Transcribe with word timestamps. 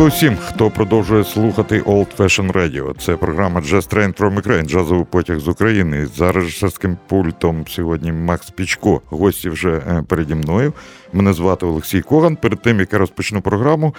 Доброго 0.00 0.16
всім, 0.16 0.36
хто 0.36 0.70
продовжує 0.70 1.24
слухати 1.24 1.80
Old 1.80 2.16
Fashion 2.16 2.52
Radio. 2.52 2.94
Це 2.98 3.16
програма 3.16 3.60
Jazz 3.60 3.94
Train 3.94 4.18
from 4.18 4.42
Ukraine, 4.42 4.66
джазовий 4.66 5.04
потяг 5.10 5.38
з 5.38 5.48
України. 5.48 6.06
За 6.06 6.32
режисерським 6.32 6.98
пультом 7.08 7.64
сьогодні 7.68 8.12
Макс 8.12 8.50
Пічко. 8.50 9.00
Гості 9.10 9.48
вже 9.48 9.70
е, 9.70 10.04
переді 10.08 10.34
мною. 10.34 10.72
Мене 11.12 11.32
звати 11.32 11.66
Олексій 11.66 12.00
Коган. 12.00 12.36
Перед 12.36 12.62
тим 12.62 12.80
як 12.80 12.92
я 12.92 12.98
розпочну 12.98 13.40
програму, 13.40 13.94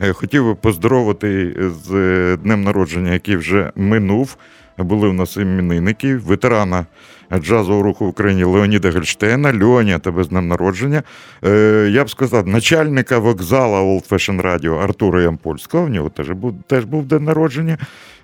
е, 0.00 0.12
хотів 0.12 0.44
би 0.44 0.54
поздоровити 0.54 1.56
з 1.84 1.94
е, 1.94 2.36
днем 2.42 2.64
народження, 2.64 3.12
який 3.12 3.36
вже 3.36 3.72
минув. 3.76 4.36
Були 4.78 5.08
у 5.08 5.12
нас 5.12 5.36
іменинники, 5.36 6.16
ветерана 6.16 6.86
джазового 7.34 7.82
руху 7.82 8.04
в 8.04 8.08
Україні 8.08 8.44
Леоніда 8.44 8.90
Гельштейна. 8.90 9.52
Льоня, 9.62 9.98
тебе 9.98 10.24
з 10.24 10.28
днем 10.28 10.48
народження. 10.48 11.02
Е, 11.44 11.88
Я 11.92 12.04
б 12.04 12.10
сказав, 12.10 12.46
начальника 12.46 13.18
вокзала 13.18 13.80
Old 13.80 14.08
Fashion 14.08 14.42
Radio 14.42 14.82
Артура 14.82 15.22
Ямпольського. 15.22 15.86
В 15.86 15.88
нього 15.90 16.08
теж 16.08 16.30
був 16.30 16.54
теж 16.66 16.84
був 16.84 17.06
день 17.06 17.24
народження. 17.24 17.78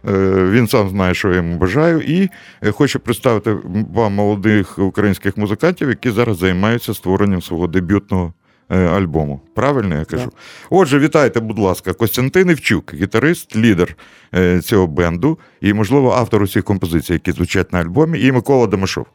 Е, 0.08 0.12
Він 0.50 0.68
сам 0.68 0.88
знає, 0.88 1.14
що 1.14 1.28
я 1.28 1.36
йому 1.36 1.56
бажаю. 1.56 2.00
І 2.00 2.30
е, 2.62 2.70
хочу 2.72 3.00
представити 3.00 3.56
вам 3.94 4.12
молодих 4.12 4.78
українських 4.78 5.36
музикантів, 5.36 5.88
які 5.88 6.10
зараз 6.10 6.38
займаються 6.38 6.94
створенням 6.94 7.42
свого 7.42 7.66
дебютного. 7.66 8.32
Е, 8.72 8.76
Альбому. 8.86 9.40
Правильно 9.54 9.98
я 9.98 10.04
кажу? 10.04 10.32
Отже, 10.70 10.98
вітайте, 10.98 11.40
будь 11.40 11.58
ласка, 11.58 11.92
Костянтин 11.92 12.50
Івчук, 12.50 12.94
гітарист, 12.94 13.56
лідер 13.56 13.96
е, 14.34 14.60
цього 14.60 14.86
бенду 14.86 15.38
і, 15.60 15.72
можливо, 15.72 16.12
автор 16.12 16.42
усіх 16.42 16.64
композицій, 16.64 17.12
які 17.12 17.32
звучать 17.32 17.72
на 17.72 17.80
альбомі, 17.80 18.20
і 18.20 18.32
Микола 18.32 18.66
Домашов. 18.66 19.06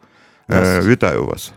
Е, 0.52 0.82
вітаю 0.82 1.26
вас. 1.26 1.54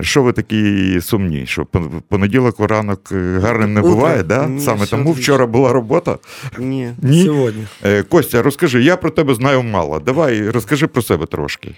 Що 0.00 0.22
ви 0.22 0.32
такі 0.32 1.00
сумні? 1.00 1.46
Що 1.46 1.62
пон- 1.62 2.00
понеділок 2.08 2.60
ранок 2.60 3.12
гарним 3.12 3.74
не 3.74 3.80
буває, 3.80 4.22
да? 4.22 4.46
Ні, 4.46 4.60
Саме 4.60 4.86
тому 4.86 5.12
вчора 5.12 5.46
була 5.46 5.72
робота. 5.72 6.18
Ні? 6.58 6.92
сегодня. 7.02 7.64
Е, 7.84 8.02
Костя, 8.02 8.42
розкажи, 8.42 8.82
я 8.82 8.96
про 8.96 9.10
тебе 9.10 9.34
знаю 9.34 9.62
мало. 9.62 10.00
Давай 10.00 10.50
розкажи 10.50 10.86
про 10.86 11.02
себе 11.02 11.26
трошки. 11.26 11.74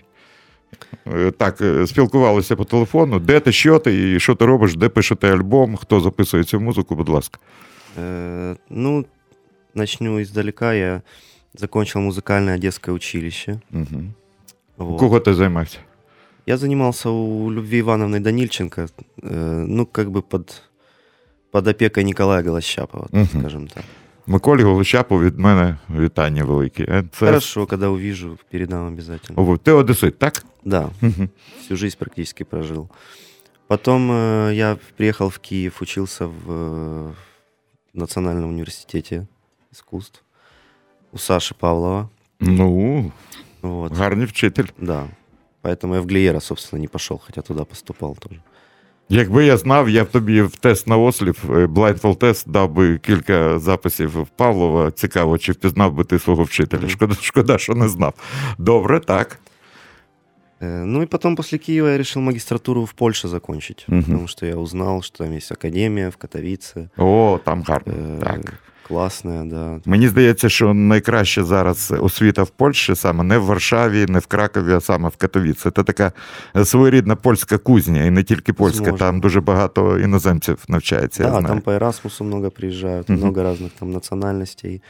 Е, 1.08 1.32
Так, 1.32 1.62
е, 1.62 1.88
спілкувалися 1.88 2.56
по 2.56 2.66
телефону. 2.66 3.20
Де 3.20 3.40
ти, 3.40 3.52
що 3.52 3.80
ти, 3.80 4.16
і 4.16 4.20
що 4.20 4.36
ти 4.36 4.46
робиш, 4.46 4.76
де 4.76 4.90
пишете 4.90 5.32
альбом, 5.34 5.76
хто 5.76 6.02
записує 6.02 6.44
цю 6.44 6.60
музику, 6.60 6.96
будь 6.96 7.10
ласка. 7.10 7.40
Э, 8.00 8.56
ну, 8.70 9.06
начну 9.74 10.20
издалека. 10.22 10.74
Я 10.74 11.02
закончил 11.54 12.02
музыкальное 12.02 12.56
одесское 12.56 12.96
училище. 12.96 13.60
Угу. 13.74 14.04
Вот. 14.78 15.00
Кого 15.00 15.20
ти 15.20 15.34
займався? 15.34 15.78
Я 16.46 16.58
занимался 16.58 17.10
у 17.10 17.52
Любви 17.52 17.82
Ивановны 17.82 18.20
Данильченко, 18.20 18.82
э, 19.24 19.66
ну, 19.68 19.86
как 19.86 20.10
бы 20.12 20.22
под, 20.22 20.62
под 21.52 21.68
опекой 21.68 22.04
Николая 22.04 22.44
Голощапова, 22.44 23.08
Мгм. 23.12 23.28
скажем 23.40 23.68
так. 23.68 23.84
Миколі 24.28 24.64
Голощапу 24.64 25.20
від 25.20 25.40
мене 25.40 25.78
вітання 25.90 26.44
велике. 26.44 26.84
Е, 26.84 27.04
Це... 27.12 27.26
Хорошо, 27.26 27.66
когда 27.66 27.88
увижу, 27.88 28.38
передам 28.52 28.88
обязательно. 28.88 29.50
О, 29.50 29.58
Ти 29.58 29.72
одесит, 29.72 30.20
так? 30.20 30.46
Да, 30.66 30.90
Угу. 31.02 31.30
всю 31.60 31.78
жизнь 31.78 31.98
практически 31.98 32.44
прожил. 32.44 32.90
Потом 33.68 34.12
э, 34.12 34.52
я 34.54 34.78
приехал 34.98 35.30
в 35.30 35.40
Киев, 35.40 35.82
учился 35.82 36.26
в 36.28 36.34
э, 36.48 37.12
Национальном 37.94 38.50
университете 38.50 39.28
искусств 39.72 40.24
у 41.12 41.18
Саши 41.18 41.54
Павлова. 41.56 42.10
Ну, 42.40 43.12
Вот, 43.62 43.94
гарний 43.94 44.26
вчитель. 44.26 44.66
да. 44.78 45.08
Поэтому 45.64 45.96
я 45.96 46.02
в 46.02 46.06
Глиера, 46.06 46.40
собственно, 46.40 46.80
не 46.82 46.88
пошел, 46.88 47.18
хотя 47.26 47.42
туда 47.42 47.66
поступал 47.66 48.16
тоже. 48.16 48.42
Якби 49.13 49.45
я 49.47 49.57
знав, 49.57 49.89
я 49.89 50.05
б 50.05 50.11
тобі 50.11 50.43
в 50.43 50.57
тест 50.57 50.87
на 50.87 50.97
осліп, 50.97 51.37
е, 51.45 51.67
Blindfold 51.67 52.17
тест, 52.17 52.51
дав 52.51 52.71
би 52.71 52.99
кілька 52.99 53.59
записів 53.59 54.27
Павлова. 54.37 54.91
Цікаво, 54.91 55.39
чи 55.39 55.53
впізнав 55.53 55.93
би 55.95 56.05
ти 56.05 56.19
свого 56.19 56.43
вчителя. 56.43 56.89
Шкода, 56.89 57.15
шкода, 57.21 57.59
що 57.59 57.75
не 57.75 57.89
знав. 57.89 58.15
Добре, 58.59 59.01
так. 59.01 59.39
Э, 60.61 60.85
Ну 60.85 61.03
и 61.03 61.07
потом 61.07 61.37
после 61.37 61.59
Киева 61.59 61.91
я 61.91 61.99
решил 61.99 62.23
магистратуру 62.23 62.85
в 62.85 62.93
Польше 62.93 63.29
закончить, 63.29 63.87
угу. 63.89 64.03
потому 64.03 64.29
что 64.29 64.47
я 64.47 64.57
узнал, 64.57 65.03
что 65.03 65.25
там 65.25 65.37
есть 65.37 65.53
академия 65.53 66.09
в 66.09 66.17
Катовице, 66.17 66.89
О, 66.97 67.39
там 67.45 67.63
гарно. 67.63 67.93
э, 67.93 68.21
Так. 68.21 68.55
Классная, 68.89 69.45
да. 69.45 69.81
Мені 69.85 70.09
здається, 70.09 70.49
що 70.49 70.75
найкраще 70.75 71.45
зараз 71.45 71.93
освіта 72.01 72.43
в 72.43 72.51
Польщі 72.51 72.95
саме 72.95 73.25
не 73.25 73.39
в 73.39 73.45
Варшаві, 73.45 74.07
не 74.09 74.19
в 74.19 74.27
Кракові, 74.27 74.73
а 74.73 74.81
саме 74.81 75.09
в 75.09 75.17
Катовіці. 75.17 75.61
Це 75.63 75.71
така 75.71 76.13
своєрідна 76.65 77.17
польська 77.17 77.59
кузня, 77.59 78.05
і 78.05 78.11
не 78.11 78.23
тільки 78.23 78.53
польська, 78.53 78.81
Возможно. 78.81 79.07
там 79.07 79.21
дуже 79.21 79.41
багато 79.41 79.99
іноземців 79.99 80.65
навчається. 80.69 81.23
я 81.23 81.31
Да, 81.31 81.43
там 81.49 81.61
по 81.61 81.73
Эрасмусу 81.73 82.25
много 82.25 82.51
приезжают, 82.51 83.09
Мгм. 83.09 83.19
много 83.19 83.43
разных 83.43 83.71
там 83.79 83.91
национальностей. 83.91 84.83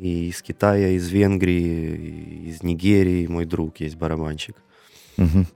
И 0.00 0.28
из 0.28 0.42
Китая, 0.42 0.88
из 0.96 1.08
Венгрии, 1.12 2.48
из 2.50 2.62
Нигерии 2.62 3.28
мой 3.28 3.44
друг 3.46 3.80
есть 3.80 3.98
барабанщик. 3.98 4.54
Мгм. 5.18 5.46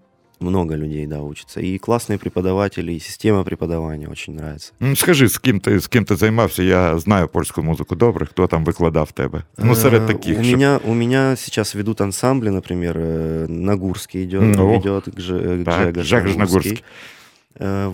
Много 0.40 0.76
людей, 0.76 1.06
да, 1.06 1.20
учатся. 1.20 1.60
И 1.60 1.78
классные 1.78 2.18
преподаватели, 2.18 2.92
и 2.92 3.00
система 3.00 3.44
преподавания 3.44 4.08
очень 4.08 4.34
нравится. 4.34 4.72
Ну, 4.80 4.96
скажи, 4.96 5.28
з 5.28 5.38
ким 5.38 5.60
ти 5.60 5.78
з 5.80 5.86
ким 5.88 6.04
ти 6.04 6.16
займався? 6.16 6.62
Я 6.62 6.98
знаю 6.98 7.28
польську 7.28 7.62
музику 7.62 7.96
добре. 7.96 8.26
Хто 8.26 8.46
там 8.46 8.64
викладав 8.64 9.12
тебе? 9.12 9.42
Ну, 9.58 9.74
серед 9.74 10.02
Э, 10.02 10.06
таких. 10.06 10.38
У, 10.38 10.42
щоб- 10.44 10.56
меня, 10.58 10.80
у 10.84 10.94
меня 10.94 11.36
сейчас 11.36 11.74
ведут 11.74 12.00
ансамбли, 12.00 12.50
например, 12.50 12.96
э, 12.98 13.46
Нагурский 13.48 14.24
идет, 14.24 14.42
Ну, 14.56 14.72
ведет 14.72 15.08
Гже- 15.08 15.60
э, 15.60 15.64
так, 15.64 15.92
Гжегош 15.94 16.06
Жегош 16.06 16.36
Нагурский. 16.36 16.70
Нагурский. 16.70 16.84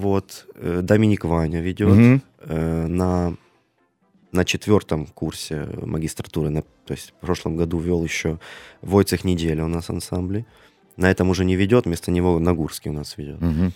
Вот, 0.00 0.46
Доминик 0.82 1.24
Ваня 1.24 1.62
ведет 1.62 2.20
э, 2.48 2.86
на, 2.86 3.34
на 4.32 4.44
четвертом 4.44 5.06
курсе 5.06 5.66
магистратуры. 5.86 6.50
На, 6.50 6.60
то 6.62 6.92
есть 6.94 7.14
в 7.22 7.26
прошлом 7.26 7.56
году 7.56 7.78
вел 7.78 8.04
еще 8.04 8.38
Войцех 8.82 9.24
Неделя 9.24 9.64
у 9.64 9.68
нас 9.68 9.88
ансамбли. 9.90 10.44
На 10.97 11.09
этом 11.13 11.29
уже 11.29 11.45
не 11.45 11.55
ведет, 11.55 11.85
вместо 11.85 12.11
него 12.11 12.39
Нагурский 12.39 12.91
у 12.91 12.93
нас 12.93 13.17
ведет. 13.17 13.41
Мгм. 13.41 13.73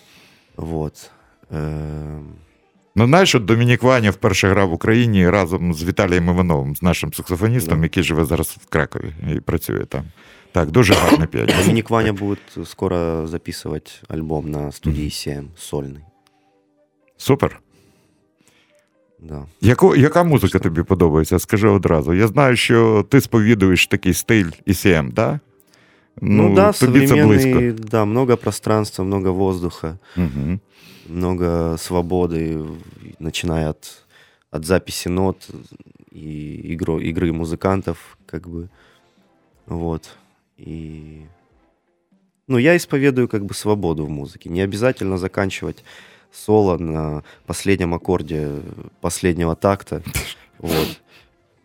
Вот. 0.58 1.12
Э, 1.52 2.22
Ну, 2.96 3.06
знаєш, 3.06 3.36
от 3.36 3.46
Домінік 3.46 3.84
Ваня 3.84 4.12
вперше 4.12 4.48
грав 4.50 4.70
в 4.70 4.74
Україні 4.74 5.30
разом 5.30 5.74
з 5.74 5.84
Віталієм 5.84 6.30
Івановим, 6.30 6.76
з 6.76 6.82
нашим 6.82 7.14
саксофоністом, 7.14 7.78
Да. 7.80 7.84
який 7.84 8.04
живе 8.04 8.26
зараз 8.26 8.48
в 8.62 8.66
Кракові 8.66 9.14
і 9.36 9.40
працює 9.40 9.86
там. 9.86 10.04
Так, 10.52 10.72
дуже 10.72 10.94
гарний 10.94 11.28
піаніст. 11.28 11.58
Доминик 11.62 11.90
Ваня 11.90 12.14
будет 12.14 12.40
скоро 12.66 12.96
записывать 13.28 14.02
альбом 14.08 14.52
на 14.52 14.72
студии 14.72 15.10
7, 15.10 15.48
сольный. 15.58 16.02
Супер. 17.18 17.60
Да. 19.20 19.46
Яко, 19.62 19.96
яка 19.96 20.24
музика 20.24 20.60
тобі 20.60 20.84
подобається? 20.84 21.40
Скажи 21.40 21.68
одразу. 21.68 22.14
Я 22.14 22.28
знаю, 22.28 22.56
що 22.56 23.06
ти 23.10 23.22
сповідуєш 23.22 23.88
такий 23.88 24.14
стиль 24.14 24.50
ECM, 24.68 25.14
да? 25.14 25.40
Ну, 26.21 26.55
да, 26.55 26.73
це 26.73 26.87
близько. 26.87 27.17
современный, 27.17 27.73
да, 27.73 28.05
много 28.05 28.37
пространства, 28.37 29.05
много 29.05 29.33
воздуха, 29.33 29.99
Угу. 30.17 30.59
много 31.09 31.77
свободы, 31.79 32.65
начиная 33.19 33.71
от, 33.71 34.07
от 34.51 34.65
записи 34.65 35.09
нот 35.09 35.49
и 36.13 36.75
игру, 36.75 36.99
игры 37.01 37.33
музыкантов, 37.33 38.19
как 38.27 38.49
бы, 38.49 38.69
вот, 39.67 40.11
и... 40.59 41.23
Ну, 42.49 42.59
я 42.59 42.77
исповедую 42.77 43.29
как 43.29 43.45
бы 43.45 43.53
свободу 43.55 44.07
в 44.07 44.11
музыке. 44.11 44.49
Не 44.49 44.63
обязательно 44.63 45.19
заканчивать 45.19 45.85
соло 46.33 46.79
на 46.79 47.23
последнем 47.47 47.93
аккорде 47.95 48.49
последнего 49.01 49.55
такта, 49.55 50.03
вот. 50.59 51.01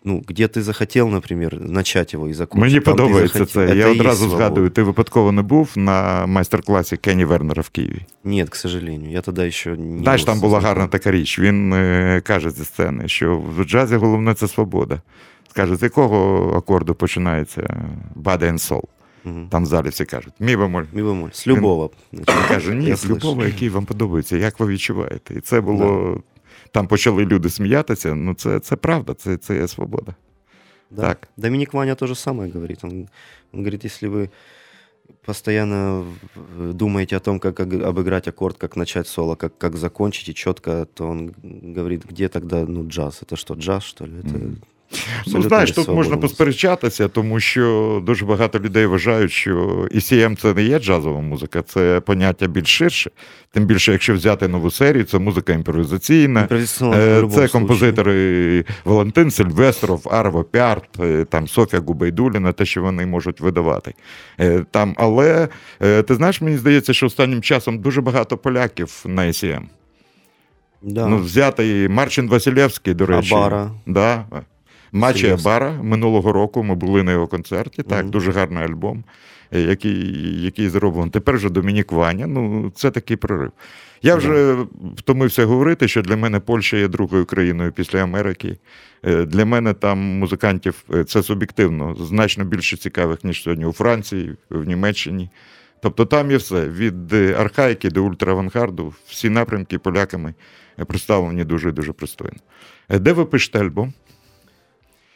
Ну, 0.05 0.23
где 0.29 0.47
ты 0.49 0.63
захотел, 0.63 1.09
например, 1.09 1.61
начать 1.61 2.15
его 2.15 2.29
и 2.29 2.33
закончить. 2.35 2.73
Мені 2.73 2.81
там 2.85 2.95
ты 2.95 2.97
подобається 2.97 3.39
захотел. 3.39 3.67
це. 3.67 3.73
Это 3.73 3.77
Я 3.77 3.87
и 3.87 3.91
есть 3.91 4.01
одразу 4.01 4.19
свобода. 4.25 4.39
згадую, 4.39 4.71
ти 4.71 4.83
випадково 4.83 5.33
не 5.33 5.43
був 5.43 5.71
на 5.77 6.27
майстер-класі 6.27 6.97
Кенні 6.97 7.25
Вернера 7.25 7.63
в 7.63 7.69
Києві. 7.69 8.01
Нет, 8.25 8.49
к 8.51 8.57
сожалению. 8.57 9.11
Я 9.11 9.21
тогда 9.21 9.47
еще 9.47 9.77
не 9.77 10.03
Знаєш, 10.03 10.23
был 10.23 10.27
там 10.27 10.41
була 10.41 10.61
знаком. 10.61 10.69
гарна 10.69 10.87
така 10.87 11.11
річ. 11.11 11.39
Він 11.39 11.73
е, 11.73 12.23
каже 12.25 12.51
зі 12.51 12.65
сцени, 12.65 13.09
що 13.09 13.43
в 13.59 13.65
джазі 13.65 13.97
головне 13.97 14.35
це 14.35 14.49
свобода. 14.49 15.03
Скаже, 15.51 15.77
з 15.77 15.83
якого 15.83 16.49
акорду 16.57 16.95
починається 16.95 17.61
Body 18.17 18.43
and 18.53 18.59
Soul? 18.71 18.83
Мгм. 19.25 19.49
Там 19.51 19.63
в 19.63 19.67
залі 19.67 19.89
всі 19.89 20.05
кажуть, 20.05 20.33
мі 20.41 20.57
бемоль. 20.57 20.85
Ми 20.93 21.03
бемоль. 21.03 21.29
С 21.33 21.47
любого. 21.47 21.91
Він 22.13 22.25
каже, 22.49 22.75
ні, 22.75 22.87
Я 22.87 22.97
з 22.97 23.07
любого, 23.07 23.35
слышу. 23.43 23.47
який 23.47 23.69
вам 23.69 23.85
подобається, 23.85 24.37
як 24.37 24.61
ви 24.61 24.67
відчуваєте. 24.67 25.35
І 25.35 25.41
це 25.41 25.61
було 25.61 26.21
там 26.73 26.87
почали 26.87 27.25
люди 27.25 27.51
сміятися. 27.51 28.15
Ну, 28.15 28.35
це 28.35 28.61
це 28.61 28.77
правда, 28.77 29.15
це 29.15 29.37
це 29.37 29.57
є 29.57 29.69
свобода. 29.69 30.15
Да. 30.91 31.03
Так. 31.03 31.29
Доминик 31.37 31.75
Ваня 31.75 31.95
то 31.95 32.07
же 32.07 32.15
самое 32.15 32.53
говорит. 32.53 32.85
Он, 32.85 32.93
он 33.53 33.61
говорит, 33.61 33.85
если 33.85 34.09
вы 34.09 34.29
постоянно 35.25 36.05
в- 36.35 36.73
думаете 36.73 37.17
о 37.17 37.21
том, 37.21 37.39
как 37.41 37.61
ог- 37.61 37.83
обыграть 37.83 38.29
аккорд, 38.29 38.57
как 38.59 38.77
начать 38.77 39.07
соло, 39.07 39.35
как, 39.37 39.59
как 39.59 39.77
закончить 39.77 40.29
и 40.29 40.35
четко, 40.35 40.87
то 40.95 41.09
он 41.09 41.35
говорит, 41.77 42.05
где 42.11 42.29
тогда 42.29 42.65
ну, 42.67 42.89
джаз? 42.89 43.23
Это 43.23 43.37
что, 43.37 43.55
джаз, 43.55 43.83
что 43.85 44.07
ли? 44.07 44.13
Это 44.13 44.39
Мгм. 44.39 44.57
Ну, 45.28 45.42
знаєш, 45.42 45.72
тут 45.72 45.88
можна 45.88 46.18
посперечатися, 46.18 47.08
тому 47.08 47.40
що 47.40 48.02
дуже 48.06 48.26
багато 48.26 48.60
людей 48.60 48.86
вважають, 48.86 49.32
що 49.32 49.88
ECM 49.96 50.42
це 50.42 50.54
не 50.54 50.64
є 50.64 50.80
джазова 50.80 51.22
музика, 51.22 51.62
це 51.62 52.02
поняття 52.06 52.48
більш 52.48 52.68
ширше. 52.78 53.12
Тим 53.52 53.66
більше, 53.66 53.92
якщо 53.92 54.14
взяти 54.14 54.48
нову 54.48 54.72
серію, 54.72 55.04
це 55.04 55.20
музика 55.20 55.54
імпровізаційна. 55.54 56.48
Е, 56.96 57.24
Це 57.32 57.48
композитори 57.48 58.66
Валентин 58.86 59.32
Сильвестров, 59.32 60.08
Арво 60.12 60.44
Піарт, 60.44 61.00
е, 61.00 61.26
там 61.30 61.48
Софія 61.48 61.82
Губайдуліна, 61.82 62.52
те, 62.52 62.66
що 62.66 62.82
вони 62.82 63.06
можуть 63.06 63.42
видавати. 63.42 63.94
Е, 64.40 64.66
Там, 64.72 64.96
але 64.98 65.48
ти 65.80 66.16
знаєш, 66.16 66.42
мені 66.42 66.58
здається, 66.58 66.94
що 66.94 67.06
останнім 67.06 67.42
часом 67.42 67.80
дуже 67.80 68.02
багато 68.02 68.38
поляків 68.38 69.04
на 69.06 69.22
ECM. 69.22 69.62
Да. 70.82 71.08
Ну, 71.08 71.18
взятий 71.18 71.88
Марчин 71.90 72.30
Василевський, 72.30 72.94
до 72.94 73.06
речі. 73.06 73.36
Абара. 73.36 73.72
Да. 73.86 74.26
Василевський. 75.02 75.52
Абара 75.52 75.72
минулого 75.84 76.34
року 76.34 76.64
ми 76.64 76.76
були 76.76 77.04
на 77.04 77.12
його 77.12 77.28
концерті. 77.28 77.84
Так, 77.84 78.02
Мгм. 78.02 78.12
дуже 78.12 78.32
гарний 78.32 78.64
альбом, 78.64 79.04
е, 79.52 79.62
який, 79.62 80.42
який 80.44 80.70
зроблений. 80.70 81.12
Тепер 81.12 81.36
вже 81.36 81.50
Домінік 81.50 81.92
Ваня. 81.92 82.28
Ну, 82.28 82.72
це 82.76 82.92
такий 82.92 83.18
прорив. 83.18 83.52
Я 84.02 84.16
вже 84.16 84.56
втомився 84.98 85.46
говорити, 85.46 85.88
що 85.88 86.02
для 86.02 86.16
мене 86.18 86.40
Польща 86.40 86.78
є 86.78 86.88
другою 86.88 87.26
країною 87.26 87.72
після 87.72 88.04
Америки. 88.04 88.58
Е, 89.06 89.26
Для 89.26 89.46
мене 89.46 89.74
там 89.74 90.00
музикантів 90.00 90.84
е, 90.94 91.04
це 91.04 91.24
суб'єктивно, 91.24 91.96
значно 92.00 92.46
більше 92.46 92.78
цікавих, 92.78 93.24
ніж 93.24 93.44
сьогодні 93.44 93.66
у 93.66 93.72
Франції, 93.72 94.36
в 94.50 94.64
Німеччині. 94.68 95.30
Тобто 95.82 96.06
там 96.06 96.32
є 96.32 96.38
все 96.38 96.70
від 96.70 97.14
архаїки 97.14 97.90
до 97.90 98.04
ультравангарду, 98.04 98.94
всі 99.08 99.30
напрямки 99.30 99.80
поляками 99.80 100.34
представлені 100.88 101.44
дуже 101.44 101.72
дуже 101.72 101.94
пристойно. 101.94 102.38
Де 102.90 103.14
ви 103.14 103.26
пишете 103.26 103.60
альбом? 103.60 103.94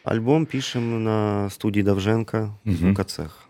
Альбом 0.07 0.47
пишем 0.47 1.05
на 1.05 1.51
студии 1.51 1.83
Довженко 1.83 2.51
Мгм. 2.65 2.93
в 2.93 2.97
Кацех. 2.97 3.49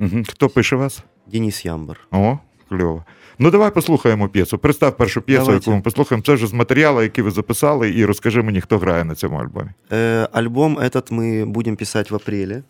Угу. 0.00 0.22
Хто 0.28 0.48
пише 0.48 0.76
вас? 0.76 1.02
Денис 1.26 1.64
Ямбар. 1.64 1.98
О, 2.10 2.38
кльово. 2.68 3.04
Ну, 3.38 3.50
давай 3.50 3.70
послухаємо 3.70 4.28
п'єсу. 4.28 4.58
Представ 4.58 4.96
першу 4.96 5.22
п'єсу, 5.22 5.44
Давайте. 5.44 5.64
яку 5.70 5.76
ми 5.76 5.82
послухаємо. 5.82 6.22
Це 6.24 6.34
вже 6.34 6.46
з 6.46 6.52
матеріалу, 6.52 7.02
який 7.02 7.24
ви 7.24 7.30
записали, 7.30 7.90
і 7.90 8.04
розкажи 8.04 8.42
мені, 8.42 8.60
хто 8.60 8.78
грає 8.78 9.04
на 9.04 9.14
цьому 9.14 9.36
альбомі. 9.36 9.70
Э, 9.90 10.28
альбом 10.32 10.78
этот 10.78 11.12
мы 11.12 11.46
будем 11.46 11.76
писать 11.76 12.10
в 12.10 12.14
апреле. 12.14 12.62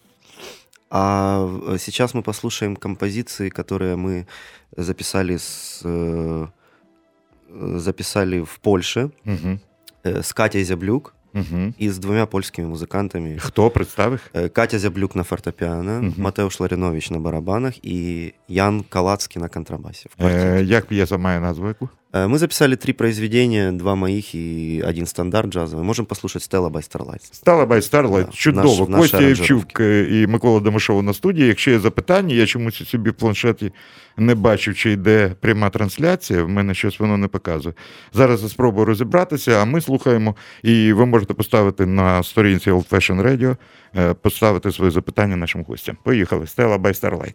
А 0.90 1.38
в- 1.40 1.78
сейчас 1.78 2.14
мы 2.14 2.22
послушаем 2.22 2.76
композиции, 2.76 3.48
которые 3.50 3.96
мы 3.96 4.26
записали 4.76 5.34
с, 5.38 5.82
э, 5.84 6.48
э, 7.60 7.78
записали 7.78 8.40
в 8.40 8.58
Польше 8.58 9.10
Угу. 9.26 9.58
э, 10.04 10.18
с 10.22 10.32
Катей 10.32 10.64
Зяблюк 10.64 11.14
Угу. 11.39 11.73
і 11.77 11.89
з 11.89 11.97
двома 11.97 12.25
польськими 12.25 12.67
музикантами. 12.67 13.37
Хто 13.39 13.69
представ 13.69 14.11
їх? 14.11 14.31
Э, 14.33 14.49
Катя 14.49 14.79
Зяблюк 14.79 15.15
на 15.15 15.23
фортепіано, 15.23 15.99
угу. 15.99 16.13
Матеуш 16.17 16.59
Ларинович 16.59 17.11
на 17.11 17.19
барабанах 17.19 17.85
и 17.85 18.33
Ян 18.47 18.83
Калацкий 18.89 19.41
на 19.41 19.49
контрабасі. 19.49 20.09
в. 20.19 20.25
Е, 20.25 20.63
як 20.63 20.85
п'єса 20.85 21.17
має 21.17 21.39
назву 21.39 21.67
яку? 21.67 21.89
Э, 22.12 22.28
Мы 22.28 22.38
записали 22.38 22.76
три 22.76 22.92
произведения, 22.92 23.72
два 23.72 23.94
моих 23.94 24.34
и 24.34 24.80
один 24.86 25.06
стандарт 25.06 25.48
джазовый. 25.54 25.84
Можем 25.84 26.06
послушать 26.06 26.42
Stella 26.42 26.70
by 26.70 26.80
Starlight. 26.82 27.20
Стала 27.32 27.66
бай 27.66 27.82
Старлайт. 27.82 28.26
Да, 28.26 28.32
Чудово. 28.32 28.68
наш- 28.68 28.88
наші 28.88 29.00
Костя 29.02 29.18
аранжировки. 29.18 29.54
Євчук 29.54 29.80
е, 29.80 30.22
і 30.22 30.26
Микола 30.26 30.60
Домашов 30.60 31.02
на 31.02 31.14
студії. 31.14 31.48
Якщо 31.48 31.70
є 31.70 31.78
запитання, 31.78 32.34
я 32.34 32.46
чомусь 32.46 32.88
собі 32.88 33.10
в 33.10 33.14
планшеті 33.14 33.72
не 34.16 34.34
бачив, 34.34 34.74
чи 34.76 34.90
йде 34.92 35.34
пряма 35.40 35.70
трансляція. 35.70 36.42
В 36.42 36.48
мене 36.48 36.74
щось 36.74 37.00
воно 37.00 37.16
не 37.16 37.28
показує. 37.28 37.74
Зараз 38.12 38.42
я 38.42 38.48
спробую 38.48 38.84
розібратися, 38.86 39.62
а 39.62 39.64
ми 39.64 39.80
слухаємо. 39.80 40.36
І 40.62 40.92
ви 40.92 41.06
можете 41.06 41.34
поставити 41.34 41.86
на 41.86 42.22
сторінці 42.22 42.70
Old 42.70 42.88
Fashion 42.88 43.22
Radio, 43.22 43.56
е, 43.96 44.14
поставити 44.14 44.72
свої 44.72 44.90
запитання 44.90 45.36
нашим 45.36 45.64
гостям. 45.64 45.96
Поїхали. 46.04 46.46
Стела 46.46 46.78
бай 46.78 46.92
Starlight. 46.92 47.34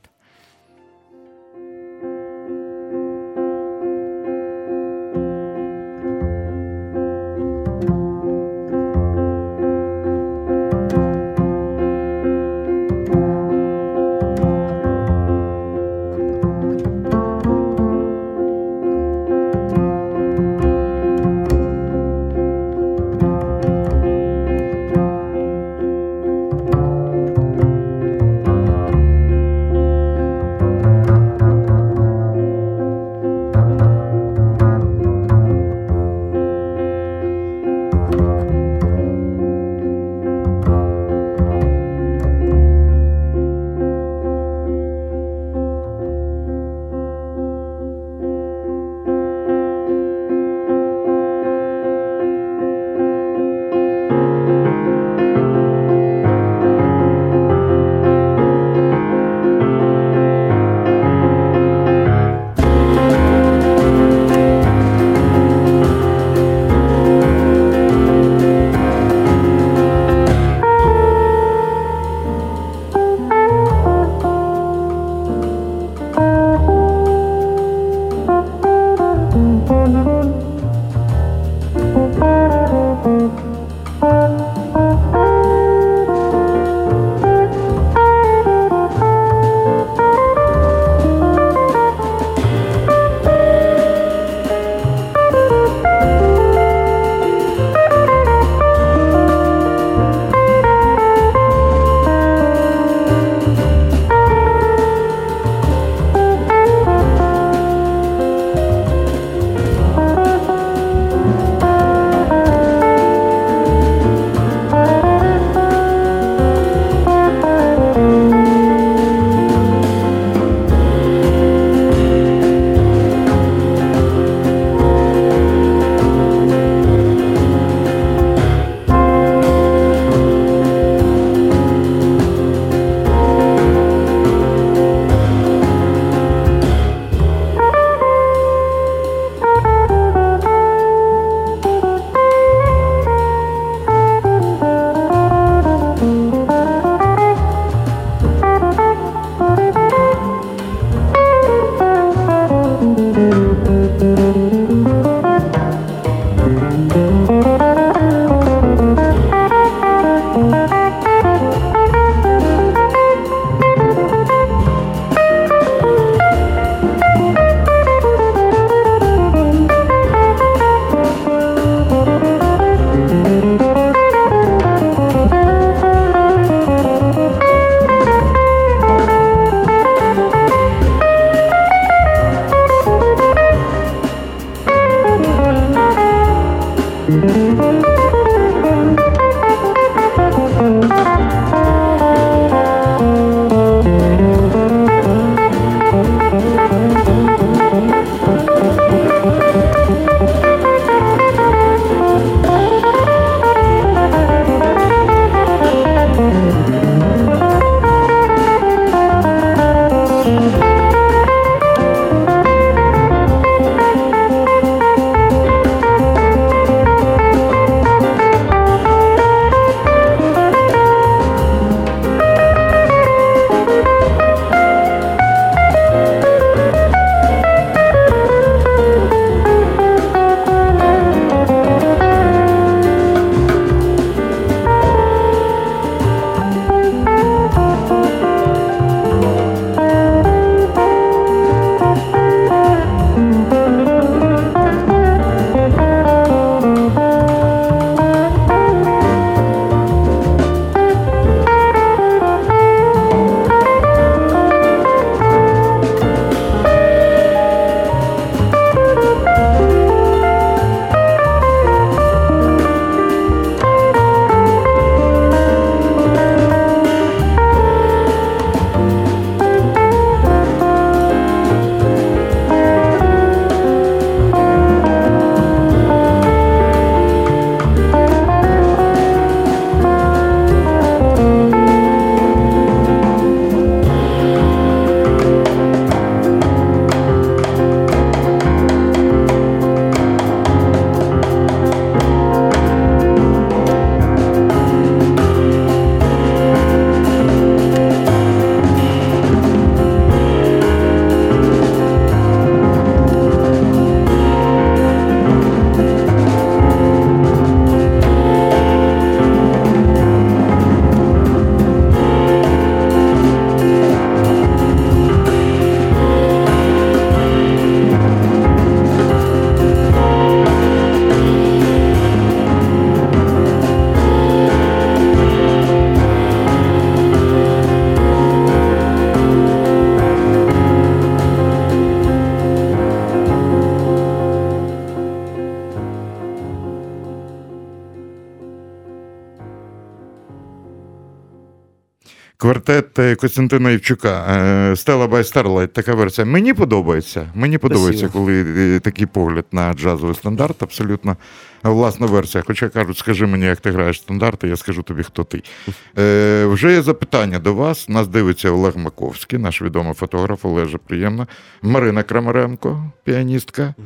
Квартет 342.45 343.19
Костянтина 343.21 343.71
Івчука 343.71 344.73
Stella 344.77 345.07
by 345.07 345.19
Starlight, 345.19 345.69
така 345.69 345.95
версія. 345.95 346.25
Мені 346.25 346.55
подобається. 346.55 347.31
Мені 347.35 347.59
подобається, 347.59 348.09
коли 348.09 348.81
такий 348.81 349.07
погляд 349.07 349.45
на 349.53 349.73
джазовий 349.73 350.15
стандарт, 350.15 350.63
абсолютно 350.63 351.17
власна 351.63 352.07
версія. 352.07 352.45
Хоча 352.47 352.69
кажуть, 352.69 352.99
скажи 352.99 353.27
мені, 353.27 353.45
як 353.45 353.61
ти 353.61 353.71
граєш 353.71 353.99
стандарти, 353.99 354.49
я 354.49 354.57
скажу 354.57 354.83
тобі, 354.83 355.03
хто 355.03 355.25
ти. 355.25 355.43
Е, 355.99 356.47
Вже 356.47 356.73
є 356.73 356.83
запитання 356.83 357.39
до 357.39 357.55
вас. 357.55 357.89
Нас 357.89 358.09
дивиться 358.09 358.51
Олег 358.51 358.77
Маковський, 358.77 359.39
наш 359.39 359.63
відомий 359.63 359.95
фотограф, 359.95 360.45
Олеже, 360.45 360.79
приємно. 360.79 361.27
Марина 361.63 362.03
Крамаренко, 362.03 362.93
піаністка. 363.05 363.63
Е, 363.63 363.83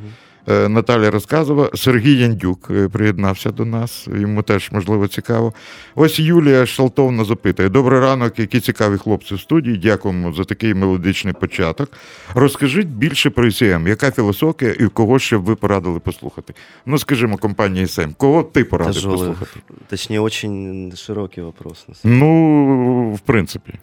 Наталя 0.69 1.11
розказувала, 1.11 1.71
Сергій 1.75 2.19
Яндюк 2.19 2.69
е, 2.71 2.89
приєднався 2.89 3.51
до 3.51 3.65
нас, 3.65 4.09
йому 4.15 4.43
теж 4.43 4.73
можливо 4.73 5.09
цікаво. 5.09 5.53
Ось 5.95 6.19
Юлія 6.19 6.67
Шалтовна 6.67 7.25
запитує: 7.25 7.69
Добрий 7.69 8.01
ранок, 8.01 8.39
які 8.39 8.61
цікаві 8.61 8.97
хлопці 8.97 9.35
в 9.35 9.41
студії. 9.41 9.77
Дякуємо 9.77 10.33
за 10.33 10.45
такий 10.45 10.75
мелодичний 10.75 11.35
початок. 11.35 11.91
Розкажіть 12.35 12.89
більше 12.89 13.31
про 13.31 13.45
ICM, 13.45 13.89
яка 13.89 14.11
філософія 14.11 14.73
і 14.73 14.87
кого 14.87 15.19
ще 15.19 15.39
б 15.39 15.43
ви 15.43 15.55
порадили 15.55 15.99
послухати? 15.99 16.55
Ну, 16.87 16.99
скажімо, 16.99 17.37
компанія 17.37 17.85
ICM, 17.85 18.15
кого 18.17 18.43
ти 18.43 18.65
порадив 18.65 19.03
послухати? 19.03 19.61
точнее, 19.89 20.21
очень 20.21 20.93
широкий 20.97 21.45
вопрос. 21.45 21.87
Ну, 22.05 23.13
в 23.13 23.21
принципі. 23.21 23.75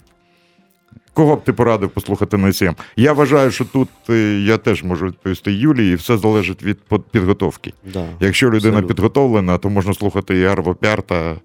Кого 1.15 1.35
б 1.35 1.43
ти 1.43 1.53
порадив 1.53 1.89
послухати 1.89 2.37
на 2.37 2.47
ICM? 2.47 2.75
Я 2.95 3.13
вважаю, 3.13 3.51
що 3.51 3.65
тут 3.65 3.89
е, 4.09 4.39
я 4.39 4.57
теж 4.57 4.83
можу 4.83 5.05
відповісти 5.05 5.53
Юлії, 5.53 5.91
і 5.91 5.95
все 5.95 6.17
залежить 6.17 6.63
від 6.63 6.77
підготовки. 7.11 7.73
Да. 7.93 8.05
Якщо 8.19 8.47
людина 8.47 8.57
Абсолютно. 8.57 8.87
підготовлена, 8.87 9.57
то 9.57 9.69
можна 9.69 9.93
слухати 9.93 10.37
і 10.37 10.45
Арво 10.45 10.75
Пярта, 10.75 11.35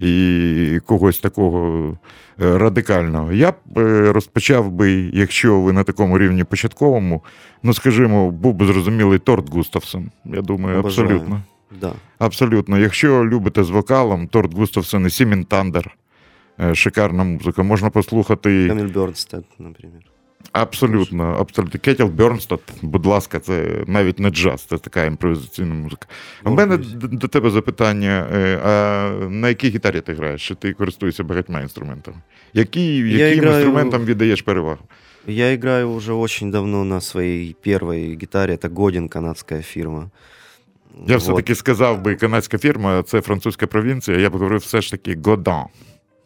і 0.00 0.80
когось 0.86 1.18
такого 1.18 1.88
е, 2.42 2.58
радикального. 2.58 3.32
Я 3.32 3.50
б 3.50 3.78
е, 3.78 4.12
розпочав 4.12 4.70
би, 4.70 5.10
якщо 5.12 5.60
ви 5.60 5.72
на 5.72 5.84
такому 5.84 6.18
рівні 6.18 6.44
початковому, 6.44 7.24
ну 7.62 7.74
скажімо, 7.74 8.30
був 8.30 8.54
би 8.54 8.66
зрозумілий 8.66 9.18
Торт 9.18 9.50
Густавсон. 9.50 10.10
Я 10.24 10.42
думаю, 10.42 10.78
Обожаю. 10.78 11.08
абсолютно. 11.08 11.42
Да. 11.80 11.92
Абсолютно. 12.18 12.78
Якщо 12.78 13.24
любите 13.24 13.64
з 13.64 13.70
вокалом, 13.70 14.26
Торт 14.28 14.54
Густавсон 14.54 15.06
і 15.06 15.10
Сімін 15.10 15.44
Тандер. 15.44 15.96
Е, 16.60 16.74
Шикарна 16.74 17.24
музика. 17.24 17.62
Можна 17.62 17.90
послухати 17.90 18.68
Кетиль 18.68 18.84
Бьёрнстад, 18.92 19.42
например. 19.58 20.00
абсолютно, 20.52 21.24
абсолютно. 21.40 21.80
Кетіл 21.80 22.06
Бьорнстад, 22.06 22.60
будь 22.82 23.06
ласка, 23.06 23.40
це 23.40 23.84
навіть 23.86 24.18
не 24.20 24.30
джаз, 24.30 24.62
це 24.62 24.78
така 24.78 25.04
імпровізаційна 25.04 25.74
музика. 25.74 26.06
У 26.44 26.50
мене 26.50 26.76
до 27.02 27.28
тебе 27.28 27.50
запитання: 27.50 28.28
е, 28.32 28.58
а 28.64 29.10
на 29.28 29.48
якій 29.48 29.68
гітарі 29.68 30.00
ти 30.00 30.14
граєш? 30.14 30.48
Чи 30.48 30.54
ти 30.54 30.72
користуєшся 30.72 31.24
багатьма 31.24 31.60
інструментами? 31.60 32.16
Які, 32.52 32.96
яким 32.98 33.44
граю- 33.44 33.54
інструментам 33.54 34.04
віддаєш 34.04 34.42
перевагу? 34.42 34.80
Я 35.28 35.52
играю 35.52 35.90
уже 35.90 36.12
очень 36.12 36.50
давно 36.50 36.84
на 36.84 37.00
своей 37.00 37.56
первой 37.64 38.16
гитаре. 38.20 38.54
Это 38.54 38.74
Годин, 38.74 39.08
канадская 39.08 39.62
фирма. 39.62 40.10
Я 41.06 41.14
Вот. 41.14 41.22
все-таки 41.22 41.54
сказав 41.54 42.02
би, 42.02 42.14
канадська 42.14 42.58
фірма, 42.58 43.02
це 43.02 43.20
французька 43.20 43.66
провінція. 43.66 44.18
Я 44.18 44.30
б 44.30 44.32
говорив 44.32 44.60
все 44.60 44.80
ж 44.80 44.90
таки 44.90 45.18
Годан. 45.24 45.64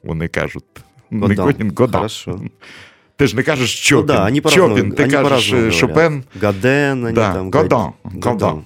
Вони 0.02 0.28
кажуть. 0.28 0.64
Не 1.10 1.34
Годан. 1.76 1.92
Хорошо. 1.92 2.40
Ти 3.16 3.26
ж 3.26 3.36
не 3.36 3.42
кажеш 3.42 3.90
Ну 3.92 3.98
Чопін. 3.98 4.06
да, 4.42 4.50
Чопін, 4.50 4.92
ти 4.92 5.02
они 5.04 5.12
кажеш 5.12 5.52
е. 5.52 5.70
Шопен. 5.70 6.24
Гаден, 6.42 7.12
Да, 7.14 7.32
там... 7.32 7.50
Годан. 7.50 7.92
Годан. 8.22 8.64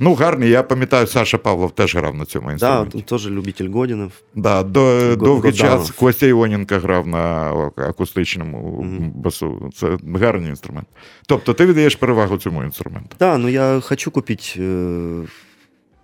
Ну, 0.00 0.14
гарний, 0.14 0.50
я 0.50 0.62
пам'ятаю, 0.62 1.06
Саша 1.06 1.38
Павлов 1.38 1.70
теж 1.70 1.96
грав 1.96 2.14
на 2.14 2.24
цьому 2.24 2.50
інструменті. 2.50 2.96
он 2.96 3.02
тоже 3.02 3.30
любитель 3.30 3.68
Годинов. 3.68 4.12
Да, 4.34 4.62
до, 4.62 5.16
довгий 5.16 5.52
час 5.52 5.90
Костя 5.90 6.26
Іоненко 6.26 6.78
грав 6.78 7.06
на 7.06 7.52
акустичному 7.76 8.82
Мгм. 8.82 9.10
басу. 9.14 9.70
Це 9.76 9.96
гарний 10.14 10.50
інструмент. 10.50 10.86
Тобто 11.26 11.54
ти 11.54 11.66
віддаєш 11.66 11.96
перевагу 11.96 12.36
цьому 12.36 12.64
інструменту. 12.64 13.16
Да, 13.18 13.38
но 13.38 13.48
я 13.48 13.80
хочу 13.80 14.10
купить 14.10 14.54
э, 14.58 15.24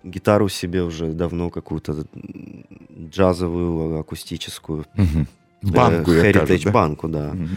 гитару 0.04 0.48
себе 0.48 0.82
уже 0.82 1.06
давно 1.06 1.50
какую-то 1.50 1.92
м, 1.92 2.64
джазовую, 3.10 3.98
акустическую. 4.00 4.84
Угу. 4.96 5.26
э, 5.62 5.72
Банку, 5.72 6.12
як 6.12 6.24
Heritage 6.24 6.46
кажуть, 6.46 6.64
да? 6.64 6.70
банку, 6.70 7.08
да. 7.08 7.32
Мгм. 7.34 7.56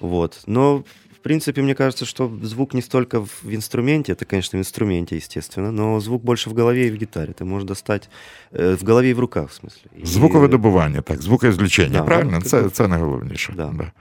Вот. 0.00 0.42
Но, 0.46 0.78
в 1.12 1.22
принципе, 1.22 1.62
мне 1.62 1.74
кажется, 1.74 2.04
что 2.06 2.30
звук 2.42 2.74
не 2.74 2.82
столько 2.82 3.20
в 3.20 3.54
инструменте, 3.54 4.12
это, 4.12 4.24
конечно, 4.24 4.58
в 4.58 4.60
инструменте, 4.60 5.16
естественно, 5.16 5.72
но 5.72 6.00
звук 6.00 6.24
больше 6.24 6.50
в 6.50 6.54
голове 6.54 6.86
и 6.86 6.90
в 6.90 6.96
гитаре. 6.96 7.32
Ты 7.32 7.44
можешь 7.44 7.68
достать 7.68 8.08
э, 8.52 8.76
в 8.76 8.86
голове 8.86 9.08
і 9.08 9.14
в 9.14 9.18
руках, 9.18 9.48
в 9.50 9.66
смысле. 9.66 10.02
І... 10.02 10.06
Звуковидобування, 10.06 11.00
так, 11.00 11.22
звукозвлічення, 11.22 11.98
Да, 11.98 12.02
правильно? 12.02 12.30
ну, 12.32 12.40
Це, 12.40 12.70
це 12.70 12.88
найголовніше. 12.88 13.52
Да. 13.56 13.72
Да. 13.78 13.92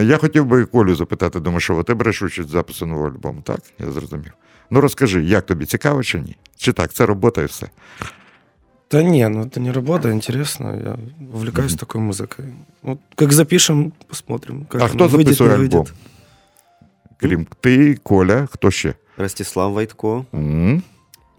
Е, 0.00 0.04
я 0.04 0.16
хотів 0.16 0.46
би 0.46 0.64
Колю 0.64 0.94
запитати, 0.94 1.40
думаю, 1.40 1.60
що 1.60 1.82
ти 1.82 1.94
береш 1.94 2.22
участь 2.22 2.48
в 2.48 2.52
запису 2.52 2.86
нового 2.86 3.08
альбому, 3.08 3.40
так? 3.42 3.60
Я 3.78 3.92
зрозумів. 3.92 4.32
Ну 4.70 4.80
розкажи, 4.80 5.24
як 5.24 5.46
тобі 5.46 5.66
цікаво 5.66 6.02
чи 6.02 6.20
ні? 6.20 6.36
Чи 6.56 6.72
так, 6.72 6.92
це 6.92 7.06
робота 7.06 7.42
і 7.42 7.44
все? 7.44 7.66
Да 8.90 9.02
не, 9.02 9.28
ну 9.28 9.42
это 9.44 9.58
не 9.60 9.72
работа, 9.72 10.10
интересно. 10.10 10.76
Я 10.84 10.96
увлекаюсь 11.34 11.74
такой 11.74 12.00
музыкой. 12.00 12.44
Вот 12.82 12.98
как 13.16 13.32
запишем, 13.32 13.92
посмотрим. 14.08 14.64
Как 14.66 14.80
а 14.82 14.84
оно 14.84 14.94
хто 14.94 15.04
выйдет, 15.08 15.24
записує 15.24 15.50
не 15.50 15.54
альбом? 15.64 15.80
выйдет. 15.80 15.92
Крім 17.20 17.46
ти, 17.60 17.94
Коля, 18.02 18.46
хто 18.50 18.70
ще? 18.70 18.94
Ростислав 19.16 19.72
Войтко, 19.72 20.24
м 20.34 20.82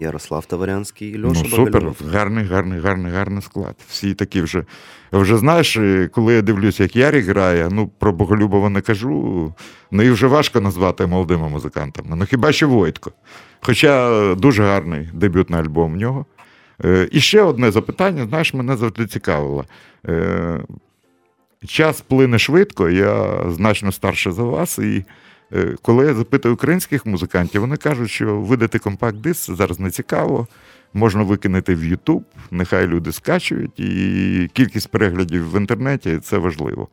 Ярослав 0.01 0.47
Таварянський 0.47 1.11
і 1.11 1.19
Ну, 1.19 1.35
супер, 1.35 1.73
Багальов. 1.73 1.97
гарний, 2.13 2.45
гарний, 2.45 2.81
гарний, 2.81 3.13
гарний 3.13 3.43
склад. 3.43 3.75
Всі 3.89 4.15
такі 4.15 4.43
вже. 4.43 4.65
Вже 5.13 5.37
знаєш, 5.37 5.77
е, 5.77 6.09
коли 6.13 6.35
я 6.35 6.43
дивлюсь, 6.43 6.81
як 6.81 6.97
Ярік 6.97 7.27
грає, 7.27 7.69
ну 7.73 7.91
про 7.99 8.13
Боголюбова 8.13 8.69
не 8.71 8.81
кажу. 8.81 9.55
Ну 9.91 10.03
і 10.03 10.11
вже 10.11 10.27
важко 10.27 10.61
назвати 10.61 11.07
молодими 11.07 11.49
музикантами. 11.49 12.17
Ну 12.17 12.25
хіба 12.25 12.53
що 12.53 12.69
Войтко. 12.69 13.13
Хоча 13.61 14.35
дуже 14.35 14.63
гарний 14.65 15.09
дебютний 15.15 15.61
альбом 15.61 15.93
в 15.93 15.97
нього. 15.97 16.27
Е, 16.85 17.09
І 17.13 17.21
ще 17.21 17.43
одне 17.43 17.71
запитання, 17.71 18.27
знаєш, 18.29 18.55
мене 18.55 18.77
завжди 18.77 19.07
цікавило. 19.07 19.65
Е, 20.09 20.61
Час 21.67 22.01
плине 22.01 22.39
швидко, 22.39 22.91
я 22.91 23.41
значно 23.51 23.93
старше 23.93 24.33
за 24.33 24.43
вас, 24.43 24.79
і 24.79 25.05
коли 25.83 26.07
я 26.07 26.15
запитую 26.15 26.55
українських 26.55 27.07
музикантів, 27.07 27.61
вони 27.61 27.77
кажуть, 27.77 28.11
що 28.11 28.41
видати 28.41 28.79
компакт-диск 28.79 29.55
зараз 29.55 29.81
не 29.81 29.91
цікаво. 29.91 30.47
Можна 30.95 31.23
викинути 31.23 31.75
в 31.75 31.85
Ютуб, 31.85 32.25
нехай 32.51 32.87
люди 32.87 33.13
скачують, 33.13 33.81
і 33.81 34.51
кількість 34.53 34.89
переглядів 34.89 35.53
в 35.53 35.57
інтернеті 35.57 36.19
це 36.19 36.39
важливо. 36.39 36.89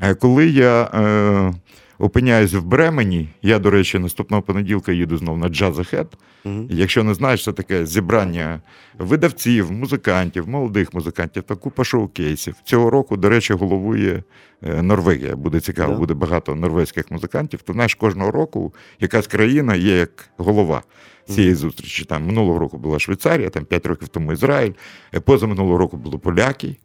Е, 0.00 0.14
Коли 0.14 0.46
я 0.46 0.82
е, 0.82 1.54
опиняюсь 1.98 2.52
в 2.52 2.62
Бремені, 2.62 3.28
я, 3.42 3.58
до 3.58 3.70
речі, 3.70 3.98
наступного 3.98 4.42
понеділка 4.42 4.92
їду 4.92 5.16
знову 5.16 5.38
на 5.38 5.48
Ahead. 5.48 6.06
Мгм. 6.44 6.66
Якщо 6.70 7.04
не 7.04 7.14
знаєш, 7.14 7.44
це 7.44 7.52
таке 7.52 7.86
зібрання 7.86 8.60
видавців, 8.98 9.72
музикантів, 9.72 10.48
молодих 10.48 10.94
музикантів 10.94 11.42
та 11.42 11.54
купа 11.54 11.84
шоу-кейсів. 11.84 12.54
Цього 12.64 12.90
року, 12.90 13.16
до 13.16 13.28
речі, 13.28 13.54
головує 13.54 14.22
е, 14.62 14.82
Норвегія. 14.82 15.36
Буде 15.36 15.60
цікаво, 15.60 15.92
Да. 15.92 15.98
буде 15.98 16.14
багато 16.14 16.54
норвезьких 16.54 17.10
музикантів. 17.10 17.62
Ти 17.62 17.72
знаєш, 17.72 17.94
кожного 17.94 18.30
року 18.30 18.74
якась 19.00 19.26
країна 19.26 19.74
є 19.74 19.96
як 19.96 20.28
голова 20.36 20.82
цієї 21.28 21.54
зустрічі. 21.54 22.04
Там 22.04 22.26
минулого 22.26 22.58
року 22.58 22.78
була 22.78 22.98
Швейцарія, 22.98 23.50
там 23.50 23.64
5 23.64 23.86
років 23.86 24.08
тому 24.08 24.32
Ізраїль, 24.32 24.72
е, 25.14 25.20
позаминулого 25.20 25.78
року 25.78 25.96
були 25.96 26.18
поляки. 26.18 26.76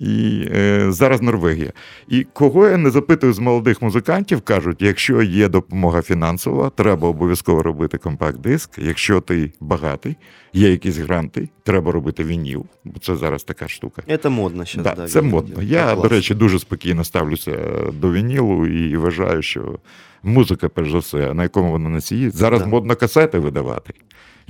І 0.00 0.44
е, 0.54 0.86
зараз 0.92 1.22
Норвегія. 1.22 1.72
І 2.08 2.26
кого 2.32 2.66
я 2.68 2.76
не 2.76 2.90
запитую 2.90 3.32
з 3.32 3.38
молодих 3.38 3.82
музикантів, 3.82 4.40
кажуть, 4.40 4.82
якщо 4.82 5.22
є 5.22 5.48
допомога 5.48 6.02
фінансова, 6.02 6.70
треба 6.70 7.08
обов'язково 7.08 7.62
робити 7.62 7.98
компакт-диск. 7.98 8.78
Якщо 8.78 9.20
ти 9.20 9.52
багатий, 9.60 10.16
є 10.52 10.70
якісь 10.70 10.96
гранти, 10.96 11.48
треба 11.62 11.92
робити 11.92 12.24
вініл, 12.24 12.66
бо 12.84 12.98
це 13.00 13.16
зараз 13.16 13.44
така 13.44 13.68
штука. 13.68 14.02
Это 14.08 14.28
модно 14.30 14.66
сейчас, 14.66 14.84
Да, 14.84 14.94
да. 14.94 15.08
це 15.08 15.22
модно. 15.22 15.62
Я, 15.62 15.86
Так 15.86 16.00
до 16.02 16.08
речі, 16.08 16.34
дуже 16.34 16.58
спокійно 16.58 17.04
ставлюся 17.04 17.56
до 18.00 18.12
вінілу 18.12 18.66
і 18.66 18.96
вважаю, 18.96 19.42
що 19.42 19.78
музика, 20.22 20.68
перш 20.68 20.90
за 20.90 20.98
все, 20.98 21.34
на 21.34 21.42
якому 21.42 21.70
вона 21.70 21.88
носії. 21.88 22.30
Зараз 22.30 22.60
Да. 22.60 22.66
модно 22.66 22.96
касети 22.96 23.38
видавати, 23.38 23.92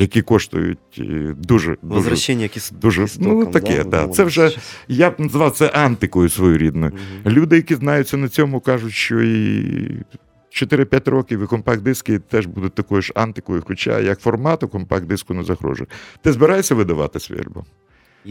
які 0.01 0.23
коштують 0.23 0.79
дуже 0.97 1.35
дуже 1.37 1.37
дуже 1.37 1.79
Возвращение 1.83 2.51
дуже- 2.73 3.07
к 3.07 3.13
ну, 3.19 3.47
таке, 3.47 3.85
да. 3.85 4.07
да. 4.07 4.09
Це 4.09 4.25
вже- 4.25 4.57
Я 4.89 5.11
б 5.11 5.15
назвав 5.19 5.51
це 5.53 5.67
антикою 5.67 6.29
своєрідною. 6.29 6.93
Угу. 6.93 7.35
Люди, 7.35 7.57
які 7.57 7.75
знаються 7.75 8.17
на 8.17 8.29
цьому, 8.29 8.61
кажуть, 8.61 8.93
що 8.93 9.21
і 9.21 10.05
4-5 10.51 11.09
років 11.09 11.43
і 11.43 11.47
компакт-диски 11.47 12.19
теж 12.19 12.47
будуть 12.47 12.75
такою 12.75 13.03
ж 13.03 13.13
антикою, 13.17 13.63
хоча 13.67 14.01
як 14.01 14.21
формату 14.21 14.69
компакт-диску 14.69 15.35
не 15.35 15.45
загрожує. 15.45 15.87
Ти 16.23 16.33
збираєшся 16.33 16.75
видавати 16.75 17.21
свій 17.21 17.39
альбом? 17.39 17.65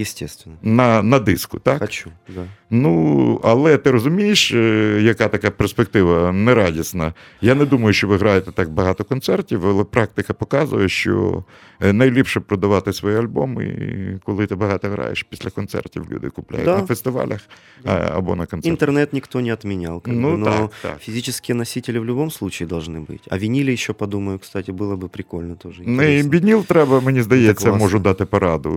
Естественно. 0.00 0.56
На, 0.62 1.02
на 1.02 1.18
диску, 1.18 1.58
так? 1.58 1.78
Хочу, 1.80 2.10
да. 2.34 2.44
Ну, 2.70 3.40
але 3.44 3.76
ти 3.78 3.90
розумієш, 3.90 4.52
е, 4.52 4.98
яка 5.02 5.28
така 5.28 5.50
перспектива 5.50 6.32
нерадісна. 6.32 7.12
Я 7.40 7.54
не 7.54 7.64
думаю, 7.64 7.92
що 7.92 8.08
ви 8.08 8.16
граєте 8.16 8.52
так 8.52 8.70
багато 8.70 9.04
концертів, 9.04 9.66
але 9.66 9.84
практика 9.84 10.32
показує, 10.34 10.88
що 10.88 11.44
е, 11.80 11.92
найліпше 11.92 12.40
продавати 12.40 12.92
свої 12.92 13.16
альбоми, 13.16 14.20
коли 14.24 14.46
ти 14.46 14.54
багато 14.54 14.88
граєш 14.88 15.22
після 15.22 15.50
концертів. 15.50 16.06
Люди 16.10 16.28
купляють 16.30 16.66
Да. 16.66 16.78
на 16.78 16.87
фестивалях 16.87 17.40
а, 17.84 17.92
або 17.94 18.37
на 18.37 18.46
концертах. 18.46 18.70
Интернет 18.70 19.12
никто 19.12 19.40
не 19.40 19.52
отменял. 19.52 20.02
Как 20.02 20.14
Ну 20.14 20.30
бы, 20.32 20.37
но 20.37 20.44
так, 20.46 20.70
так. 20.82 21.00
физические 21.00 21.54
носители 21.56 21.98
в 21.98 22.04
любом 22.04 22.30
случае 22.30 22.68
должны 22.68 23.06
быть. 23.06 23.22
А 23.30 23.38
винили 23.38 23.72
еще, 23.72 23.92
подумаю, 23.92 24.38
кстати, 24.38 24.72
было 24.72 24.96
бы 24.96 25.08
прикольно 25.08 25.54
тоже. 25.54 25.82
Ну, 25.87 26.02
і 26.02 26.18
интересно. 26.18 26.30
вініл 26.30 26.64
треба, 26.64 27.00
мені 27.00 27.22
здається, 27.22 27.64
класно. 27.66 27.78
можу 27.84 27.98
дати 27.98 28.24
пораду. 28.24 28.72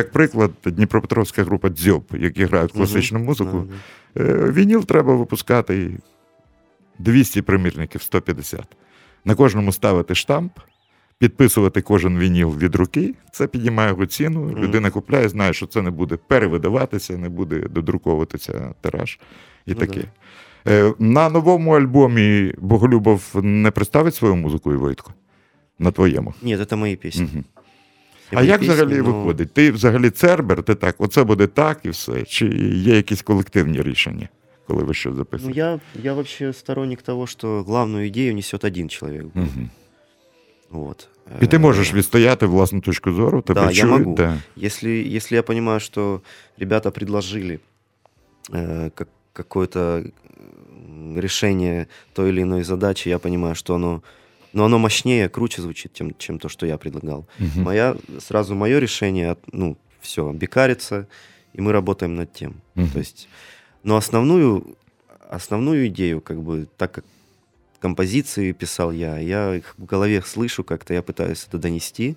як 0.00 0.10
приклад, 0.12 0.50
Дніпропетровська 0.64 1.44
група 1.44 1.68
Дзьоб, 1.68 2.04
які 2.12 2.44
грають 2.44 2.72
класичну 2.72 3.18
музику. 3.18 3.64
Е, 4.16 4.52
Вініл 4.52 4.84
треба 4.84 5.14
випускати 5.14 5.98
200 6.98 7.42
примірників, 7.42 8.02
150. 8.02 8.64
На 9.24 9.34
кожному 9.34 9.72
ставити 9.72 10.14
штамп, 10.14 10.52
підписувати 11.18 11.80
кожен 11.80 12.18
вініл 12.18 12.56
від 12.58 12.74
руки. 12.74 13.14
Це 13.32 13.46
піднімає 13.46 13.88
його 13.88 14.06
ціну. 14.06 14.50
Людина 14.50 14.90
купляє, 14.90 15.28
знає, 15.28 15.52
що 15.52 15.66
це 15.66 15.82
не 15.82 15.90
буде 15.90 16.16
перевидаватися, 16.16 17.18
не 17.18 17.28
буде 17.28 17.60
додруковуватися 17.60 18.74
тираж 18.80 19.18
і 19.66 19.70
Ну 19.70 19.76
таке. 19.76 20.04
Е, 20.68 20.94
На 20.98 21.28
новому 21.28 21.70
альбомі 21.72 22.54
Боголюбов 22.58 23.30
не 23.42 23.70
представить 23.70 24.14
свою 24.14 24.36
музику 24.36 24.72
і 24.72 24.76
Войтко? 24.76 25.14
На 25.78 25.90
твоєму. 25.90 26.34
Нет, 26.42 26.60
это 26.60 26.76
мои 26.76 26.96
песни. 26.96 27.24
Мгм. 27.32 27.44
А 28.32 28.42
як 28.42 28.60
взагалі 28.62 28.96
но 28.96 29.04
виходить? 29.04 29.52
Ти 29.52 29.70
взагалі 29.70 30.10
цербер, 30.10 30.62
ти 30.62 30.74
так, 30.74 30.94
оце 30.98 31.24
буде 31.24 31.46
так 31.46 31.80
і 31.82 31.90
все. 31.90 32.22
Чи 32.22 32.46
є 32.74 32.96
якісь 32.96 33.22
колективні 33.22 33.82
рішення, 33.82 34.28
коли 34.66 34.82
ви 34.82 34.94
щось 34.94 35.14
Ну, 35.32 35.50
я, 35.50 35.80
я 36.02 36.12
вообще 36.12 36.52
сторонник 36.52 37.02
того, 37.02 37.26
что 37.26 37.62
главную 37.62 38.08
идею 38.08 38.34
несет 38.34 38.64
один 38.64 38.88
человек. 38.88 39.24
Мгм. 39.34 39.70
Вот. 40.70 41.08
І 41.40 41.46
ти 41.46 41.56
Э, 41.56 41.60
можеш 41.60 41.94
відстояти 41.94 42.46
власну 42.46 42.80
точку 42.80 43.12
зору, 43.12 43.42
тебе 43.42 43.60
Да, 43.60 43.70
я 43.70 43.86
могу. 43.86 44.14
Да. 44.14 44.38
Если, 44.56 44.90
если 45.16 45.36
я 45.36 45.42
понимаю, 45.42 45.80
что 45.80 46.20
ребята 46.58 46.90
предложили 46.90 47.60
э, 48.52 48.90
как, 48.94 49.08
какое-то 49.32 50.02
решение 51.16 51.86
той 52.12 52.30
или 52.30 52.42
иной 52.42 52.62
задачи, 52.62 53.08
я 53.08 53.18
понимаю, 53.18 53.54
что 53.54 53.74
оно, 53.74 54.02
но 54.52 54.64
оно 54.64 54.78
мощнее, 54.78 55.28
круче 55.28 55.62
звучит, 55.62 55.92
чем, 55.92 56.16
чем 56.18 56.38
то, 56.38 56.48
что 56.48 56.66
я 56.66 56.78
предлагал. 56.78 57.26
Мгм. 57.38 57.62
Моя, 57.62 57.96
сразу 58.18 58.54
мое 58.54 58.78
решение, 58.78 59.36
ну, 59.52 59.76
все, 60.00 60.32
бекарится, 60.32 61.06
и 61.52 61.60
мы 61.60 61.72
работаем 61.72 62.14
над 62.14 62.32
тем. 62.32 62.60
Мгм. 62.74 62.90
То 62.90 62.98
есть, 62.98 63.28
но 63.82 63.96
основную, 63.96 64.76
основную 65.28 65.88
идею, 65.88 66.20
как 66.20 66.42
бы, 66.42 66.66
так 66.76 66.92
как 66.92 67.04
композиции 67.80 68.52
писал 68.52 68.92
я, 68.92 69.18
я 69.18 69.56
их 69.56 69.74
в 69.78 69.84
голове 69.84 70.22
слышу 70.22 70.64
как-то, 70.64 70.94
я 70.94 71.02
пытаюсь 71.02 71.46
это 71.48 71.58
донести. 71.58 72.16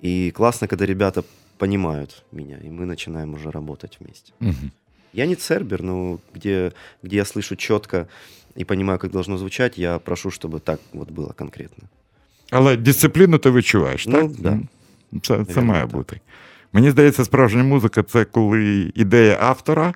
И 0.00 0.30
классно, 0.32 0.68
когда 0.68 0.86
ребята 0.86 1.24
понимают 1.58 2.24
меня, 2.30 2.58
и 2.58 2.68
мы 2.68 2.84
начинаем 2.84 3.34
уже 3.34 3.50
работать 3.50 3.98
вместе. 4.00 4.32
Мгм. 4.40 4.72
Я 5.12 5.26
не 5.26 5.36
цербер, 5.36 5.82
но 5.82 6.20
где, 6.32 6.72
где 7.02 7.18
я 7.18 7.24
слышу 7.24 7.56
четко 7.56 8.08
и 8.60 8.64
понимаю, 8.64 8.98
как 8.98 9.10
должно 9.10 9.38
звучать, 9.38 9.78
я 9.78 9.98
прошу, 9.98 10.28
чтобы 10.30 10.60
так 10.60 10.80
вот 10.92 11.10
было 11.10 11.34
конкретно. 11.34 11.84
Але 12.50 12.76
дисципліну 12.76 13.38
ти 13.38 13.50
відчуваєш, 13.50 14.06
Ну, 14.06 14.12
так? 14.12 14.30
да. 14.30 14.48
М. 14.48 14.68
Це, 15.22 15.44
це 15.44 15.60
має 15.60 15.82
так. 15.82 15.92
бути. 15.92 16.20
Мені 16.72 16.90
здається, 16.90 17.24
справжня 17.24 17.64
музика 17.64 18.02
це 18.02 18.24
коли 18.24 18.92
ідея 18.94 19.38
автора, 19.40 19.94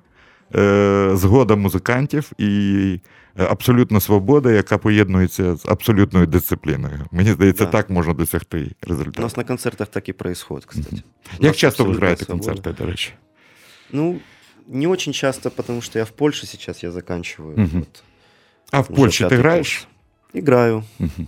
е, 0.55 1.09
згода 1.13 1.55
музикантів 1.55 2.31
і 2.37 2.99
е, 3.39 3.43
абсолютна 3.43 3.99
свобода, 3.99 4.51
яка 4.51 4.77
поєднується 4.77 5.55
з 5.55 5.65
абсолютною 5.65 6.25
дисципліною. 6.27 7.05
Мені 7.11 7.31
здається, 7.31 7.65
Да. 7.65 7.71
так 7.71 7.89
можна 7.89 8.13
досягти 8.13 8.71
результату. 8.81 9.19
У 9.21 9.23
нас 9.23 9.37
на 9.37 9.43
концертах 9.43 9.87
так 9.87 10.09
и 10.09 10.13
происходит, 10.13 10.65
кстати. 10.65 11.03
У 11.39 11.45
Як 11.45 11.55
часто 11.55 11.85
ви 11.85 11.93
граєте 11.93 12.25
концерти, 12.25 12.71
до 12.71 12.85
речі? 12.85 13.11
Ну, 13.91 14.19
не 14.67 14.87
очень 14.87 15.13
часто, 15.13 15.51
потому 15.51 15.81
что 15.81 15.99
я 15.99 16.05
в 16.05 16.09
Польше 16.11 16.47
сейчас, 16.47 16.83
я 16.83 16.91
заканчиваю. 16.91 17.57
Мгм. 17.57 17.69
вот, 17.79 18.03
А 18.70 18.80
в 18.80 18.86
уже 18.92 19.00
Польщі 19.00 19.24
ти 19.24 19.34
пятый 19.34 19.38
граєш? 19.38 19.74
курс. 19.78 19.88
Играю. 20.44 20.82
Мгм. 20.98 21.26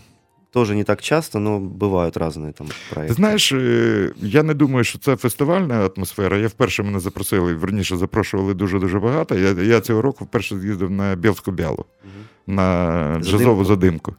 Тоже 0.50 0.74
не 0.74 0.84
так 0.84 1.02
часто, 1.02 1.38
но 1.38 1.58
бывают 1.60 2.16
разные 2.18 2.52
там 2.52 2.66
проекти. 2.90 3.08
Ти 3.08 3.14
знаєш, 3.14 3.52
е, 3.52 4.12
я 4.22 4.42
не 4.42 4.54
думаю, 4.54 4.84
що 4.84 4.98
це 4.98 5.16
фестивальна 5.16 5.86
атмосфера. 5.96 6.36
Я 6.38 6.48
вперше 6.48 6.82
мене 6.82 7.00
запросили, 7.00 7.54
верніше 7.54 7.96
запрошували 7.96 8.54
дуже-дуже 8.54 8.98
багато. 8.98 9.34
Я, 9.34 9.50
я 9.62 9.80
цього 9.80 10.02
року 10.02 10.24
вперше 10.24 10.58
з'їздив 10.58 10.90
на 10.90 11.14
Білську 11.16 11.50
Бялу, 11.52 11.84
Мгм. 12.04 12.56
на 12.56 12.92
Задимку. 13.02 13.28
джазову 13.30 13.64
задимку. 13.64 14.14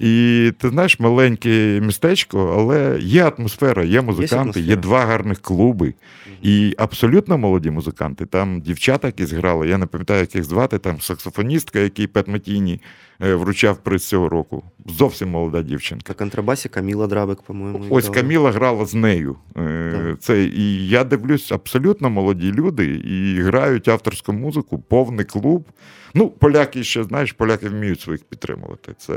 І 0.00 0.52
ти 0.58 0.68
знаєш, 0.68 1.00
маленьке 1.00 1.80
містечко, 1.80 2.54
але 2.58 2.98
є 3.00 3.32
атмосфера, 3.38 3.84
є 3.84 4.02
музиканти, 4.02 4.60
є, 4.60 4.64
атмосфера. 4.64 4.82
два 4.82 5.04
гарних 5.04 5.40
клуби. 5.40 5.94
І 6.42 6.74
абсолютно 6.78 7.38
молоді 7.38 7.70
музиканти. 7.70 8.26
Там 8.26 8.60
дівчата, 8.60 9.08
які 9.08 9.26
зграли, 9.26 9.68
я 9.68 9.78
не 9.78 9.86
пам'ятаю, 9.86 10.20
як 10.20 10.34
їх 10.34 10.44
звати, 10.44 10.78
там 10.78 11.00
саксофоністка, 11.00 11.78
який 11.78 12.06
Пет 12.06 12.28
Матіні 12.28 12.80
вручав 13.20 13.76
приз 13.76 14.08
цього 14.08 14.28
року. 14.28 14.62
Зовсім 14.86 15.28
молода 15.30 15.62
дівчинка. 15.62 16.04
На 16.08 16.14
контрабасі 16.14 16.68
Каміла 16.68 17.06
Драбек, 17.06 17.42
по-моєму. 17.42 17.78
Ось 17.90 18.04
играла. 18.04 18.22
Каміла 18.22 18.50
грала 18.52 18.86
з 18.86 18.94
нею. 18.94 19.36
Е, 19.56 19.92
Так. 20.06 20.20
Це, 20.20 20.44
і 20.44 20.88
я 20.88 21.04
дивлюсь, 21.04 21.52
абсолютно 21.52 22.10
молоді 22.10 22.52
люди 22.52 22.86
і 22.86 23.40
грають 23.42 23.88
авторську 23.88 24.32
музику, 24.32 24.78
повний 24.78 25.24
клуб. 25.24 25.66
Ну, 26.14 26.28
поляки 26.30 26.84
ще, 26.84 27.04
знаєш, 27.04 27.32
поляки 27.32 27.68
вміють 27.68 28.00
своїх 28.00 28.24
підтримувати. 28.24 28.92
Це 28.98 29.14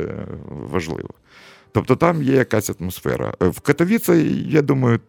важливо. 0.71 1.09
Тобто 1.73 1.95
там 1.95 2.23
є 2.23 2.33
якась 2.35 2.71
атмосфера. 2.79 3.33
Е, 3.43 3.47
В 3.47 3.59
Катовіці, 3.59 4.11
я 4.49 4.61
думаю, 4.61 4.99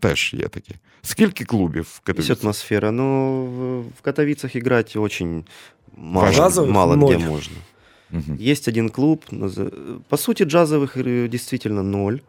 теж 0.00 0.34
є 0.34 0.48
такі. 0.48 0.74
Скільки 1.02 1.44
клубів 1.44 1.82
в 1.82 1.86
Есть 1.86 2.00
Катовіці? 2.04 2.36
атмосфера, 2.42 2.90
но 2.90 3.30
в- 3.44 3.80
в 3.80 4.00
Катовицах 4.02 4.56
играть 4.56 4.96
очень 4.96 5.44
мало, 5.96 6.66
мало 6.66 6.96
где 6.96 7.18
можно. 7.18 7.56
Мгм. 8.11 8.37
Есть 8.41 8.67
один 8.67 8.89
клуб, 8.89 9.25
наз- 9.31 9.71
по 10.09 10.17
сути, 10.17 10.43
джазовых 10.43 10.97
э, 10.97 11.27
действительно 11.27 11.83
ноль, 11.83 12.19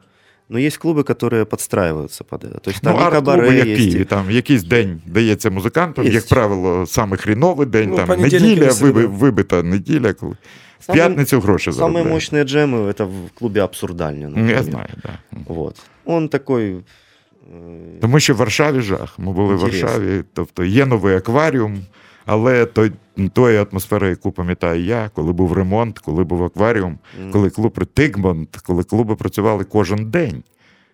но 0.48 0.59
есть 0.59 0.78
клубы, 0.85 1.02
которые 1.04 1.44
подстраиваются 1.44 2.24
под 2.24 2.44
это. 2.44 2.61
То 2.61 2.70
есть 2.70 2.80
там 2.83 2.94
ну, 2.94 3.00
и 3.00 3.02
арт-клуби 3.04 3.24
кабаре 3.42 3.57
які? 3.70 3.70
есть. 3.87 3.96
и- 3.96 4.04
Там 4.04 4.30
якийсь 4.30 4.62
день 4.64 5.02
дається 5.07 5.50
музикантам, 5.50 6.04
Є. 6.04 6.11
як 6.12 6.28
правило, 6.28 6.87
саме 6.87 7.16
хріновий 7.16 7.66
день, 7.66 7.90
Ну, 7.90 7.96
там 7.96 8.07
понеділок 8.07 8.42
неділя, 8.42 8.66
і 8.66 8.70
середа. 8.70 8.98
виби- 9.00 9.07
вибита 9.18 9.62
неділя, 9.62 10.12
коли. 10.12 10.33
В 10.80 10.90
Самые- 10.90 10.94
п'ятницю 10.94 11.40
гроші 11.40 11.70
Самые 11.70 11.72
заробляють. 11.72 12.09
мощные 12.09 12.44
джемы 12.44 12.87
это 12.92 13.04
в 13.04 13.30
клубе 13.38 13.61
Абсурдальня. 13.61 14.20
Ну, 14.28 14.37
например. 14.37 14.57
Я 14.57 14.62
знаю, 14.62 14.88
так. 15.02 15.12
Да. 15.33 15.38
Вот. 15.54 15.76
Он 16.04 16.28
такой... 16.28 16.74
э, 16.74 16.80
Тому 18.00 18.20
що 18.20 18.35
в 18.35 18.37
Варшаві 18.37 18.80
жах. 18.80 19.18
Ми 19.18 19.33
були 19.33 19.54
в 19.54 19.59
Інтересно. 19.61 19.88
Варшаві, 19.88 20.22
тобто 20.35 20.64
є 20.64 20.87
новий 20.87 21.16
акваріум, 21.16 21.78
але 22.26 22.66
той, 22.66 22.92
тої 23.33 23.59
атмосфери, 23.59 24.09
яку 24.09 24.33
пам'ятаю 24.33 24.85
я, 24.85 25.11
коли 25.14 25.33
був 25.33 25.52
ремонт, 25.52 25.98
коли 25.98 26.24
був 26.24 26.44
акваріум, 26.44 26.98
м, 27.22 27.30
коли 27.33 27.50
клуб 27.50 27.85
Тигмонт, 27.94 28.57
коли 28.57 28.85
клуби 28.85 29.16
працювали 29.16 29.64
кожен 29.64 30.11
день. 30.11 30.42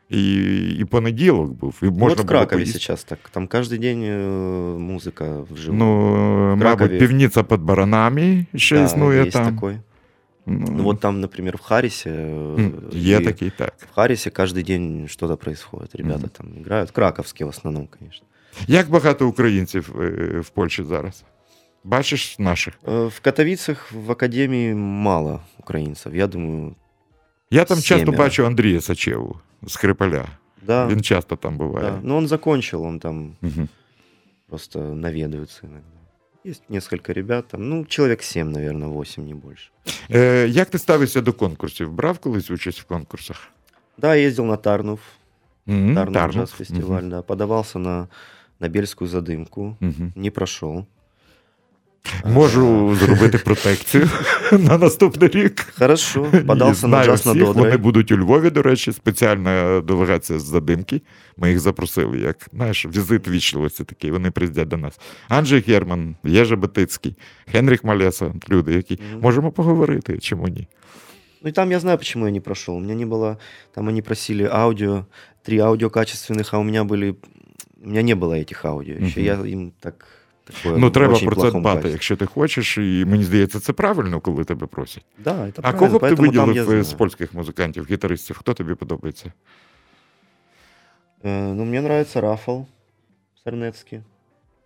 І, 0.08 0.34
і 0.78 0.84
понеділок 0.84 1.50
був, 1.50 1.78
і 1.82 1.84
можна 1.84 1.98
вот 2.08 2.12
в 2.14 2.16
було 2.16 2.28
Кракове 2.28 2.46
поїсти. 2.56 2.72
сейчас 2.78 3.04
так. 3.04 3.18
Там 3.32 3.46
каждый 3.46 3.78
день 3.78 4.02
э, 4.02 4.78
музыка 4.78 5.46
вживую. 5.52 5.78
Ну, 5.78 6.56
Кракові. 6.60 6.80
мабуть, 6.88 6.98
півниця 6.98 7.42
під 7.42 7.60
баранами 7.60 8.46
ще 8.54 8.76
Да, 8.76 8.84
існує 8.84 9.22
есть 9.22 9.32
там. 9.32 9.54
такой. 9.54 9.76
Ну, 10.46 10.66
Ну, 10.76 10.82
вот 10.82 11.00
там, 11.00 11.20
например, 11.20 11.56
в 11.56 11.60
Харрисе... 11.60 12.10
э, 12.10 12.58
м, 12.60 12.72
є 12.92 13.16
и 13.18 13.24
такий, 13.24 13.50
так. 13.58 13.74
В 13.92 13.94
Харрисе 13.94 14.30
каждый 14.30 14.64
день 14.66 15.06
что-то 15.08 15.36
происходит. 15.36 15.94
Ребята 15.96 16.18
Мгм. 16.18 16.28
там 16.28 16.46
играют. 16.62 16.90
Краковские 16.90 17.46
в 17.46 17.50
основном, 17.50 17.88
конечно. 17.98 18.26
Як 18.67 18.89
багато 18.89 19.27
українців 19.27 19.95
е, 20.01 20.39
в 20.39 20.49
Польщі 20.49 20.83
зараз? 20.83 21.23
Бачиш 21.83 22.39
наших? 22.39 22.73
Э, 22.83 23.07
В 23.09 23.19
Катовицах 23.19 23.91
в 23.91 24.11
академии 24.11 24.73
мало 24.75 25.39
украинцев. 25.59 26.15
Я 26.15 26.27
думаю, 26.27 26.75
Я 27.51 27.65
там 27.65 27.81
часто 27.81 28.11
бачу 28.11 28.45
Андрія 28.45 28.81
Сачеву, 28.81 29.39
Скрипаля. 29.67 30.25
да. 30.67 30.87
Він 30.87 31.01
часто 31.01 31.35
там 31.35 31.57
буває. 31.57 31.91
да. 31.91 31.99
Но 32.03 32.17
он 32.17 32.27
закончил, 32.27 32.83
он 32.85 32.99
там 32.99 33.35
Мгм. 33.41 33.67
просто 34.49 34.79
наведывается 34.79 35.59
иногда. 35.63 35.81
Есть 36.47 36.63
несколько 36.69 37.13
ребят, 37.13 37.47
там, 37.47 37.69
ну, 37.69 37.85
человек 37.85 38.23
7, 38.23 38.51
наверное, 38.51 38.87
8, 38.89 39.25
не 39.25 39.33
больше. 39.35 39.69
Е, 40.11 40.47
як 40.49 40.69
ти 40.69 40.77
ставишся 40.79 41.21
до 41.21 41.33
конкурсів? 41.33 41.91
Брав 41.91 42.17
колись 42.19 42.51
участь 42.51 42.79
в 42.79 42.83
конкурсах? 42.85 43.47
Да, 43.97 44.17
ездил 44.17 44.45
на 44.45 44.55
Тарнув, 44.57 44.99
М, 45.69 45.95
Тарнув 45.95 46.13
Тарнув. 46.13 46.35
джаз-фестиваль, 46.45 47.03
да. 47.09 47.21
Подавался 47.21 47.79
на, 47.79 48.07
на 48.60 48.68
Бельскую 48.68 49.08
задымку, 49.10 49.76
Мгм. 49.80 50.12
не 50.16 50.30
прошел. 50.30 50.84
Можу 52.24 52.96
зробити 52.96 53.38
протекцію 53.38 54.08
на 54.52 54.78
наступний 54.78 55.28
рік. 55.30 55.66
Хорошо, 55.78 56.28
Ні, 56.32 56.40
подался 56.40 56.86
на 56.86 56.90
знаю 56.90 57.04
джаз 57.10 57.26
на 57.26 57.32
всіх, 57.32 57.44
Вони 57.46 57.62
Додре. 57.62 57.76
будуть 57.78 58.12
у 58.12 58.16
Львові, 58.16 58.50
до 58.50 58.62
речі, 58.62 58.92
спеціальна 58.92 59.80
делегація 59.80 60.38
з 60.38 60.44
задимки. 60.44 61.02
Ми 61.36 61.48
їх 61.50 61.60
запросили, 61.60 62.18
як 62.18 62.36
знаєш, 62.52 62.86
візит 62.86 63.28
вічливості 63.28 63.84
такий. 63.84 64.10
Вони 64.10 64.30
приїздять 64.30 64.68
до 64.68 64.76
нас. 64.76 65.00
Анджей 65.28 65.64
Герман, 65.68 66.16
Єжа 66.24 66.56
Батицький, 66.56 67.16
Хенрік 67.52 67.84
Малеса, 67.84 68.32
люди, 68.50 68.74
які 68.74 68.98
Мгм. 69.12 69.20
можемо 69.20 69.50
поговорити, 69.52 70.18
чому 70.18 70.48
ні. 70.48 70.68
Ну 71.42 71.48
и 71.48 71.52
там 71.52 71.70
я 71.72 71.80
знаю, 71.80 71.98
почему 71.98 72.26
я 72.26 72.32
не 72.32 72.40
прошел. 72.40 72.76
У 72.76 72.80
меня 72.80 72.94
не 72.94 73.06
было, 73.06 73.36
там 73.74 73.88
они 73.88 74.02
просили 74.02 74.48
аудио, 74.52 75.04
три 75.42 75.58
аудио 75.58 75.88
качественных, 75.90 76.48
а 76.52 76.58
у 76.58 76.64
меня 76.64 76.84
были, 76.84 77.14
у 77.84 77.88
меня 77.88 78.02
не 78.02 78.14
было 78.14 78.34
этих 78.34 78.64
аудио. 78.64 78.94
Еще 78.94 79.20
Мгм. 79.20 79.26
я 79.44 79.52
им 79.52 79.72
так 79.80 80.06
такое 80.44 80.78
Ну, 80.78 80.88
в 80.88 80.92
треба 80.92 81.14
очень 81.14 81.26
про 81.26 81.34
це 81.36 81.40
плохом 81.42 81.60
дбати, 81.60 81.76
качестве. 81.76 81.92
якщо 81.92 82.16
ти 82.16 82.26
хочеш, 82.26 82.78
і 82.78 83.04
мені 83.08 83.24
здається, 83.24 83.60
це 83.60 83.72
правильно, 83.72 84.20
коли 84.20 84.44
тебе 84.44 84.66
просять. 84.66 85.04
Да, 85.24 85.30
это 85.30 85.52
А 85.56 85.60
правильно, 85.60 85.78
кого 85.78 85.98
б 85.98 86.00
ти 86.00 86.06
поэтому 86.06 86.16
там 86.16 86.34
я 86.36 86.42
виділив 86.42 86.60
е, 86.62 86.64
знаю. 86.70 86.84
з 86.84 86.92
польських 86.92 87.34
музикантів, 87.34 87.86
гітаристів? 87.90 88.38
Хто 88.38 88.54
тобі 88.54 88.74
подобається? 88.74 89.32
Э, 91.24 91.54
ну, 91.54 91.64
мне 91.64 91.78
нравится 91.78 92.20
Рафал 92.20 92.66
Сарнецкий. 93.44 94.00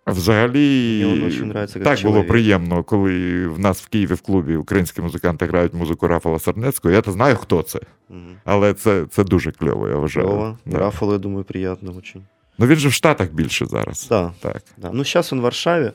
Взагалі, 0.07 0.99
Мені 1.05 1.13
він 1.19 1.21
дуже 1.29 1.43
нравиться 1.43 1.79
як 1.79 1.83
так 1.87 2.01
було 2.01 2.11
чоловік. 2.13 2.27
приємно, 2.29 2.83
коли 2.83 3.47
в 3.47 3.59
нас 3.59 3.81
в 3.81 3.87
Києві 3.87 4.13
в 4.13 4.21
клубі 4.21 4.55
українські 4.55 5.01
музиканти 5.01 5.45
грають 5.45 5.73
музику 5.73 6.07
Рафала 6.07 6.39
Сарнецького. 6.39 6.93
Я 6.93 7.01
то 7.01 7.11
знаю, 7.11 7.35
хто 7.35 7.61
це, 7.61 7.79
Мгм. 8.09 8.35
але 8.43 8.73
це, 8.73 9.05
це 9.11 9.23
дуже 9.23 9.51
кльово, 9.51 9.87
я 9.87 9.95
вважаю. 9.95 10.27
Клево. 10.27 10.57
Да. 10.65 10.77
Рафал, 10.77 11.11
я 11.11 11.17
думаю, 11.17 11.43
приятно 11.43 11.93
очень. 11.97 12.23
Ну 12.59 12.65
він 12.67 12.75
же 12.77 12.89
в 12.89 12.93
Штатах 12.93 13.29
більше 13.31 13.65
зараз. 13.65 14.07
Да, 14.09 14.33
Так. 14.39 14.63
да. 14.77 14.89
Ну, 14.93 15.03
сейчас 15.03 15.33
он 15.33 15.39
в 15.39 15.41
Варшаве. 15.43 15.91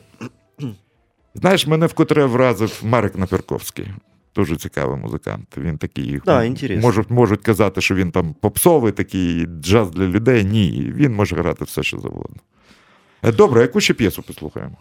Знаєш, 1.34 1.66
мене 1.66 1.86
вкотре 1.86 2.24
вразив 2.24 2.80
Марик 2.82 3.18
Наперковський. 3.18 3.88
Дуже 4.34 4.56
цікавий 4.56 4.96
музикант. 5.00 5.46
Він 5.56 5.78
такий. 5.78 6.20
Да, 6.26 6.40
м, 6.40 6.46
інтересно. 6.46 6.82
Можуть, 6.82 7.10
можуть 7.10 7.42
казати, 7.42 7.80
що 7.80 7.94
він 7.94 8.10
там 8.10 8.34
попсовий, 8.40 8.92
такий 8.92 9.46
джаз 9.60 9.90
для 9.90 10.04
людей. 10.04 10.44
Ні, 10.44 10.92
він 10.94 11.14
може 11.14 11.36
грати 11.36 11.64
все, 11.64 11.82
що 11.82 11.98
завгодно. 11.98 12.36
Е, 13.22 13.32
Добре, 13.32 13.60
яку 13.62 13.80
ще 13.80 13.94
п'єсу 13.94 14.22
послухаємо? 14.22 14.76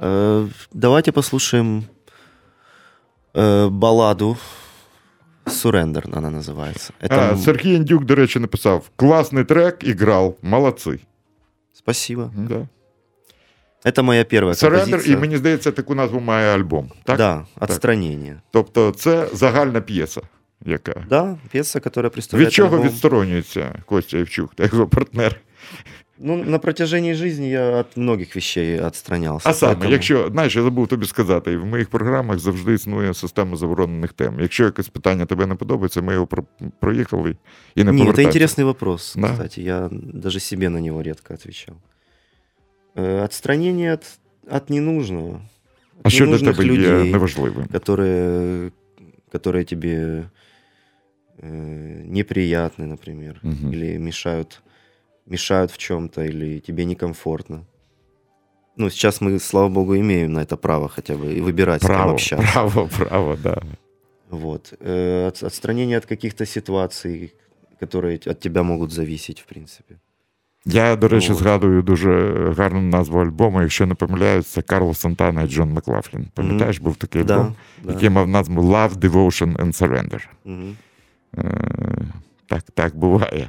Э, 0.00 0.48
давайте 0.72 1.12
послушаем 1.12 1.84
э, 3.34 3.68
балладу 3.70 4.36
«Сурендер» 5.46 6.04
она 6.12 6.30
называется. 6.30 6.90
Это... 7.02 7.14
А, 7.18 7.30
м- 7.30 7.38
Сергій 7.38 7.74
Індюк, 7.74 8.04
до 8.04 8.14
речі, 8.14 8.38
написав: 8.38 8.90
класний 8.96 9.44
трек, 9.44 9.84
іграв, 9.84 10.36
молодці. 10.42 11.00
Спасибо. 11.87 12.31
Да. 12.35 12.67
Это 13.85 14.03
моя 14.03 14.25
первая 14.25 14.53
Surrender, 14.55 15.07
і 15.07 15.15
мені 15.17 15.37
здається, 15.37 15.71
таку 15.71 15.95
назву 15.95 16.19
має 16.19 16.55
альбом. 16.55 16.91
Так? 17.03 17.17
Да, 17.17 17.45
«Отстранение». 17.59 18.41
Тобто 18.51 18.91
це 18.91 19.27
загальна 19.33 19.81
п'єса, 19.81 20.21
яка. 20.65 21.05
Да, 21.09 21.37
п'єса, 21.51 21.79
которая 21.79 22.09
представляє 22.09 22.45
Від 22.47 22.53
чого 22.53 22.75
альбом. 22.75 22.87
відсторонюється 22.89 23.75
Костя 23.85 24.17
Євчук 24.17 24.55
та 24.55 24.63
його 24.63 24.87
партнер? 24.87 25.35
Ну, 26.24 26.36
на 26.44 26.58
протяжении 26.58 27.14
жизни 27.14 27.46
я 27.46 27.70
от 27.80 27.96
многих 27.96 28.34
вещей 28.36 28.80
отстранялся. 28.80 29.48
А 29.50 29.52
саме, 29.54 29.74
поэтому- 29.74 29.90
якщо 29.90 30.28
знаєш, 30.28 30.56
я 30.56 30.62
забув 30.62 30.88
тобі 30.88 31.06
сказати, 31.06 31.56
в 31.56 31.66
моїх 31.66 31.88
програмах 31.88 32.38
завжди 32.38 32.74
існує 32.74 33.14
система 33.14 33.56
заборонених 33.56 34.12
тем. 34.12 34.40
Якщо 34.40 34.64
якесь 34.64 34.88
питання 34.88 35.26
тебе 35.26 35.46
не 35.46 35.54
подобається, 35.54 36.02
ми 36.02 36.12
його 36.12 36.26
про- 36.26 36.44
проїхали 36.80 37.36
і 37.74 37.84
не 37.84 37.92
Не, 37.92 37.98
это 37.98 38.00
повертаємося. 38.04 38.38
интересный 38.38 38.64
вопрос, 38.64 39.14
Да. 39.18 39.30
кстати. 39.32 39.62
Я 39.62 39.88
даже 39.92 40.40
себе 40.40 40.68
на 40.68 40.80
него 40.80 41.02
редко 41.02 41.34
отвечал. 41.34 41.74
Э, 42.96 43.24
Отстранение 43.24 43.92
от, 43.94 44.18
от 44.50 44.70
ненужного. 44.70 45.40
А 46.02 46.08
От 46.08 46.12
що 46.12 46.26
для 46.26 46.32
ненужных 46.32 46.56
тебе 46.56 46.64
є 46.64 46.70
людей, 46.72 47.12
неважливим? 47.12 47.64
которые, 47.72 48.70
которые 49.32 49.64
тебе 49.64 50.22
э, 51.42 52.12
неприятны, 52.12 52.86
например, 52.86 53.40
Мгм. 53.42 53.72
или 53.72 53.98
мешают, 53.98 54.60
мешают 55.26 55.70
в 55.70 55.78
чем-то, 55.78 56.22
или 56.24 56.60
тебе 56.60 56.84
некомфортно. 56.84 57.64
Ну, 58.76 58.90
сейчас 58.90 59.20
мы, 59.20 59.38
слава 59.38 59.68
богу, 59.68 59.94
имеем 59.96 60.32
на 60.32 60.40
это 60.42 60.56
право 60.56 60.88
хотя 60.88 61.14
бы 61.14 61.32
и 61.34 61.40
выбирать, 61.40 61.82
с 61.82 61.86
кем 61.86 61.94
Право, 61.96 62.12
общаться. 62.12 62.52
право, 62.52 62.88
право, 62.98 63.36
да. 63.36 63.62
Вот. 64.30 64.72
Э, 64.80 65.26
от- 65.28 65.42
отстранение 65.42 65.98
от 65.98 66.06
каких-то 66.06 66.46
ситуаций, 66.46 67.32
которые 67.80 68.18
от 68.30 68.40
тебя 68.40 68.62
могут 68.62 68.90
зависеть, 68.90 69.40
в 69.40 69.44
принципе. 69.46 69.94
Я, 70.64 70.96
до 70.96 71.08
речі, 71.08 71.28
Вот. 71.28 71.38
згадую 71.38 71.82
дуже 71.82 72.32
гарну 72.56 72.80
назву 72.82 73.20
альбому. 73.20 73.62
Якщо 73.62 73.86
не 73.86 73.94
помиляюсь, 73.94 74.46
це 74.46 74.62
Карло 74.62 74.94
Сантана 74.94 75.42
і 75.42 75.46
Джон 75.46 75.72
Маклафлін. 75.72 76.26
Пам'ятаєш, 76.34 76.78
був 76.78 76.96
такий 76.96 77.22
альбом, 77.22 77.54
Да, 77.82 77.86
да. 77.88 77.92
який 77.92 78.10
мав 78.10 78.28
назву 78.28 78.62
Love, 78.62 78.90
Devotion 78.94 79.56
and 79.56 79.82
Surrender. 79.82 80.20
Мгм. 80.44 80.76
Так, 82.46 82.62
так 82.74 82.96
буває. 82.96 83.48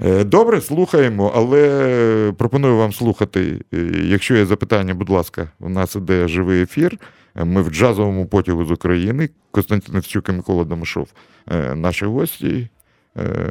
Е, 0.00 0.24
добре, 0.24 0.60
слухаємо, 0.60 1.32
але 1.34 2.32
пропоную 2.38 2.76
вам 2.76 2.92
слухати. 2.92 3.60
Е, 3.74 3.76
якщо 4.04 4.36
є 4.36 4.46
запитання, 4.46 4.94
будь 4.94 5.10
ласка, 5.10 5.50
у 5.60 5.68
нас 5.68 5.96
іде 5.96 6.28
живий 6.28 6.62
ефір. 6.62 6.98
Ми 7.34 7.62
в 7.62 7.70
джазовому 7.70 8.26
потягу 8.26 8.64
з 8.64 8.70
України. 8.70 9.28
Костянтин 9.50 9.96
Евчук 9.96 10.28
і 10.28 10.32
Микола 10.32 10.64
Домашов, 10.64 11.08
е, 11.50 11.74
наші 11.74 12.04
гості. 12.04 12.68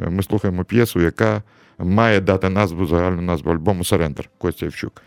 Ми 0.08 0.22
слухаємо 0.22 0.64
п'єсу, 0.64 1.00
яка 1.00 1.42
має 1.78 2.20
дати 2.20 2.48
назву 2.48 2.86
загальну 2.86 3.22
назву 3.22 3.52
альбому 3.52 3.84
Сарендер 3.84 4.30
Костя 4.38 4.66
Євчук. 4.66 5.02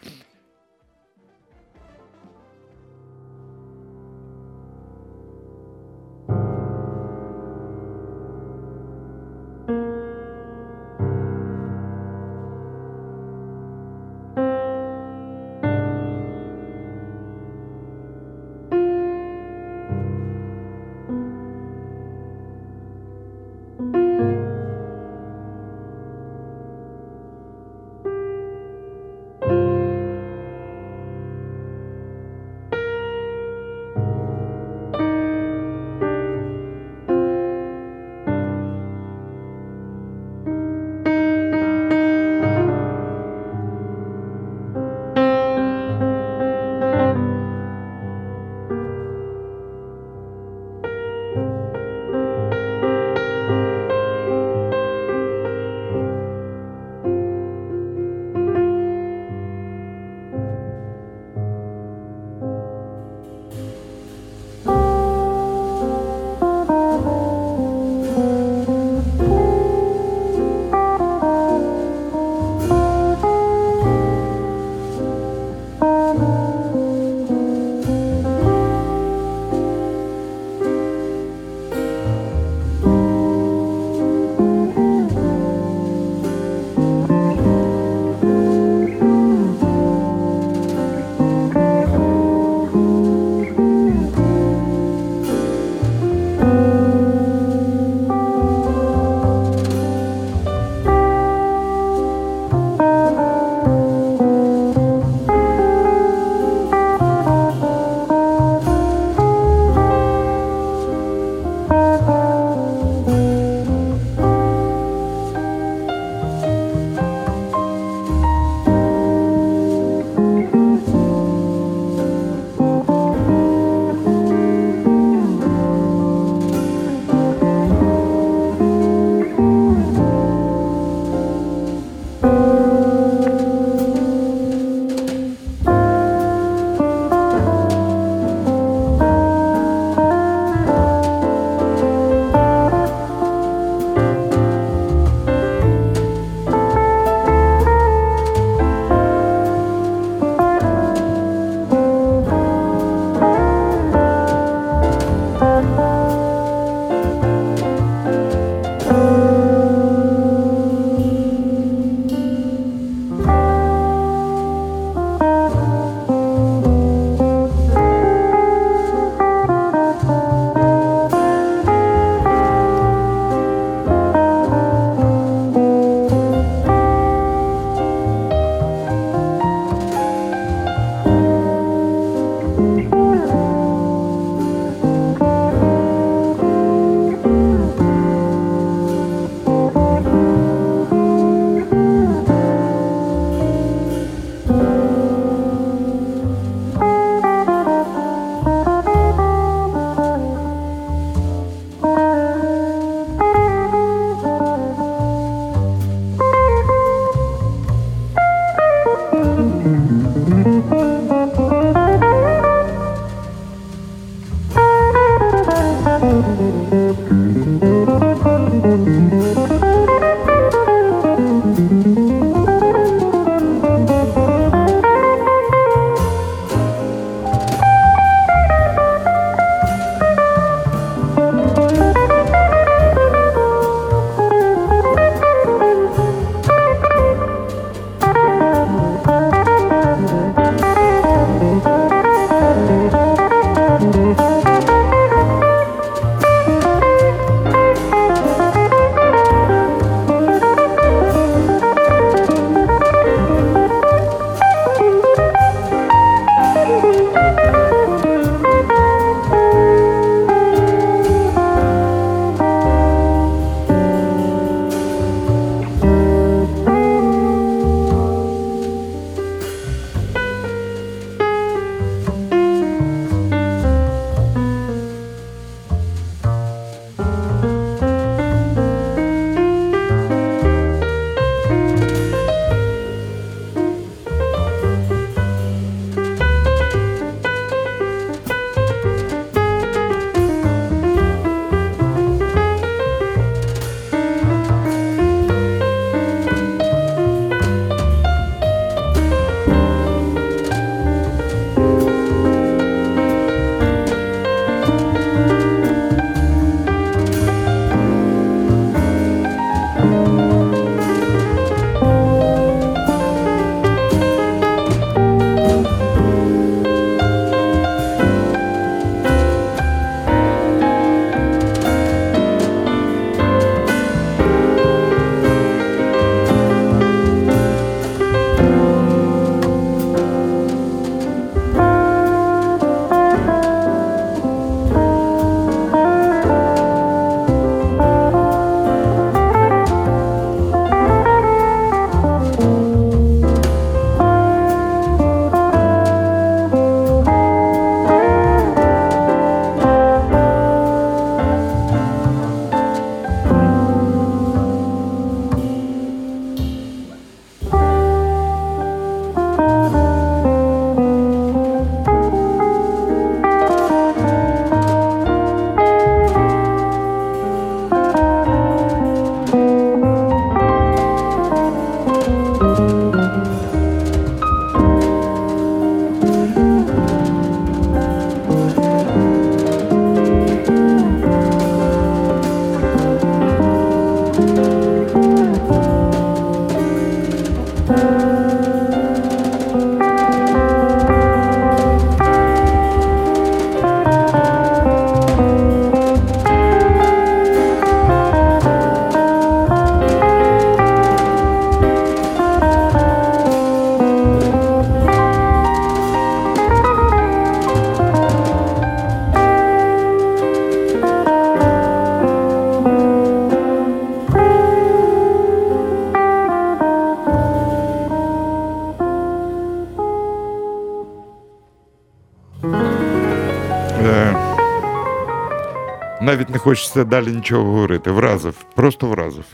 Хочеться 426.45 426.84
далі 426.84 427.08
нічого 427.12 427.43
говорити. 427.43 427.91
Вразив, 427.91 428.45
просто 428.55 428.88
вразив. 428.88 429.25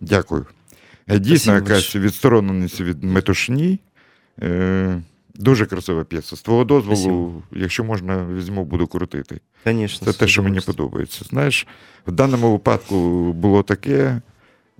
Дякую. 0.00 0.46
Е, 1.08 1.18
Дійсно, 1.18 1.52
Спасибо 1.52 1.68
якась 1.70 1.96
відстороненість 1.96 2.80
від 2.80 3.04
метушні. 3.04 3.80
Е, 4.42 5.02
Дуже 5.34 5.66
красива 5.66 6.04
п'єса. 6.04 6.36
З 6.36 6.42
твого 6.42 6.64
дозволу, 6.64 6.96
Спасибо. 6.96 7.42
якщо 7.64 7.84
можна, 7.84 8.26
візьму, 8.26 8.64
буду 8.64 8.86
крутити. 8.86 9.40
Конечно. 9.64 10.12
Це 10.12 10.18
те, 10.18 10.26
що 10.28 10.42
мені 10.42 10.60
подобається. 10.60 11.24
Знаєш, 11.24 11.66
в 12.06 12.12
даному 12.12 12.52
випадку 12.52 13.32
було 13.32 13.62
таке. 13.62 14.20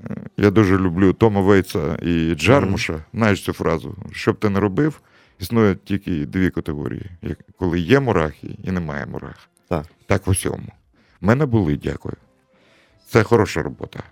е, 0.04 0.16
Я 0.36 0.50
дуже 0.50 0.78
люблю 0.78 1.12
Тома 1.12 1.40
Вейтса 1.40 1.96
і 2.02 2.34
Джармуша. 2.34 3.04
Знаєш 3.14 3.44
цю 3.44 3.52
фразу. 3.52 3.96
Що 4.12 4.32
б 4.32 4.38
ти 4.38 4.48
не 4.48 4.60
робив, 4.60 5.00
існує 5.40 5.76
тільки 5.84 6.26
дві 6.26 6.50
категорії: 6.50 7.10
коли 7.58 7.80
є 7.80 8.00
мурахи 8.00 8.58
і 8.64 8.70
немає 8.72 9.06
мурах. 9.06 9.48
Так. 9.68 9.84
Так 10.06 10.26
в 10.26 10.30
усьому. 10.30 10.66
В 11.23 11.25
мене 11.25 11.45
були, 11.45 11.75
дякую. 11.83 12.15
Це 13.07 13.23
хороша 13.23 13.61
робота. 13.61 14.03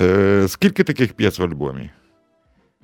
Е, 0.00 0.44
скільки 0.48 0.84
таких 0.84 1.12
п'єс 1.12 1.38
в 1.38 1.42
альбомі? 1.42 1.90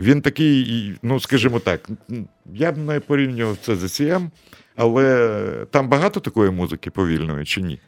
Він 0.01 0.23
такий, 0.23 0.61
і, 0.61 0.97
ну, 1.03 1.21
скажімо 1.21 1.59
так, 1.59 1.89
м, 2.11 2.29
я 2.55 2.73
б 2.73 2.79
не 2.79 3.01
порівнював 3.01 3.57
це 3.63 3.77
з 3.77 3.85
ECM, 3.85 4.31
але 4.77 5.67
там 5.71 5.89
багато 5.89 6.21
такої 6.21 6.51
музики 6.51 6.91
повільної 6.91 7.45
чи 7.45 7.63
ні? 7.63 7.81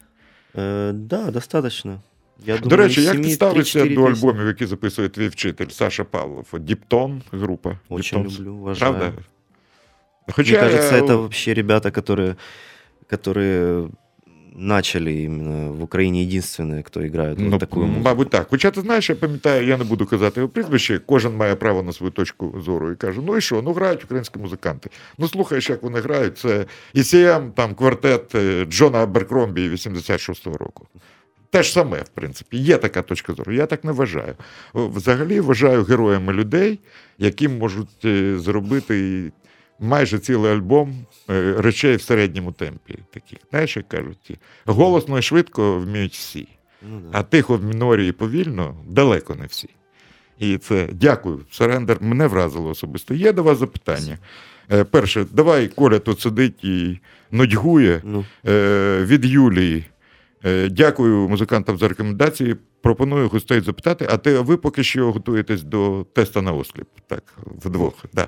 Э, 0.55 0.92
да, 0.92 1.31
достаточно. 1.31 2.01
Я 2.46 2.59
До 2.59 2.68
думаю, 2.68 2.88
речі, 2.88 3.03
як 3.03 3.12
ти 3.16 3.22
семи, 3.22 3.35
ставишся 3.35 3.79
3-4 3.85 3.94
до 3.94 4.05
песни. 4.05 4.29
альбомів, 4.29 4.46
які 4.46 4.66
записує 4.66 5.09
твій 5.09 5.29
вчитель 5.29 5.68
Саша 5.68 6.05
Павлов? 6.05 6.46
Діптон, 6.59 7.22
група. 7.33 7.79
Очень 7.88 8.22
Діптон. 8.22 8.38
люблю, 8.40 8.53
уважаю. 8.55 8.92
Правда? 8.94 9.12
Мне 10.27 10.35
Хоча, 10.37 10.61
кажется, 10.61 10.96
е, 10.96 11.01
это 11.03 11.16
вообще 11.16 11.55
ребята, 11.55 11.88
которые, 11.90 12.37
которые 13.11 13.90
начали 14.58 15.12
именно 15.12 15.72
в 15.72 15.84
Украине 15.84 16.24
единственные, 16.24 16.84
кто 16.84 17.06
играет 17.08 17.38
Ну, 17.39 17.50
вот 17.52 17.60
такую 17.60 17.86
музыку. 17.86 18.04
мабуть, 18.04 18.30
так. 18.30 18.48
Хоча 18.50 18.72
ти 18.72 18.82
знаєш, 18.82 19.10
я 19.10 19.15
пам'ятаю, 19.15 19.67
я 19.67 19.78
не 19.78 19.84
буду 19.84 20.06
казати 20.06 20.39
його 20.39 20.50
прізвище, 20.50 21.00
кожен 21.06 21.36
має 21.36 21.56
право 21.56 21.84
на 21.84 21.93
свою 21.93 22.12
точку 22.12 22.62
зору 22.65 22.91
і 22.91 22.96
каже: 22.96 23.22
ну 23.26 23.38
і 23.38 23.41
що, 23.41 23.62
ну 23.62 23.74
грають 23.74 24.04
українські 24.04 24.39
музиканти. 24.39 24.89
Ну 25.17 25.28
слухаєш, 25.28 25.70
як 25.70 25.84
вони 25.84 26.00
грають. 26.00 26.38
Це 26.38 26.65
ECM, 26.96 27.52
там 27.52 27.76
квартет 27.76 28.36
е, 28.36 28.65
Джона 28.65 29.04
Аберкромбі 29.04 29.70
86-го 29.70 30.58
року. 30.58 30.88
Те 31.50 31.63
ж 31.63 31.72
саме, 31.72 31.98
в 32.02 32.10
принципі, 32.10 32.58
є 32.58 32.78
така 32.78 33.02
точка 33.02 33.34
зору. 33.34 33.54
Я 33.54 33.65
так 33.65 33.84
не 33.84 33.91
вважаю. 33.91 34.36
Взагалі 34.74 35.39
вважаю 35.39 35.84
героями 35.84 36.34
людей, 36.34 36.80
які 37.17 37.48
можуть 37.48 38.06
е, 38.06 38.39
зробити 38.39 39.32
майже 39.80 40.20
цілий 40.20 40.52
альбом 40.52 41.06
е, 41.30 41.56
речей 41.58 41.96
в 41.96 42.02
середньому 42.02 42.52
темпі. 42.52 43.00
Таких, 43.13 43.40
знаєш, 43.50 43.78
як 43.78 43.88
кажуть, 43.88 44.32
голосно 44.65 45.19
і 45.19 45.21
швидко 45.21 45.80
вміють 45.80 46.13
всі. 46.13 46.48
Ну 46.82 47.00
да. 47.00 47.19
А 47.19 47.23
тихо 47.23 47.58
в 47.58 47.63
мінорі 47.63 48.08
і 48.08 48.12
повільно 48.12 48.75
далеко 48.88 49.36
не 49.36 49.46
всі. 49.46 49.69
І 50.40 50.58
це 50.58 50.90
дякую. 50.92 51.46
Серендер 51.52 51.98
мене 52.02 52.28
вразило 52.28 52.69
особисто. 52.69 53.13
Є 53.13 53.34
до 53.34 53.44
вас 53.44 53.58
запитання. 53.58 54.17
Е, 54.71 54.84
Перше, 54.84 55.25
давай 55.32 55.67
Коля 55.67 56.00
тут 56.00 56.19
сидить 56.19 56.63
і 56.63 57.00
нудьгує 57.32 58.02
Ну, 58.04 58.25
Е, 58.48 59.04
від 59.06 59.25
Юлії. 59.25 59.86
Дякую 60.69 61.30
музикантам 61.30 61.78
за 61.78 61.88
рекомендації. 61.88 62.56
Пропоную 62.82 63.30
гостей 63.30 63.62
запитати, 63.62 64.08
а 64.10 64.17
ти 64.17 64.36
а 64.36 64.42
ви 64.42 64.58
поки 64.58 64.84
що 64.84 65.12
готуєтесь 65.12 65.63
до 65.63 66.06
теста 66.13 66.42
на 66.42 66.52
осліп. 66.54 66.88
Так, 67.08 67.23
вдвох. 67.46 67.94
Да. 68.13 68.28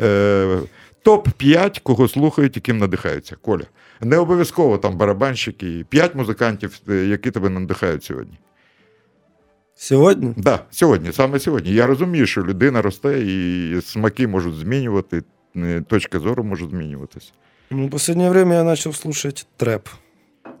Е, 0.00 0.60
Топ-5, 1.04 1.80
кого 1.82 2.08
слухають, 2.08 2.56
яким 2.56 2.78
надихаються. 2.78 3.36
Коля. 3.36 3.64
Не 4.00 4.16
обов'язково 4.16 4.78
там 4.78 4.96
барабанщики, 4.96 5.84
5 5.88 6.14
музикантів, 6.14 6.80
е, 6.88 6.94
які 6.94 7.30
тебе 7.30 7.48
надихають 7.48 8.04
сьогодні. 8.04 8.38
Сегодня? 9.74 10.34
Да, 10.36 10.64
сьогодні, 10.70 11.12
саме 11.12 11.38
сьогодні. 11.38 11.72
Я 11.72 11.86
розумію, 11.86 12.26
що 12.26 12.42
людина 12.42 12.82
росте 12.82 13.20
і 13.22 13.80
смаки 13.80 14.26
можуть 14.26 14.54
змінювати, 14.54 15.22
е, 15.56 15.80
точка 15.80 16.18
зору 16.18 16.44
може 16.44 16.66
змінюватися. 16.66 17.32
Ну, 17.70 17.86
в 17.86 17.90
последнее 17.90 18.30
время 18.30 18.54
я 18.54 18.64
начал 18.64 18.92
слушать 18.92 19.46
трэп. 19.58 19.88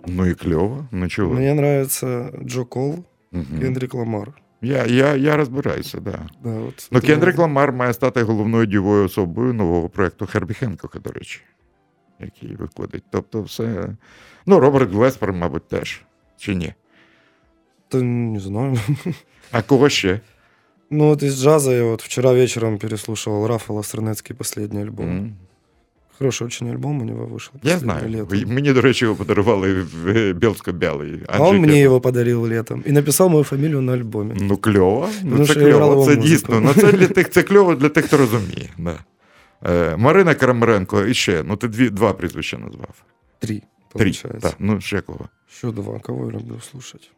Ну 0.06 0.26
і 0.26 0.34
кльово, 0.34 0.88
ну 0.90 1.08
чого. 1.08 1.34
Мне 1.34 1.50
нравится 1.50 2.32
Джей 2.44 2.64
Коул, 2.64 3.04
Мгм. 3.32 3.60
Кендрик 3.60 3.94
Ламар. 3.94 4.32
Я, 4.62 4.84
я, 4.86 5.14
я 5.16 5.36
розбираюся, 5.36 6.00
да. 6.00 6.28
Да, 6.44 6.50
вот. 6.50 6.88
Ну, 6.90 7.00
Кендрик 7.00 7.38
Ламар 7.38 7.72
має 7.72 7.92
стати 7.92 8.22
головною 8.22 8.66
дійовою 8.66 9.04
особою 9.04 9.54
нового 9.54 9.88
проєкту 9.88 10.26
Хербі 10.26 10.54
Хенкока, 10.54 10.98
до 10.98 11.10
речі, 11.10 11.40
який 12.20 12.56
виходить. 12.56 13.04
Тобто, 13.10 13.42
все. 13.42 13.96
Ну, 14.46 14.60
Роберт 14.60 14.92
Глеспер, 14.92 15.32
мабуть, 15.32 15.68
теж. 15.68 16.02
Чи 16.38 16.54
ні? 16.54 16.74
Да, 17.92 18.02
не 18.02 18.40
знаю. 18.40 18.78
А 19.50 19.62
кого 19.62 19.88
ще? 19.88 20.20
Ну, 20.90 21.04
вот 21.08 21.22
из 21.22 21.42
джаза 21.42 21.72
я 21.72 21.84
вот 21.84 22.02
вчера 22.02 22.32
вечером 22.32 22.78
переслушивал 22.78 23.46
Рафала 23.46 23.72
Сарнецкого 23.72 24.36
последний 24.36 24.82
альбом. 24.82 25.08
М. 25.08 25.36
Хороший 26.18 26.46
очень 26.46 26.70
альбом 26.70 27.00
у 27.00 27.04
него 27.04 27.26
вышел. 27.26 27.52
Я 27.62 27.78
знаю. 27.78 28.10
лето. 28.10 28.46
Мені, 28.46 28.72
до 28.72 28.80
речі, 28.80 29.04
його 29.04 29.16
подарували 29.16 29.82
в 29.82 30.32
Білсько-Білий. 30.32 31.22
А 31.28 31.42
он 31.42 31.58
мне 31.58 31.82
его 31.82 32.00
подарил 32.00 32.46
летом 32.46 32.84
и 32.88 32.92
написал 32.92 33.28
мою 33.28 33.44
фамилию 33.44 33.80
на 33.80 33.92
альбоме. 33.92 34.34
Ну, 34.40 34.56
кльово. 34.56 35.08
Ну, 35.22 35.30
Тому 35.30 35.46
це 35.46 35.54
кльово. 35.54 36.06
Це 36.06 36.16
дійсно. 36.16 36.60
Ну, 36.60 36.74
це 36.74 36.92
для 36.98 37.06
тих, 37.06 37.30
це 37.30 37.42
кльово 37.42 37.74
для 37.74 37.88
тих, 37.88 38.04
хто 38.04 38.16
розуміє. 38.16 38.68
Да. 38.78 38.98
Е, 39.66 39.96
Марина 39.96 40.34
Крамаренко 40.34 41.04
і 41.04 41.14
ще. 41.14 41.42
Ну, 41.46 41.56
ти 41.56 41.68
дві, 41.68 41.90
два 41.90 42.12
прізвища 42.12 42.58
назвав. 42.58 42.94
Три, 43.38 43.62
Три. 43.94 44.12
Так, 44.12 44.54
ну, 44.58 44.80
ще 44.80 45.00
кого? 45.00 45.28
Еще 45.52 45.70
два. 45.72 45.98
Кого 45.98 46.26
я 46.26 46.32
люблю 46.32 46.60
слушать? 46.70 47.10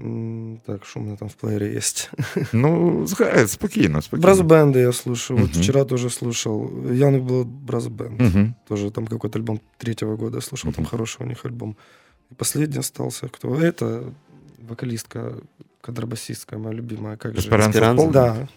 М, 0.00 0.60
Так, 0.66 0.84
что 0.84 1.00
у 1.00 1.02
меня 1.02 1.16
там 1.16 1.28
в 1.28 1.34
плеере 1.34 1.76
есть? 1.76 2.10
Ну, 2.52 3.06
згай, 3.06 3.48
спокійно, 3.48 4.02
спокійно. 4.02 4.22
Брас-бенды 4.28 4.78
я 4.78 4.92
слушаю. 4.92 5.40
Вот 5.40 5.50
Мгм. 5.50 5.62
вчера 5.62 5.84
тоже 5.84 6.10
слушал. 6.10 6.70
Янг 6.92 7.22
был 7.22 7.44
брас-бенд. 7.44 8.20
Угу. 8.22 8.54
Тоже 8.68 8.90
там 8.90 9.06
какой-то 9.06 9.38
альбом 9.38 9.60
третьего 9.78 10.16
года 10.16 10.36
я 10.36 10.42
слушал. 10.42 10.72
Там 10.72 10.82
Мгм. 10.84 10.90
хороший 10.90 11.22
у 11.22 11.28
них 11.28 11.44
альбом. 11.46 11.76
И 12.30 12.34
последний 12.34 12.78
остался 12.80 13.28
кто? 13.28 13.48
Это 13.60 14.02
вокалистка, 14.68 15.32
контрабасистка 15.80 16.58
моя 16.58 16.74
любимая. 16.76 17.16
Как 17.16 17.32
же? 17.32 17.38
Есперанса 17.38 17.70
Есперанса? 17.70 18.02
Полк? 18.02 18.12
Да. 18.12 18.48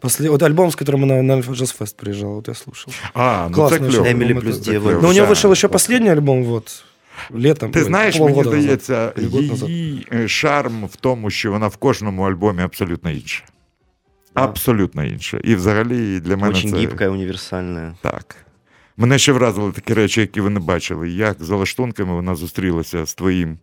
После... 0.00 0.30
Вот 0.30 0.42
альбом, 0.42 0.70
с 0.70 0.76
которым 0.76 1.04
она 1.04 1.22
на 1.22 1.34
Альфа 1.34 1.52
Джаз 1.52 1.70
Фест 1.78 1.96
приезжала, 1.96 2.34
вот 2.34 2.48
я 2.48 2.54
слушал. 2.54 2.92
А, 3.14 3.48
ну 3.48 3.54
Классный 3.56 3.70
це 3.70 3.78
кльово. 3.90 4.06
Эмили 4.10 4.28
альбом, 4.28 4.42
плюс 4.42 4.56
это- 4.56 4.64
Дева. 4.70 4.88
клево. 4.90 5.02
Но 5.02 5.08
у 5.08 5.12
нее 5.12 5.22
Да. 5.22 5.28
вышел 5.28 5.52
еще 5.52 5.68
последний 5.68 6.08
альбом, 6.10 6.42
вот, 6.44 6.84
летом. 7.31 7.71
Ти 7.71 7.79
ой, 7.79 7.85
знаєш, 7.85 8.19
мені 8.19 8.43
здається, 8.43 9.13
її 9.67 10.07
е, 10.13 10.27
шарм 10.27 10.85
в 10.85 10.95
тому, 10.95 11.29
що 11.29 11.51
вона 11.51 11.67
в 11.67 11.77
кожному 11.77 12.23
альбомі 12.23 12.61
абсолютно 12.63 13.11
інша. 13.11 13.43
Да. 14.35 14.43
Абсолютно 14.43 15.03
інша. 15.05 15.37
І 15.43 15.55
взагалі 15.55 16.19
для 16.19 16.37
мене 16.37 16.49
Очень 16.53 16.71
це 16.71 16.77
гибкая, 16.77 17.09
универсальная. 17.09 17.95
так. 18.01 18.35
Мене 18.97 19.17
ще 19.17 19.31
вразили 19.31 19.71
такі 19.71 19.93
речі, 19.93 20.21
які 20.21 20.41
ви 20.41 20.49
не 20.49 20.59
бачили. 20.59 21.09
Як 21.09 21.37
за 21.43 21.55
лаштунками 21.55 22.13
вона 22.13 22.35
зустрілася 22.35 23.05
з 23.05 23.13
твоїм 23.15 23.57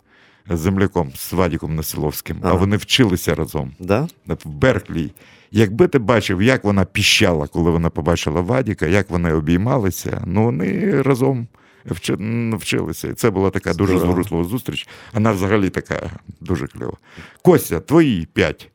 земляком, 0.51 1.13
з 1.15 1.33
Вадіком 1.33 1.75
Насиловським, 1.77 2.37
а 2.43 2.47
Ага. 2.47 2.55
вони 2.57 2.77
вчилися 2.77 3.35
разом 3.35 3.73
Да? 3.81 4.09
в 4.27 4.49
Берклі. 4.49 5.13
Якби 5.51 5.89
ти 5.89 5.99
бачив, 5.99 6.43
як 6.43 6.65
вона 6.65 6.85
піщала, 6.85 7.47
коли 7.47 7.71
вона 7.71 7.91
побачила 7.91 8.41
Вадіка, 8.41 8.87
як 8.87 9.11
вони 9.11 9.33
обіймалися, 9.33 10.23
ну 10.27 10.45
вони 10.45 11.03
разом 11.03 11.47
навчилися. 12.19 13.09
І 13.09 13.13
це 13.15 13.31
була 13.31 13.51
така 13.51 13.75
дуже 13.75 13.99
зворуслива 13.99 14.45
зустріч. 14.45 14.89
Вона 15.13 15.33
взагалі 15.33 15.71
така 15.71 16.11
дуже 16.41 16.67
кльова. 16.67 16.97
Костя, 17.43 17.81
твої 17.81 18.29
п'ять. 18.33 18.71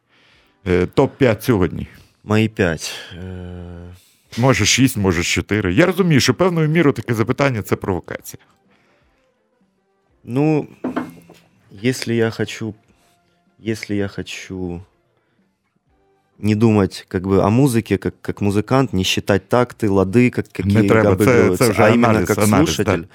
Е, 0.68 0.86
Топ-5 0.86 1.42
сьогодні. 1.42 1.88
Мои 2.24 2.50
пять. 2.50 2.96
Э, 3.24 3.94
Може, 4.38 4.66
шість, 4.66 4.98
може, 4.98 5.24
чотири. 5.24 5.74
Я 5.74 5.86
розумію, 5.86 6.20
що 6.20 6.34
певною 6.34 6.70
мірою 6.70 6.94
таке 6.94 7.14
запитання 7.14 7.62
це 7.62 7.76
провокація. 7.76 8.44
Ну, 10.24 10.68
если 11.84 12.16
я 12.16 12.30
хочу, 12.32 12.74
если 13.68 13.96
я 13.96 14.08
хочу 14.08 14.82
не 16.39 16.55
думать 16.55 17.05
как 17.09 17.23
бы 17.27 17.43
о 17.43 17.49
музыке 17.51 17.99
как, 17.99 18.15
как 18.21 18.41
музыкант, 18.41 18.93
не 18.93 19.05
считать 19.05 19.49
такты, 19.49 19.89
лады, 19.89 20.31
как, 20.31 20.49
какие 20.49 20.89
треба, 20.89 21.11
габы 21.11 21.25
це- 21.25 21.43
берутся, 21.43 21.65
це 21.65 21.71
вже 21.71 21.83
а 21.83 21.89
именно 21.89 22.09
анализ, 22.09 22.29
как 22.29 22.39
анализ, 22.39 22.69
слушатель, 22.69 23.01
да. 23.01 23.09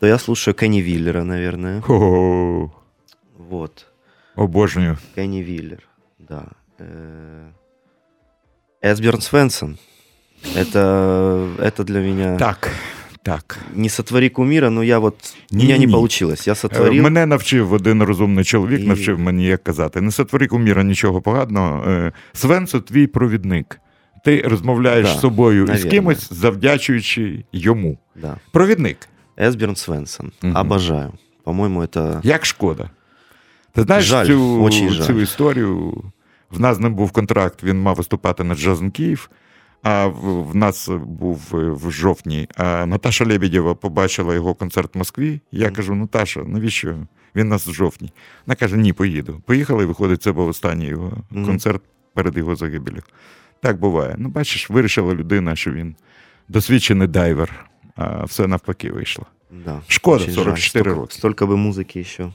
то 0.00 0.06
я 0.06 0.18
слушаю 0.18 0.54
Кенни 0.54 0.82
Виллера, 0.82 1.24
наверное. 1.24 1.82
О, 1.88 2.70
Вот. 3.38 3.86
обожнюю. 4.36 4.98
Кенни 5.14 5.42
Виллер, 5.42 5.82
да. 6.18 6.44
Э, 6.78 7.48
Эсберн 8.82 9.20
Свенсон. 9.20 9.78
Это, 10.54 11.48
это 11.58 11.84
для 11.84 12.00
меня... 12.00 12.36
Так, 12.38 12.70
так. 13.23 13.59
Не 13.75 13.89
сотвори 13.89 14.29
кумира, 14.29 14.69
но 14.69 14.83
я 14.83 14.99
вот... 14.99 15.15
У 15.51 15.55
меня 15.57 15.77
не 15.77 15.87
получилось. 15.87 16.47
Я 16.47 16.53
Е, 16.53 16.55
сотворил... 16.55 17.03
Мене 17.03 17.25
навчив 17.25 17.73
один 17.73 18.03
розумний 18.03 18.43
чоловік, 18.45 18.81
І- 18.81 18.87
навчив 18.87 19.19
мені 19.19 19.45
як 19.45 19.63
казати. 19.63 20.01
Не 20.01 20.11
сотвори 20.11 20.47
куміра 20.47 20.83
нічого 20.83 21.21
поганого. 21.21 21.83
Е, 21.89 22.11
Свенсо 22.33 22.79
твій 22.79 23.07
провідник. 23.07 23.79
Ти 24.25 24.41
розмовляєш 24.41 25.07
Да, 25.07 25.13
з 25.13 25.19
собою 25.21 25.65
і 25.73 25.77
з 25.77 25.83
кимось, 25.85 26.33
завдячуючи 26.33 27.45
йому. 27.53 27.97
Да. 28.15 28.37
Провідник. 28.51 28.97
Эсберн 29.37 29.75
Свенсон. 29.75 30.31
Мгм. 30.41 30.57
Обожаю. 30.57 31.13
По-моему, 31.43 31.81
это... 31.81 32.19
Як 32.23 32.45
шкода. 32.45 32.89
Ти 33.73 33.81
знаєш 33.81 34.05
Жаль, 34.05 34.25
цю, 34.27 34.63
очень 34.63 34.89
жаль. 34.89 35.05
цю 35.05 35.21
історію? 35.21 36.03
В 36.51 36.59
нас 36.59 36.79
ним 36.79 36.95
був 36.95 37.11
контракт, 37.11 37.63
він 37.63 37.81
мав 37.81 37.95
виступати 37.95 38.43
на 38.43 38.55
Джазен 38.55 38.91
Київ, 38.91 39.29
а 39.83 40.07
в, 40.07 40.55
нас 40.55 40.89
був 41.05 41.41
е, 41.53 41.57
в 41.57 41.91
жовтні. 41.91 42.47
А 42.55 42.85
Наташа 42.85 43.25
Лебедєва 43.25 43.75
побачила 43.75 44.33
його 44.33 44.53
концерт 44.53 44.95
в 44.95 44.97
Москві. 44.97 45.41
Я 45.51 45.69
кажу: 45.69 45.95
Наташа, 45.95 46.43
навіщо? 46.43 46.95
Він 47.35 47.47
нас 47.47 47.67
в 47.67 47.71
жовтні. 47.71 48.11
Вона 48.45 48.55
каже: 48.55 48.77
ні, 48.77 48.93
поїду. 48.93 49.41
Поїхали, 49.45 49.83
і 49.83 49.87
виходить, 49.87 50.23
це 50.23 50.31
був 50.31 50.47
останній 50.47 50.85
його 50.85 51.17
концерт 51.31 51.81
перед 52.13 52.37
його 52.37 52.55
загибелью. 52.55 53.01
Так 53.61 53.79
буває. 53.79 54.15
Ну, 54.17 54.29
бачиш, 54.29 54.69
вирішила 54.69 55.13
людина, 55.13 55.55
що 55.55 55.71
він 55.71 55.95
досвідчений 56.47 57.07
дайвер, 57.07 57.65
а 57.95 58.25
все 58.25 58.47
навпаки 58.47 58.91
вийшло. 58.91 59.25
Да. 59.65 59.81
Шкода, 59.87 60.23
очень 60.23 60.33
44 60.33 60.55
жаль. 60.55 60.69
Столько, 60.69 61.01
роки. 61.01 61.13
столько 61.13 61.45
бы 61.45 61.57
музыки 61.57 61.99
еще. 61.99 62.33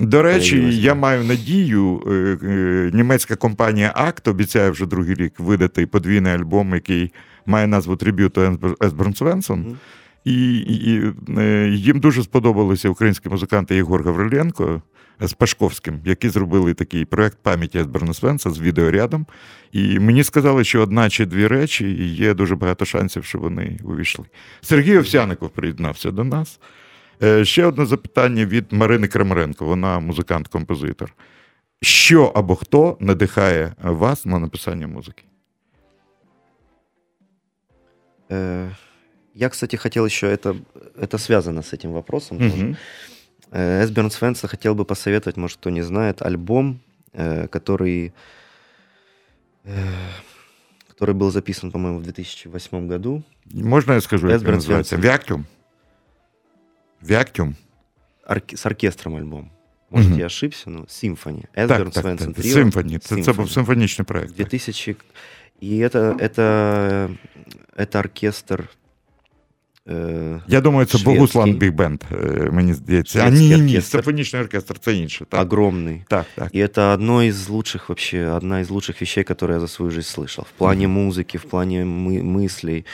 До 0.00 0.22
речі, 0.22 0.80
я 0.80 0.94
маю 0.94 1.24
надію, 1.24 2.02
е, 2.06 2.46
е, 2.46 2.90
німецька 2.94 3.36
компанія 3.36 3.92
ACT 3.96 4.28
обіцяє 4.28 4.70
вже 4.70 4.86
другий 4.86 5.14
рік 5.14 5.40
видати 5.40 5.86
подвійний 5.86 6.32
альбом, 6.32 6.74
який 6.74 7.12
має 7.46 7.66
назву 7.66 7.96
Tribute 7.96 8.44
to 8.44 8.58
Есберн 8.82 9.14
Свенсон. 9.14 9.60
Мгм. 9.60 9.78
І, 10.24 10.58
і, 10.58 10.94
і 10.94 11.12
е, 11.38 11.68
їм 11.68 12.00
дуже 12.00 12.22
сподобалися 12.22 12.88
українські 12.88 13.28
музиканти 13.28 13.76
Єгор 13.76 14.04
Гавриленко 14.04 14.82
з 15.20 15.32
Пашковським, 15.32 16.00
які 16.04 16.28
зробили 16.28 16.74
такий 16.74 17.04
проект 17.04 17.38
пам'яті 17.42 17.78
Есберна 17.78 18.14
Свенсона 18.14 18.50
з 18.50 18.60
відеорядом. 18.60 19.26
І 19.72 19.98
мені 19.98 20.24
сказали, 20.24 20.64
що 20.64 20.80
одна 20.80 21.10
чи 21.10 21.26
дві 21.26 21.46
речі, 21.46 21.90
і 21.90 22.14
є 22.14 22.34
дуже 22.34 22.56
багато 22.56 22.84
шансів, 22.84 23.24
що 23.24 23.38
вони 23.38 23.78
увійшли. 23.84 24.24
Сергій 24.60 24.98
Овсяников 24.98 25.50
приєднався 25.50 26.10
до 26.10 26.24
нас. 26.24 26.60
Е, 27.23 27.45
Ще 27.45 27.65
одне 27.65 27.85
запитання 27.85 28.45
від 28.45 28.73
Марини 28.73 29.07
Крамаренко, 29.07 29.65
вона 29.65 29.99
музикант-композитор. 29.99 31.13
Що 31.81 32.25
або 32.25 32.55
хто 32.55 32.97
надихає 32.99 33.73
вас 33.81 34.25
на 34.25 34.39
написання 34.39 34.87
музики? 34.87 35.23
Э, 38.29 38.69
Я, 39.35 39.49
кстати, 39.49 39.77
хотел 39.77 40.05
еще 40.05 40.27
это, 40.27 40.55
это 41.01 41.17
связано 41.17 41.61
с 41.61 41.73
этим 41.73 41.91
вопросом. 41.91 42.37
тоже. 42.37 42.55
Мгм. 42.63 42.75
Э, 43.51 43.83
Эсберн 43.83 44.09
Свенса 44.11 44.47
хотел 44.47 44.73
бы 44.75 44.85
посоветовать, 44.85 45.37
может, 45.37 45.57
кто 45.57 45.69
не 45.69 45.83
знает, 45.83 46.21
альбом, 46.21 46.79
э, 47.13 47.47
который, 47.47 48.11
э, 49.65 49.71
который 50.89 51.13
был 51.13 51.31
записан, 51.31 51.71
по-моему, 51.71 51.99
в 51.99 52.03
2008 52.03 52.87
году. 52.87 53.23
Можна 53.53 53.93
я 53.93 54.01
скажу, 54.01 54.27
як 54.27 54.31
він 54.31 54.35
Есберн 54.37 54.55
називається? 54.55 54.97
Свенсон. 57.01 57.17
Вяктюм? 57.17 57.47
Вяктюм? 57.49 57.55
Орке- 58.27 58.55
с 58.57 58.65
оркестром 58.65 59.15
альбом. 59.15 59.51
Может, 59.91 60.09
Мгм. 60.11 60.19
я 60.19 60.25
ошибся, 60.25 60.69
но 60.69 60.85
симфони. 60.87 61.43
Так, 61.53 61.69
Эсберн 61.69 61.91
так, 61.91 62.01
Свенсон 62.03 62.33
так. 62.33 62.43
Трио. 62.43 62.53
Симфоні. 62.53 62.97
Це, 62.99 63.07
це 63.07 63.15
був 63.15 63.25
Симфоні. 63.25 63.49
симфонічний 63.49 64.05
проєкт. 64.05 64.35
2000... 64.35 64.95
И 65.63 65.67
это, 65.87 66.17
это, 66.19 67.15
это 67.77 67.97
оркестр... 67.99 68.69
э, 69.87 70.41
Я 70.47 70.61
думаю, 70.61 70.85
це 70.85 70.91
Шведський. 70.97 71.13
Богуслан 71.13 71.53
Біг 71.53 71.71
Бенд, 71.73 72.03
е, 72.11 72.15
мені 72.51 72.73
здається. 72.73 73.19
А 73.19 73.21
Шведський 73.21 73.49
ні, 73.49 73.55
ні, 73.55 73.61
ні, 73.61 73.71
оркестр. 73.73 73.91
симфонічний 73.91 74.41
оркестр 74.41 74.79
це 74.79 74.93
інше. 74.93 75.25
Так, 75.29 75.53
огромный. 75.53 76.01
так, 76.07 76.25
так. 76.35 76.55
И 76.55 76.57
это 76.59 76.93
одно 76.93 77.23
из 77.23 77.49
лучших 77.49 77.89
вообще, 77.89 78.27
одна 78.27 78.59
из 78.61 78.69
лучших 78.69 79.01
вещей, 79.01 79.23
которые 79.23 79.53
я 79.53 79.59
за 79.59 79.67
свою 79.67 79.91
жизнь 79.91 80.19
слышал. 80.19 80.41
В 80.45 80.51
плане 80.51 80.87
музыки, 80.87 81.37
в 81.37 81.43
плане 81.45 81.83
мы- 81.85 82.23
мыслей, 82.23 82.85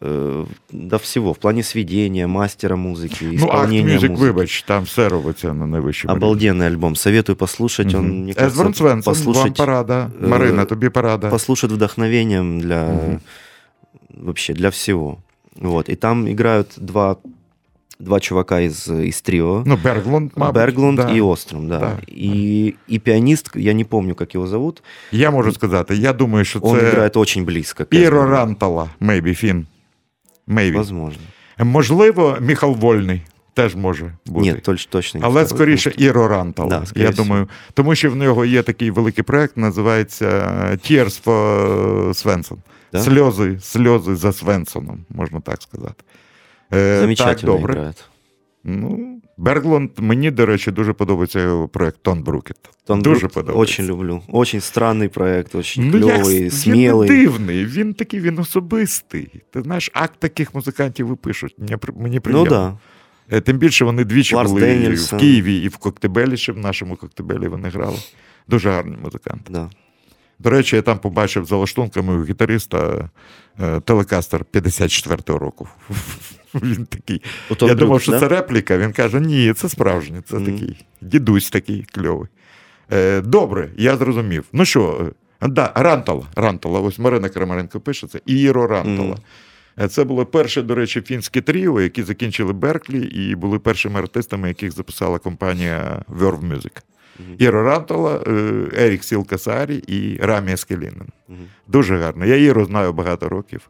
э, 0.00 0.44
да 0.72 0.96
всего. 0.98 1.32
В 1.32 1.38
плане 1.38 1.62
сведения, 1.62 2.26
мастера 2.26 2.76
музыки, 2.76 3.24
Ну, 3.24 3.30
Акт 3.30 3.38
исполнения 3.44 3.94
Мюзик, 3.94 4.10
музыки. 4.10 4.24
вибач, 4.26 4.62
там 4.62 4.82
все 4.84 5.08
робиться 5.08 5.52
на 5.54 5.66
найвищому 5.66 6.14
рівні. 6.14 6.26
Обалденный 6.28 6.66
альбом. 6.66 6.96
Советую 6.96 7.36
послушать. 7.36 7.94
Он, 7.94 8.04
Мгм. 8.06 8.22
мне 8.22 8.34
кажется, 8.34 8.60
Есберн 8.62 8.74
Свенсон, 8.74 8.86
вам 8.86 9.02
послушать, 9.02 9.56
порада. 9.56 10.10
е, 10.24 10.26
Марина, 10.26 10.64
тобі 10.64 10.88
порада. 10.88 11.28
послушать 11.30 11.72
вдохновением 11.72 12.60
для 12.60 12.84
Мгм. 12.84 13.20
вообще 14.24 14.54
для 14.54 14.68
всего. 14.68 15.16
Вот. 15.60 15.88
И 15.88 15.94
там 15.96 16.28
играют 16.28 16.66
два, 16.76 17.16
два 18.00 18.20
чувака 18.20 18.60
из, 18.60 18.88
из 18.88 19.20
трио. 19.22 19.62
Ну, 19.66 19.76
Берглунд, 19.84 20.32
мабуть. 20.36 20.54
Берглунд 20.54 20.96
да. 20.96 21.12
и 21.16 21.20
Остром, 21.20 21.68
да. 21.68 21.78
Да, 21.78 21.98
и, 22.08 22.74
и 22.88 22.98
пианист, 22.98 23.50
я 23.56 23.72
не 23.72 23.84
помню, 23.84 24.14
как 24.14 24.34
его 24.34 24.46
зовут, 24.46 24.82
Я 25.12 25.30
можу 25.30 25.52
сказати, 25.52 25.94
я 25.96 26.12
думаю, 26.12 26.44
що 26.44 26.58
он 26.62 26.78
це 26.78 26.88
играет 26.88 27.16
очень 27.16 27.44
близко. 27.44 27.84
к 27.84 27.96
Іро 27.96 28.18
Эсберну. 28.18 28.30
Рантала, 28.30 28.88
maybe, 29.00 29.34
Фін. 29.34 29.66
Maybe. 30.49 30.73
Возможно. 30.75 31.21
Можливо, 31.59 32.37
Міхал 32.41 32.73
Вольний 32.75 33.21
теж 33.53 33.75
може 33.75 34.11
бути. 34.25 34.51
Ні, 34.51 34.53
точ, 34.53 34.85
точно 34.85 35.19
не 35.19 35.25
Але 35.25 35.45
скоріше 35.45 35.93
Іро 35.97 36.27
Рантал. 36.27 36.69
Да, 36.69 36.85
скоріше 36.85 37.07
я 37.09 37.11
думаю, 37.15 37.47
тому 37.73 37.95
що 37.95 38.11
в 38.11 38.15
нього 38.15 38.45
є 38.45 38.63
такий 38.63 38.91
великий 38.91 39.23
проект, 39.23 39.57
називається 39.57 40.27
Tears 40.71 41.23
for 41.23 42.09
Svensson. 42.09 42.57
Да? 42.93 42.99
Сльози, 43.01 43.59
сльози 43.61 44.15
за 44.15 44.33
Свенсоном, 44.33 45.05
можна 45.09 45.39
так 45.39 45.61
сказати. 45.61 46.03
Е, 46.73 46.99
Замечательно 46.99 47.35
Так, 47.35 47.45
добре. 47.45 47.73
играет. 47.73 48.05
Ну, 48.63 49.21
Берглунд, 49.38 49.90
мені, 49.98 50.30
до 50.30 50.46
речі, 50.46 50.70
дуже 50.70 50.92
подобається 50.92 51.40
його 51.40 51.68
проект 51.68 52.02
Тон 52.02 52.22
Брукет. 52.22 52.56
Тон 52.86 53.02
дуже 53.02 53.20
Брук 53.20 53.32
подобається. 53.32 53.60
Очень 53.82 53.86
люблю. 53.86 54.22
Очень 54.28 54.60
странный 54.60 55.08
проект, 55.08 55.54
очень 55.54 55.90
Ну, 55.90 55.98
як, 56.08 56.20
клевый, 56.24 56.40
він 56.40 56.50
смелый. 56.50 57.06
дивний, 57.08 57.64
він 57.66 57.94
такий, 57.94 58.20
він 58.20 58.38
особистий. 58.38 59.42
Ти 59.52 59.62
знаєш, 59.62 59.90
акт 59.94 60.18
таких 60.18 60.54
музикантів 60.54 61.12
і 61.12 61.16
пишуть. 61.16 61.54
Мені, 61.58 61.76
при- 61.76 61.94
мені 61.96 62.14
Ну 62.14 62.20
приємно. 62.20 62.50
да. 62.50 62.78
Е, 63.36 63.40
Тим 63.40 63.58
більше 63.58 63.84
вони 63.84 64.04
двічі 64.04 64.34
Ларс 64.34 64.50
були 64.50 64.60
і 64.60 64.64
в 64.64 64.80
Деннільсон. 64.82 65.18
Києві, 65.18 65.56
і 65.56 65.68
в 65.68 65.76
Коктебелі, 65.76 66.36
ще 66.36 66.52
в 66.52 66.58
нашому 66.58 66.96
Коктебелі 66.96 67.48
вони 67.48 67.68
грали. 67.68 67.98
Дуже 68.48 68.70
гарні 68.70 68.96
музиканти. 69.02 69.52
Да. 69.52 69.70
До 70.38 70.50
речі, 70.50 70.76
я 70.76 70.82
там 70.82 70.98
побачив 70.98 71.44
за 71.44 71.56
лаштунками 71.56 72.16
у 72.16 72.24
гітариста 72.24 73.08
е, 73.60 73.80
телекастер 73.80 74.44
54-го 74.52 75.38
року. 75.38 75.68
Він 76.63 76.85
такий. 76.85 77.21
Я 77.49 77.55
Брук, 77.67 77.75
думав, 77.75 78.01
що 78.01 78.11
да? 78.11 78.19
це 78.19 78.27
репліка. 78.27 78.77
Він 78.77 78.91
каже: 78.93 79.19
ні, 79.19 79.53
це 79.53 79.69
справжній, 79.69 80.21
це 80.25 80.35
Мгм. 80.35 80.45
такий 80.45 80.85
дідусь 81.01 81.49
такий 81.49 81.85
кльовий. 81.91 82.27
Е, 82.91 83.21
добре, 83.21 83.69
я 83.77 83.97
зрозумів. 83.97 84.43
Ну 84.53 84.65
що, 84.65 85.11
е, 85.43 85.47
да, 85.47 85.71
Рантала. 85.75 86.23
Рантала. 86.35 86.79
Ось 86.79 86.99
Марина 86.99 87.29
Крамаренко 87.29 87.79
пише 87.79 88.07
це. 88.07 88.19
Іро 88.25 88.67
Рантала. 88.67 89.17
Е, 89.81 89.87
Це 89.87 90.03
було 90.03 90.25
перше, 90.25 90.61
до 90.61 90.75
речі, 90.75 91.01
фінське 91.01 91.41
тріо, 91.41 91.81
які 91.81 92.03
закінчили 92.03 92.53
Берклі 92.53 93.03
і 93.05 93.35
були 93.35 93.59
першими 93.59 93.99
артистами, 93.99 94.47
яких 94.47 94.71
записала 94.71 95.19
компанія 95.19 96.01
Verve 96.19 96.47
Music. 96.53 96.81
Мгм. 97.19 97.35
Іро 97.37 97.63
Рантала, 97.63 98.23
е, 98.27 98.31
Ерік 98.77 99.03
Сілкасарі 99.03 99.75
і 99.75 100.17
Рамія 100.21 100.57
Скелінен. 100.57 101.07
Мгм. 101.27 101.37
Дуже 101.67 101.97
гарно. 101.97 102.25
Я 102.25 102.35
Іру 102.35 102.65
знаю 102.65 102.93
багато 102.93 103.29
років. 103.29 103.69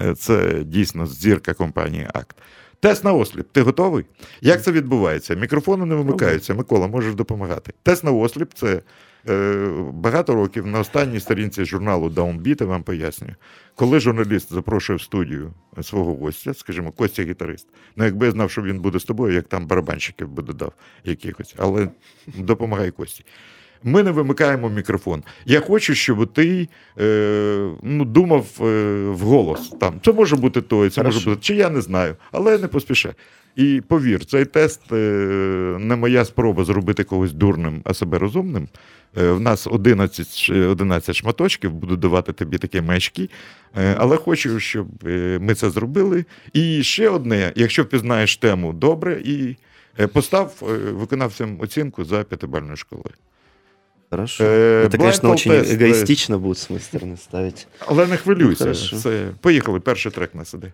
Е, 0.00 0.14
Це 0.14 0.64
дійсно 0.64 1.06
зірка 1.06 1.54
компанії 1.54 2.08
Акт. 2.14 2.36
Тест 2.80 3.04
на 3.04 3.12
осліп. 3.12 3.46
Ти 3.52 3.62
готовий? 3.62 4.04
Як 4.40 4.62
це 4.62 4.72
відбувається? 4.72 5.34
Мікрофони 5.34 5.84
не 5.86 5.94
вимикаються. 5.94 6.54
Микола, 6.54 6.86
можеш 6.88 7.14
допомагати. 7.14 7.72
Тест 7.82 8.04
на 8.04 8.10
осліп 8.10 8.48
це 8.54 8.82
е, 9.28 9.68
багато 9.92 10.34
років 10.34 10.66
на 10.66 10.78
останній 10.80 11.20
сторінці 11.20 11.64
журналу 11.64 12.08
Downbeat, 12.08 12.60
я 12.62 12.66
вам 12.66 12.82
пояснюю. 12.82 13.34
Коли 13.74 14.00
журналіст 14.00 14.52
запрошує 14.52 14.96
в 14.96 15.02
студію 15.02 15.52
свого 15.82 16.14
гостя, 16.14 16.54
скажімо, 16.54 16.92
Костя 16.92 17.22
гітарист. 17.22 17.68
Ну, 17.96 18.04
якби 18.04 18.26
я 18.26 18.32
знав, 18.32 18.50
що 18.50 18.62
він 18.62 18.80
буде 18.80 18.98
з 18.98 19.04
тобою, 19.04 19.34
як 19.34 19.48
там 19.48 19.66
барабанщиків 19.66 20.28
би 20.28 20.42
додав 20.42 20.72
якихось, 21.04 21.54
але 21.58 21.88
допомагай 22.26 22.90
Кості. 22.90 23.24
Ми 23.84 24.02
не 24.02 24.10
вимикаємо 24.10 24.68
мікрофон. 24.68 25.22
Я 25.44 25.60
хочу, 25.60 25.94
щоб 25.94 26.32
ти 26.32 26.68
е, 27.00 27.70
ну, 27.82 28.04
думав 28.04 28.46
е, 28.60 29.06
вголос. 29.10 29.68
Там. 29.68 30.00
Це 30.04 30.12
може 30.12 30.36
бути 30.36 30.60
той, 30.60 30.90
це 30.90 31.02
може 31.02 31.30
бути, 31.30 31.42
чи 31.42 31.54
я 31.54 31.70
не 31.70 31.80
знаю, 31.80 32.16
але 32.32 32.58
не 32.58 32.68
поспішай. 32.68 33.12
І 33.56 33.82
повір, 33.88 34.24
цей 34.24 34.44
тест 34.44 34.92
е, 34.92 34.96
не 35.80 35.96
моя 35.96 36.24
спроба 36.24 36.64
зробити 36.64 37.04
когось 37.04 37.32
дурним, 37.32 37.80
а 37.84 37.94
себе 37.94 38.18
розумним. 38.18 38.68
Е, 39.16 39.30
в 39.30 39.40
нас 39.40 39.66
11, 39.66 40.50
11 40.70 41.16
шматочків, 41.16 41.72
буду 41.72 41.96
давати 41.96 42.32
тобі 42.32 42.58
такі 42.58 42.80
маячки. 42.80 43.30
Е, 43.76 43.96
але 43.98 44.16
хочу, 44.16 44.60
щоб 44.60 44.86
ми 45.40 45.54
це 45.54 45.70
зробили. 45.70 46.24
І 46.52 46.82
ще 46.82 47.08
одне: 47.08 47.52
якщо 47.56 47.82
впізнаєш 47.82 48.36
тему 48.36 48.72
добре, 48.72 49.22
і 49.24 49.56
постав 50.12 50.54
виконавцям 50.92 51.60
оцінку 51.60 52.04
за 52.04 52.24
п'ятибальною 52.24 52.76
шкалою. 52.76 53.14
Хорошо. 54.09 54.43
Э, 54.43 54.85
Это, 54.85 54.97
конечно, 54.97 55.27
blind 55.27 55.33
очень 55.33 55.51
test, 55.51 55.67
да. 55.67 55.75
эгоистично 55.75 56.39
будет 56.39 56.57
с 56.57 56.69
моей 56.69 56.81
стороны 56.81 57.17
ставить. 57.17 57.67
Але 57.87 58.07
не 58.07 58.17
хвилюйся. 58.17 58.63
Хорошо. 58.63 58.97
Це... 58.97 59.29
Поїхали, 59.41 59.79
перший 59.79 60.11
трек 60.11 60.35
на 60.35 60.45
сиди. 60.45 60.73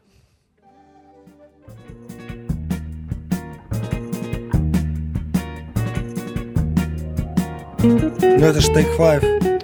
Ну 7.84 8.46
это 8.46 8.60
ж 8.60 8.72
Take 8.72 8.98
Five. 8.98 9.22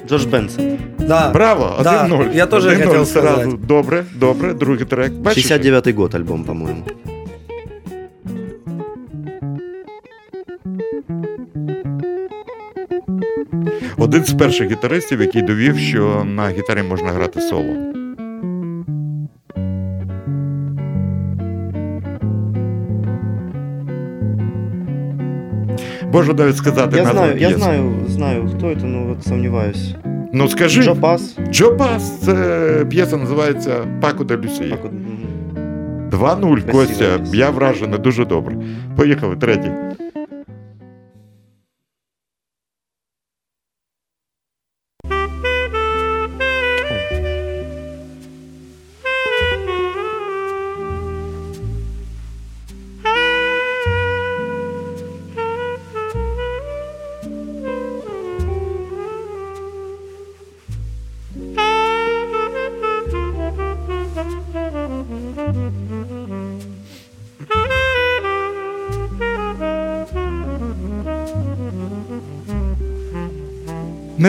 Джордж 0.07 0.25
Бенсон. 0.25 0.77
Да. 0.99 1.31
Браво! 1.31 1.79
Да, 1.83 2.07
1-0. 2.07 2.35
я 2.35 2.45
тоже 2.45 2.69
1-0 2.69 2.77
хотел 2.85 3.05
сразу. 3.05 3.41
сказать. 3.41 3.65
Добре, 3.65 4.05
добре. 4.15 4.53
Другий 4.53 4.85
трек. 4.85 5.11
Бачиш? 5.11 5.51
69-й 5.51 5.93
год 5.93 6.15
альбом, 6.15 6.43
по-моему. 6.43 6.85
Один 14.06 14.24
з 14.24 14.32
перших 14.32 14.70
гітаристів, 14.70 15.20
який 15.20 15.42
довів, 15.42 15.78
що 15.78 16.24
на 16.24 16.48
гітарі 16.48 16.82
можна 16.82 17.08
грати 17.08 17.40
соло. 17.40 17.74
Боже, 26.12 26.34
навіть 26.34 26.56
сказати 26.56 26.96
Я 26.96 27.04
назву 27.04 27.18
знаю, 27.18 27.38
я 27.38 27.58
знаю, 27.58 27.94
знаю, 28.08 28.50
кто 28.56 28.66
это, 28.66 28.84
но 28.84 29.04
вот 29.04 29.26
сомневаюсь. 29.26 29.94
Ну 30.32 30.48
скажи, 30.48 30.82
Джо 30.82 30.96
Пас. 30.96 31.36
Джо 31.50 31.76
Пас, 31.76 32.20
це 32.20 32.34
п'єса 32.90 33.16
називається 33.16 33.74
Паку 34.00 34.24
де 34.24 34.36
Люсія. 34.36 34.78
Вот, 34.82 34.92
мгм. 34.92 36.10
2-0, 36.10 36.62
Красиво 36.62 36.72
Костя. 36.72 37.18
Я 37.32 37.50
вражений 37.50 37.98
дуже 37.98 38.24
добре. 38.24 38.56
Поїхали, 38.96 39.36
третій. 39.36 39.70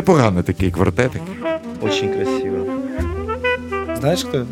Непоганий 0.07 0.43
такий 0.43 0.71
квартетик. 0.71 1.21
Очень 1.81 2.13
красиво. 2.13 2.65
Знаешь, 3.97 4.23
кто 4.23 4.37
это? 4.37 4.47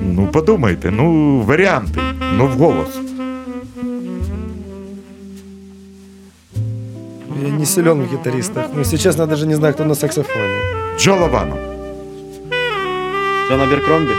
Ну, 0.00 0.26
подумайте, 0.26 0.90
ну, 0.90 1.40
варіанти, 1.40 2.00
ну, 2.36 2.46
вголос. 2.46 2.98
Я 7.42 7.50
не 7.50 7.64
силен 7.64 8.02
в 8.02 8.10
гитаристах. 8.10 8.66
Ну, 8.74 8.80
если 8.80 8.96
честно, 8.96 9.22
я 9.22 9.26
даже 9.28 9.46
не 9.46 9.54
знаю, 9.54 9.74
кто 9.74 9.84
на 9.84 9.94
саксофоне. 9.94 10.60
Джо 10.98 11.14
Лавано. 11.14 11.56
Джон 13.48 13.60
Аберкромби? 13.60 14.12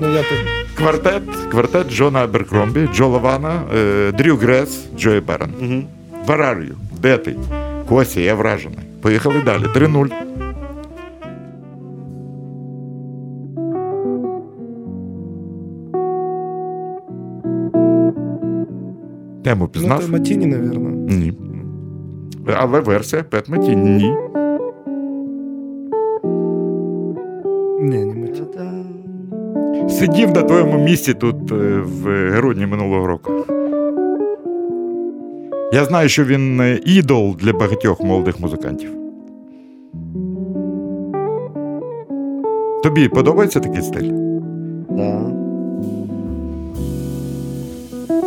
Ну, 0.00 0.08
я 0.08 0.22
тут... 0.22 0.38
Квартет, 0.74 1.22
квартет 1.50 1.90
Джона 1.90 2.24
Аберкромбі, 2.24 2.88
Джо 2.94 3.08
Лавана, 3.08 3.62
е, 3.74 4.12
Дрю 4.12 4.36
Грес, 4.36 4.78
Джой 4.96 5.20
Берн. 5.20 5.50
Мгм. 5.60 5.99
Варарію, 6.30 6.76
де 7.02 7.18
ти? 7.18 7.36
Костя, 7.88 8.20
я 8.20 8.34
вражений. 8.34 8.78
Поїхали 9.02 9.42
далі. 9.44 9.62
3-0. 9.62 10.08
Тему 19.44 19.64
Ну, 19.64 19.68
пізнав? 19.68 20.00
это 20.00 20.12
Матини, 20.12 20.46
наверное. 20.46 20.92
Ні. 20.92 21.32
Але 22.56 22.80
версія 22.80 23.22
Пет 23.22 23.48
Меті 23.48 23.76
ні. 23.76 24.14
Не, 27.80 28.04
не. 28.04 28.26
Та-дам. 28.28 28.84
Сидів 29.88 30.30
на 30.30 30.42
твоєму 30.42 30.84
місці 30.84 31.14
тут 31.14 31.52
е, 31.52 31.54
в 31.80 32.30
грудні 32.30 32.66
минулого 32.66 33.06
року. 33.06 33.32
Я 35.72 35.84
знаю, 35.84 36.08
що 36.08 36.24
він 36.24 36.60
е, 36.60 36.80
ідол 36.86 37.36
для 37.36 37.52
багатьох 37.52 38.00
молодих 38.00 38.40
музикантів. 38.40 38.90
Тобі 42.82 43.08
подобається 43.08 43.60
такий 43.60 43.82
стиль? 43.82 44.10
Да. 44.90 45.32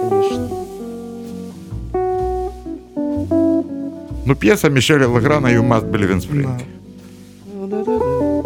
Конечно. 0.09 0.49
Ну, 4.25 4.35
п'єса 4.35 4.69
Мішеля 4.69 5.07
Леграна 5.07 5.49
«You 5.49 5.67
must 5.67 5.91
believe 5.91 6.11
in 6.11 6.21
spring». 6.21 6.43
Да. 6.43 7.83
Ну. 7.85 8.43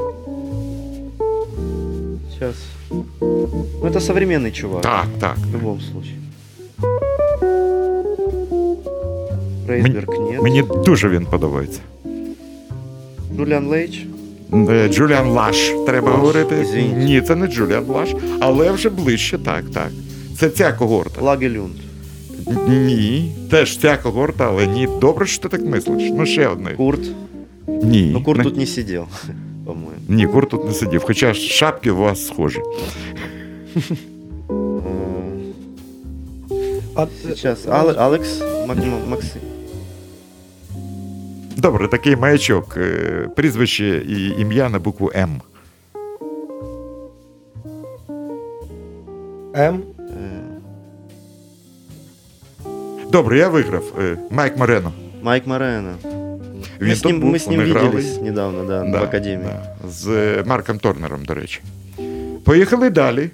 Сейчас. 2.32 2.56
Ну, 3.22 3.84
это 3.84 4.00
современный 4.00 4.52
чувак. 4.52 4.82
Так, 4.82 5.06
так. 5.20 5.38
В 5.38 5.56
любом 5.56 5.82
случае. 5.82 6.16
Рейсберг 9.68 10.08
нет. 10.32 10.42
Мені 10.42 10.64
дуже 10.86 11.10
він 11.10 11.26
подобається. 11.26 11.80
Джулиан 13.38 13.68
Лейч. 13.68 14.06
Е, 14.70 14.90
Джуліан 14.90 15.28
Лаш, 15.30 15.72
треба 15.86 16.08
Лаш, 16.12 16.20
говорити. 16.20 16.56
извините. 16.62 16.96
Ні, 17.06 17.22
це 17.22 17.36
не 17.36 17.48
Джуліан 17.48 17.86
Лаш, 17.88 18.10
але 18.40 18.72
вже 18.72 18.90
ближче, 18.90 19.38
так, 19.38 19.64
так. 19.74 19.90
Це 20.40 20.50
ця 20.50 20.72
когорта. 20.74 21.22
Лаге 21.22 21.50
Люнд. 21.50 21.74
Ні, 22.68 23.32
теж 23.52 23.78
ця 23.78 23.98
когорта, 23.98 24.48
але 24.48 24.68
ні. 24.68 24.88
Добре, 25.02 25.26
що 25.26 25.42
ти 25.42 25.50
так 25.50 25.66
мислиш. 25.66 26.04
Ну, 26.18 26.26
ще 26.26 26.48
одне. 26.48 26.72
Курт. 26.78 27.02
Ні. 27.68 28.10
Но 28.14 28.24
Курт 28.24 28.38
не- 28.38 28.44
тут 28.44 28.58
не 28.58 28.66
сидел, 28.66 29.06
по-моему. 29.66 29.92
Ні, 30.08 30.28
Курт 30.28 30.50
тут 30.50 30.66
не 30.66 30.72
сидів, 30.74 31.02
хоча 31.06 31.34
шапки 31.34 31.92
у 31.92 31.98
вас 31.98 32.28
схожі. 32.28 32.60
Э, 34.50 34.62
А, 36.96 37.08
Сейчас. 37.28 37.66
Ал- 37.68 37.96
Алекс 38.00 38.42
Максим. 39.10 39.42
Добре, 41.57 41.89
такий 41.89 42.17
маячок. 42.17 42.77
е, 42.77 43.29
Прізвище 43.37 44.03
і 44.09 44.29
ім'я 44.41 44.69
на 44.69 44.79
букву 44.79 45.13
М. 45.15 45.41
М. 49.57 49.83
Э, 49.99 50.43
Добре, 53.13 53.39
я 53.39 53.49
виграв. 53.49 53.85
Е, 54.01 54.17
Майк 54.31 54.57
Морено. 54.57 54.93
Майк 55.23 55.47
Морено. 55.47 55.95
Він 56.81 56.89
Мы 56.89 56.93
с 56.93 57.01
тут 57.01 57.13
ним, 57.13 57.21
був, 57.21 57.31
мы 57.33 57.37
с 57.37 57.47
ним 57.49 57.61
вони 57.61 57.71
грали. 57.73 57.89
виделись 57.89 58.21
недавно, 58.21 58.65
да, 58.65 58.85
Да, 58.85 59.01
в 59.01 59.03
Академии. 59.05 59.47
да, 59.83 59.89
з 59.89 60.09
е, 60.09 60.45
Марком 60.47 60.79
Торнером, 60.79 61.25
до 61.25 61.35
речі. 61.35 61.61
Поїхали 62.45 62.91
далі. 62.91 63.31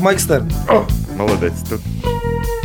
Майк 0.00 0.20
Стерн. 0.20 0.50
О, 0.68 0.82
молодець. 1.18 1.62
Тут. 1.70 1.80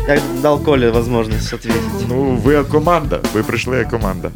Я 0.09 0.21
дал 0.43 0.63
Коле 0.63 0.91
возможность 0.91 1.53
ответить. 1.53 1.83
Ну, 2.09 2.37
ви 2.37 2.65
команда, 2.65 3.21
ви 3.35 3.43
прийшли 3.43 3.79
як 3.79 3.91
команда. 3.91 4.31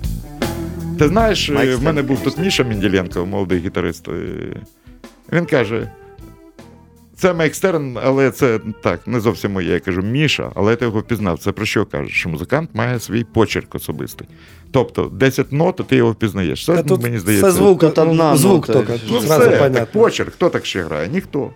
Ти 0.98 1.08
знаєш, 1.08 1.50
е, 1.50 1.52
Майк 1.52 1.78
в 1.78 1.82
мене 1.82 2.02
був 2.02 2.20
тут. 2.22 2.38
Міша 2.38 2.62
Мінділенко, 2.62 3.26
молодий 3.26 3.58
гітарист. 3.60 4.08
е, 4.08 4.12
Він 5.32 5.46
каже: 5.46 5.90
це 7.16 7.32
Майк 7.32 7.54
Стерн, 7.54 7.98
але 8.02 8.30
це 8.30 8.60
так, 8.82 9.06
не 9.06 9.20
зовсім 9.20 9.52
моє. 9.52 9.72
Я 9.72 9.80
кажу, 9.80 10.02
Міша, 10.02 10.50
але 10.54 10.76
ти 10.76 10.84
його 10.84 11.00
впізнав. 11.00 11.38
Це 11.38 11.52
про 11.52 11.66
що 11.66 11.86
кажеш? 11.86 12.12
Що 12.12 12.28
музикант 12.28 12.70
має 12.74 13.00
свій 13.00 13.24
почерк 13.24 13.74
особистий. 13.74 14.28
Тобто 14.70 15.04
10 15.04 15.52
нот, 15.52 15.80
ти 15.88 15.96
його 15.96 16.10
впізнаєш. 16.12 16.64
Це 16.66 16.82
тут 16.82 17.02
мені 17.02 17.18
здається. 17.18 17.46
со 17.46 17.52
звука, 17.52 17.88
Тут 17.88 17.98
одна 17.98 18.30
ну, 18.30 18.36
звук 18.36 18.68
нота, 18.68 18.72
только. 18.72 18.92
ну, 19.10 19.20
сразу 19.20 19.40
все, 19.40 19.50
понятно. 19.50 19.78
так 19.80 19.92
почерк, 19.92 20.32
хто 20.32 20.48
так 20.48 20.66
ще 20.66 20.82
грає? 20.82 21.08
Ніхто. 21.08 21.50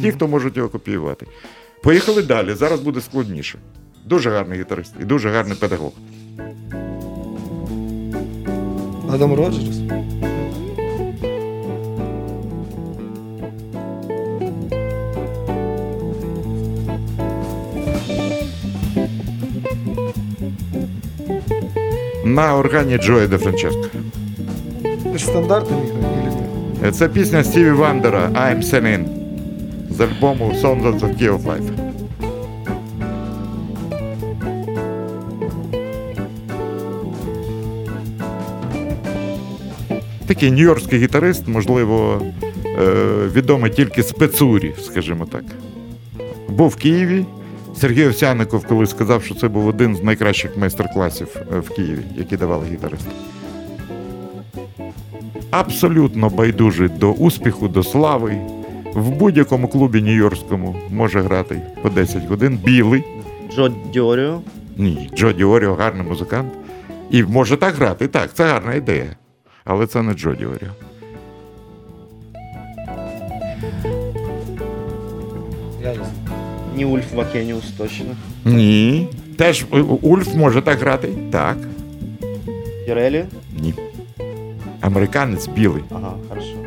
Ті, 0.00 0.10
хто 0.12 0.28
можуть 0.28 0.56
його 0.56 0.68
копіювати. 0.68 1.26
Поїхали 1.82 2.22
далі. 2.22 2.54
Зараз 2.54 2.80
буде 2.80 3.00
складніше. 3.00 3.58
Дуже 4.04 4.30
гарний 4.30 4.60
гітарист 4.60 4.94
і 5.00 5.04
дуже 5.04 5.30
гарний 5.30 5.56
педагог. 5.56 5.92
Адам 9.12 9.34
Роджерс. 9.34 9.78
На 22.24 22.56
органі 22.56 22.98
Джоя 22.98 23.26
Де 23.26 23.38
Франческо. 23.38 23.88
Это 24.84 25.18
же 25.18 25.26
стандартный 25.26 25.76
микро? 25.76 26.92
Це 26.92 27.08
пісня 27.08 27.44
Стіві 27.44 27.70
Вандера 27.70 28.28
I'm 28.28 28.62
Singing 28.62 29.21
з 29.92 30.00
альбому 30.00 30.52
Songs 30.62 31.00
of 31.00 31.18
Key 31.18 31.38
of 31.38 31.42
Life. 31.42 31.92
Такий 40.26 40.50
нью-йоркський 40.50 40.98
гітарист, 40.98 41.48
можливо, 41.48 42.22
е, 42.66 42.94
відомий 43.34 43.70
тільки 43.70 44.02
спецурі, 44.02 44.74
скажімо 44.82 45.26
так. 45.32 45.44
Був 46.48 46.68
в 46.68 46.76
Києві. 46.76 47.24
Сергій 47.76 48.06
Овсяников 48.06 48.66
коли 48.66 48.86
сказав, 48.86 49.22
що 49.24 49.34
це 49.34 49.48
був 49.48 49.66
один 49.66 49.96
з 49.96 50.02
найкращих 50.02 50.56
майстер-класів 50.56 51.28
е, 51.36 51.58
в 51.58 51.68
Києві, 51.70 52.02
які 52.16 52.36
давали 52.36 52.66
гітаристи 52.72 53.10
абсолютно 55.52 56.28
байдужий 56.28 56.88
до 56.88 57.12
успіху, 57.12 57.68
до 57.68 57.82
слави. 57.82 58.36
В 58.94 59.10
будь-якому 59.10 59.68
клубі 59.68 60.02
нью-йоркському 60.02 60.74
може 60.90 61.20
грати 61.20 61.62
по 61.82 61.88
10 61.88 62.26
годин. 62.28 62.58
Білий. 62.64 63.04
Джо 63.54 63.68
Діоріо. 63.92 64.40
Ні, 64.76 65.10
Джо 65.14 65.32
Діоріо 65.32 65.74
гарний 65.74 66.06
музикант. 66.06 66.52
І 67.10 67.22
може 67.22 67.56
так 67.56 67.74
грати. 67.74 68.08
Так, 68.08 68.34
це 68.34 68.44
гарна 68.44 68.74
ідея. 68.74 69.16
Але 69.64 69.86
це 69.86 70.02
не 70.02 70.14
Джо 70.14 70.34
Діоріо. 70.34 70.68
Я. 75.82 75.94
Не 76.76 76.86
Ульф 76.86 77.14
Вакеніус 77.14 77.64
точно. 77.78 78.06
Ні. 78.44 79.08
Теж 79.36 79.64
Ульф 80.02 80.34
може 80.34 80.62
так 80.62 80.78
грати. 80.78 81.08
Так. 81.30 81.56
Пірелі? 82.86 83.24
Ні. 83.60 83.74
Американець 84.80 85.46
білий. 85.48 85.82
Ага, 85.90 86.14
хорошо. 86.28 86.61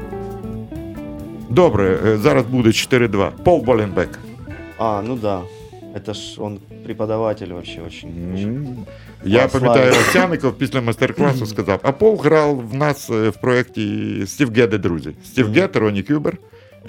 Добре, 1.49 1.99
е, 2.05 2.17
зараз 2.17 2.43
буде 2.45 2.69
4-2. 2.69 3.31
Пол 3.43 3.61
Боленбек. 3.63 4.19
А, 4.77 5.01
ну 5.07 5.15
да. 5.15 5.41
Это 5.95 6.13
ж 6.13 6.35
он 6.41 6.59
преподаватель 6.85 7.47
вообще 7.53 7.81
очень. 7.87 8.09
М, 8.09 8.85
Я 9.25 9.47
пам'ятаю. 9.47 9.91
Овсяников 9.91 10.53
після 10.53 10.81
майстер-класу 10.81 11.45
сказав: 11.45 11.79
а 11.83 11.91
Пол 11.91 12.21
грав 12.21 12.67
в 12.69 12.75
нас 12.75 13.09
е, 13.09 13.29
в 13.29 13.41
проєкті 13.41 14.23
Стів 14.27 14.53
Геде, 14.53 14.77
друзі. 14.77 15.11
Стів 15.25 15.53
Гет, 15.53 15.75
Роні 15.75 16.03
Кюбер, 16.03 16.37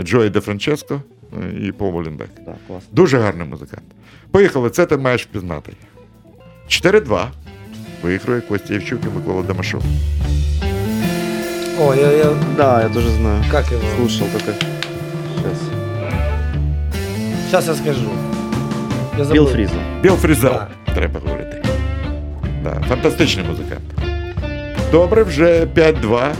Джої 0.02 0.30
Де 0.30 0.40
Франческо 0.40 1.02
е, 1.32 1.66
і 1.66 1.72
Пол 1.72 1.90
Боленбек. 1.92 2.30
Да. 2.46 2.54
Дуже 2.92 3.18
гарний 3.18 3.48
музикант. 3.48 3.84
Поїхали, 4.30 4.70
це 4.70 4.86
ти 4.86 4.96
маєш 4.96 5.22
впізнати. 5.24 5.72
4-2. 6.68 7.26
Виграє 8.02 8.40
Костя 8.40 8.74
Євчук 8.74 9.00
і 9.04 9.16
Микола 9.18 9.42
Дамашов. 9.42 9.82
О, 11.79 11.93
я, 11.93 12.11
я... 12.11 12.25
Да, 12.57 12.81
я 12.83 12.89
тоже 12.89 13.09
знаю. 13.09 13.43
Как 13.51 13.71
его? 13.71 13.81
Слушал 13.97 14.27
только. 14.33 14.53
Сейчас. 15.35 15.59
Сейчас 17.47 17.67
я 17.67 17.73
скажу. 17.73 18.09
Я 19.17 19.23
забыл. 19.25 19.33
Билл 19.33 19.47
Фриза. 19.47 19.73
Біл 20.01 20.15
Фрізел, 20.15 20.51
Так. 20.51 20.69
треба 20.95 21.19
говорити. 21.19 21.63
Да, 22.63 22.81
фантастичний 22.87 23.45
музикант. 23.45 23.81
Добре, 24.91 25.23
вже 25.23 25.65
5-2. 25.65 26.31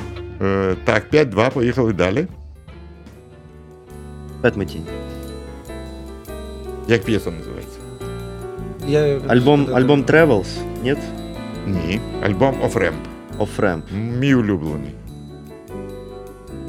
Е, 0.42 0.76
так, 0.86 1.04
5-2, 1.14 1.50
поїхали 1.52 1.94
далі. 1.94 2.28
Пэт 4.42 4.58
Метини. 4.58 4.86
Як 6.88 7.04
п'єса 7.04 7.32
називається? 7.32 7.80
Я... 8.88 9.20
Альбом, 9.28 9.66
Это- 9.66 9.76
альбом 9.76 10.04
Travels? 10.04 10.48
Нет? 10.84 10.98
Ні. 11.68 12.00
Альбом 12.24 12.56
Of 12.66 12.74
Ramp. 12.74 12.94
Of 13.40 13.48
Ramp. 13.60 13.82
Мій 14.20 14.36
улюблений. 14.36 14.92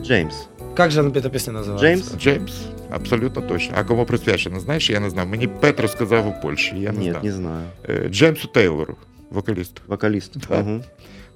Джеймс. 0.08 0.48
Как 0.76 0.92
же 0.92 1.02
эта 1.02 1.30
песня 1.30 1.54
называется? 1.54 1.82
Джеймс? 1.86 2.16
Джеймс, 2.18 2.54
абсолютно 2.90 3.42
точно. 3.42 3.76
А 3.80 3.84
кому 3.84 4.06
присвячено? 4.06 4.60
Знаєш, 4.60 4.90
я 4.90 5.00
не 5.00 5.10
знав. 5.10 5.28
Мені 5.28 5.48
Петро 5.48 5.88
сказав 5.88 6.28
у 6.28 6.42
Польщі. 6.42 6.76
Я 6.80 6.92
не 6.92 7.00
Нет, 7.00 7.12
знав. 7.12 7.24
не 7.24 7.32
знаю. 7.32 7.66
Е, 7.90 8.10
Джеймсу 8.10 8.48
Тейлору, 8.48 8.96
вокалісту. 9.32 9.82
Вокалист. 9.88 10.36
Да. 10.50 10.60
Мгм. 10.60 10.82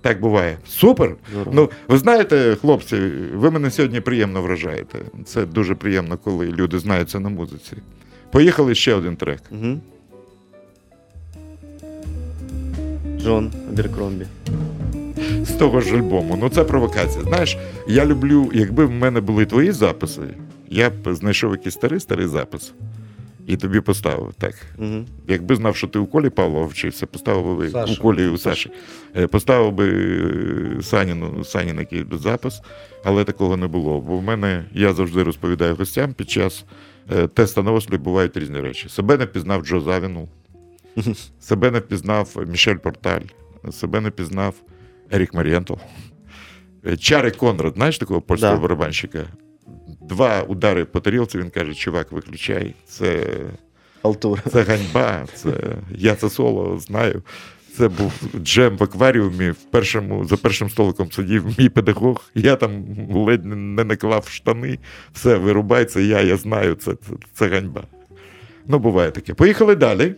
Так 0.02 0.22
буває. 0.22 0.58
Супер! 0.68 1.16
Здорово. 1.32 1.52
Ну, 1.56 1.70
ви 1.88 1.98
знаєте, 1.98 2.58
хлопці, 2.62 2.96
ви 3.34 3.52
мене 3.52 3.72
сьогодні 3.72 4.02
приємно 4.02 4.42
вражаєте. 4.42 5.00
Це 5.26 5.46
дуже 5.46 5.76
приємно, 5.76 6.18
коли 6.18 6.46
люди 6.46 6.80
знаються 6.80 7.20
на 7.20 7.30
музиці. 7.30 7.74
Поїхали 8.32 8.76
ще 8.76 8.94
один 8.94 9.16
трек. 9.16 9.40
Мгм. 9.52 9.82
Джон 13.18 13.52
Аберкромбі. 13.70 14.26
Того 15.62 15.82
ж 15.82 15.96
альбому. 15.96 16.38
Ну 16.42 16.50
це 16.50 16.64
провокація. 16.64 17.24
Знаєш, 17.24 17.58
я 17.88 18.06
люблю, 18.06 18.52
якби 18.54 18.86
в 18.86 18.92
мене 18.92 19.22
були 19.22 19.46
твої 19.46 19.72
записи, 19.72 20.22
я 20.70 20.90
б 20.90 20.94
знайшов 21.14 21.52
якийсь 21.52 21.76
старий 21.76 22.00
старий 22.00 22.28
запис 22.28 22.74
і 23.48 23.58
тобі 23.58 23.82
поставив 23.82 24.34
так. 24.38 24.54
Мгм. 24.78 25.06
Якби 25.28 25.56
знав, 25.56 25.76
що 25.76 25.88
ти 25.88 26.00
у 26.00 26.06
Колі 26.06 26.30
Павлова 26.30 26.66
вчився, 26.66 27.06
поставив 27.06 27.58
би 27.58 27.70
Саша. 27.70 27.94
у 27.94 28.02
Колі 28.02 28.28
у 28.28 28.38
Саші. 28.38 28.72
Е, 29.18 29.28
Поставив 29.28 29.72
би 29.72 29.90
е, 30.80 30.82
Саніну, 30.82 31.44
Санін 31.44 31.80
який 31.80 32.06
запис, 32.12 32.62
але 33.04 33.24
такого 33.24 33.58
не 33.58 33.68
було. 33.68 34.02
Бо 34.02 34.18
в 34.18 34.24
мене 34.24 34.66
я 34.74 34.94
завжди 34.94 35.24
розповідаю 35.24 35.76
гостям 35.76 36.14
під 36.14 36.30
час 36.30 36.66
е, 37.12 37.28
теста 37.28 37.64
на 37.64 37.98
бувають 37.98 38.38
різні 38.38 38.60
речі. 38.60 38.90
Себе 38.90 39.18
не 39.18 39.26
впізнав 39.26 39.66
Джо 39.66 39.82
Завіну, 39.82 40.28
себе 41.40 41.72
не 41.72 41.80
впізнав 41.80 42.36
Мішель 42.48 42.76
Порталь, 42.76 43.26
себе 43.72 44.02
не 44.02 44.10
впізнав 44.10 44.54
Ерік 45.12 45.34
Марієнтов. 45.34 45.80
Е, 46.88 46.98
Чарик 46.98 47.36
Конрад, 47.38 47.74
знаєш 47.76 47.98
такого 47.98 48.22
польського 48.22 48.56
Да. 48.56 48.62
барабанщика? 48.62 49.24
Два 50.10 50.42
удари 50.42 50.86
по 50.86 51.00
тарілці, 51.00 51.38
він 51.38 51.50
каже, 51.50 51.74
чувак, 51.74 52.12
виключай. 52.12 52.74
Це 52.88 53.24
це 54.52 54.62
ганьба. 54.64 55.26
Це 55.36 55.54
я 55.96 56.16
це 56.16 56.30
соло 56.30 56.80
знаю. 56.80 57.24
Це 57.78 57.88
був 57.88 58.14
джем 58.44 58.78
в 58.78 58.84
акваріумі. 58.84 59.50
В 59.50 59.56
першому, 59.72 60.26
за 60.26 60.38
першим 60.38 60.70
столиком 60.70 61.12
сидів 61.12 61.46
мій 61.60 61.70
педагог. 61.70 62.24
Я 62.36 62.56
там 62.56 62.84
ледь 63.14 63.46
не 63.46 63.56
не 63.56 63.84
наклав 63.84 64.28
штани. 64.28 64.80
Все, 65.14 65.38
вирубай, 65.38 65.86
це 65.86 66.04
я, 66.04 66.22
я 66.22 66.38
знаю, 66.38 66.76
це, 66.76 66.92
це, 66.94 67.14
це 67.34 67.48
ганьба. 67.48 67.84
Ну, 68.68 68.80
буває 68.80 69.12
таке. 69.12 69.34
Поїхали 69.34 69.76
далі. 69.76 70.16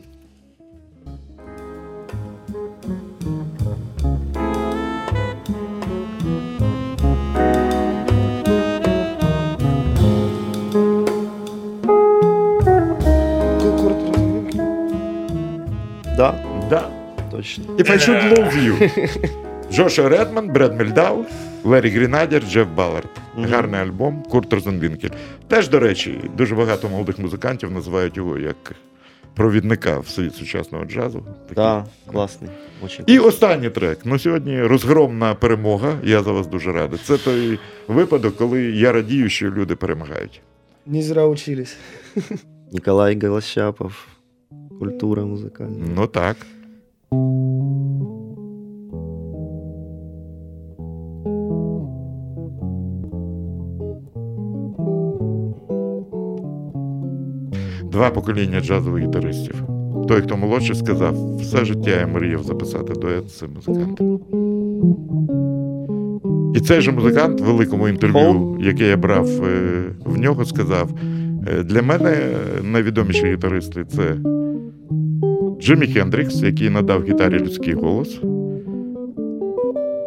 Точно. 17.36 17.64
If 17.78 17.90
I 17.90 17.98
should 17.98 18.38
lose 18.38 18.54
you. 18.66 18.74
Джоша 19.72 20.10
Редман, 20.10 20.50
Бред 20.50 20.78
Мельдау, 20.80 21.26
Ларрі 21.64 21.90
Гренадір, 21.90 22.44
Джеф 22.50 22.68
Баллард. 22.68 23.10
Гарний 23.38 23.82
альбом 23.82 24.24
Курт 24.24 24.54
Розенвінкель. 24.54 25.10
Теж, 25.48 25.70
до 25.70 25.80
речі, 25.80 26.20
дуже 26.38 26.56
багато 26.56 26.90
молодих 26.90 27.20
музикантів 27.20 27.72
називають 27.72 28.18
його 28.18 28.38
як 28.38 28.76
провідника 29.36 30.00
в 30.00 30.08
світ 30.08 30.36
сучасного 30.36 30.86
джазу. 30.86 31.20
Такий. 31.20 31.56
Да, 31.56 31.86
классный. 32.14 32.50
Очень. 32.86 33.06
І 33.08 33.20
останній 33.20 33.70
трек. 33.70 34.00
Ну 34.06 34.20
сьогодні 34.20 34.62
розгромна 34.62 35.36
перемога. 35.36 36.00
Я 36.04 36.24
за 36.24 36.32
вас 36.32 36.48
дуже 36.48 36.72
радий. 36.72 37.00
Це 37.04 37.18
той 37.18 37.60
випадок, 37.88 38.38
коли 38.38 38.62
я 38.62 38.92
радію, 38.92 39.30
що 39.30 39.52
люди 39.52 39.76
перемагають. 39.76 40.42
Не 40.86 41.02
зря 41.02 41.26
учились. 41.26 41.78
Николай 42.72 43.20
Голощапов. 43.20 44.08
Культура 44.80 45.24
музыкальная. 45.24 45.94
Ну 45.96 46.08
так. 46.08 46.38
Два 57.92 58.10
покоління 58.10 58.62
джазових 58.62 59.04
гітаристів. 59.04 59.56
Той, 60.08 60.22
хто 60.22 60.38
молодший, 60.38 60.76
сказав, 60.76 61.36
все 61.38 61.66
життя 61.66 61.92
я 62.00 62.08
мріяв 62.08 62.44
записати 62.44 62.94
дует 62.94 63.30
з 63.30 63.38
цим 63.38 63.50
музикантом. 63.56 64.20
І 66.56 66.60
цей 66.60 66.82
же 66.82 66.92
музикант 66.92 67.42
в 67.42 67.44
великому 67.44 67.88
інтерв'ю, 67.88 68.58
яке 68.62 68.88
я 68.88 68.98
брав 68.98 69.28
е, 69.46 69.84
в 70.06 70.18
нього, 70.18 70.46
сказав: 70.46 70.90
е, 71.48 71.64
для 71.64 71.82
мене 71.82 72.10
е, 72.10 72.64
найвідоміші 72.64 73.26
гітаристи 73.26 73.86
це 73.86 74.16
Джиммі 75.63 75.87
Хендрікс, 75.87 76.43
який 76.43 76.71
надав 76.71 77.05
гітарі 77.05 77.39
людський 77.39 77.75
голос, 77.75 78.21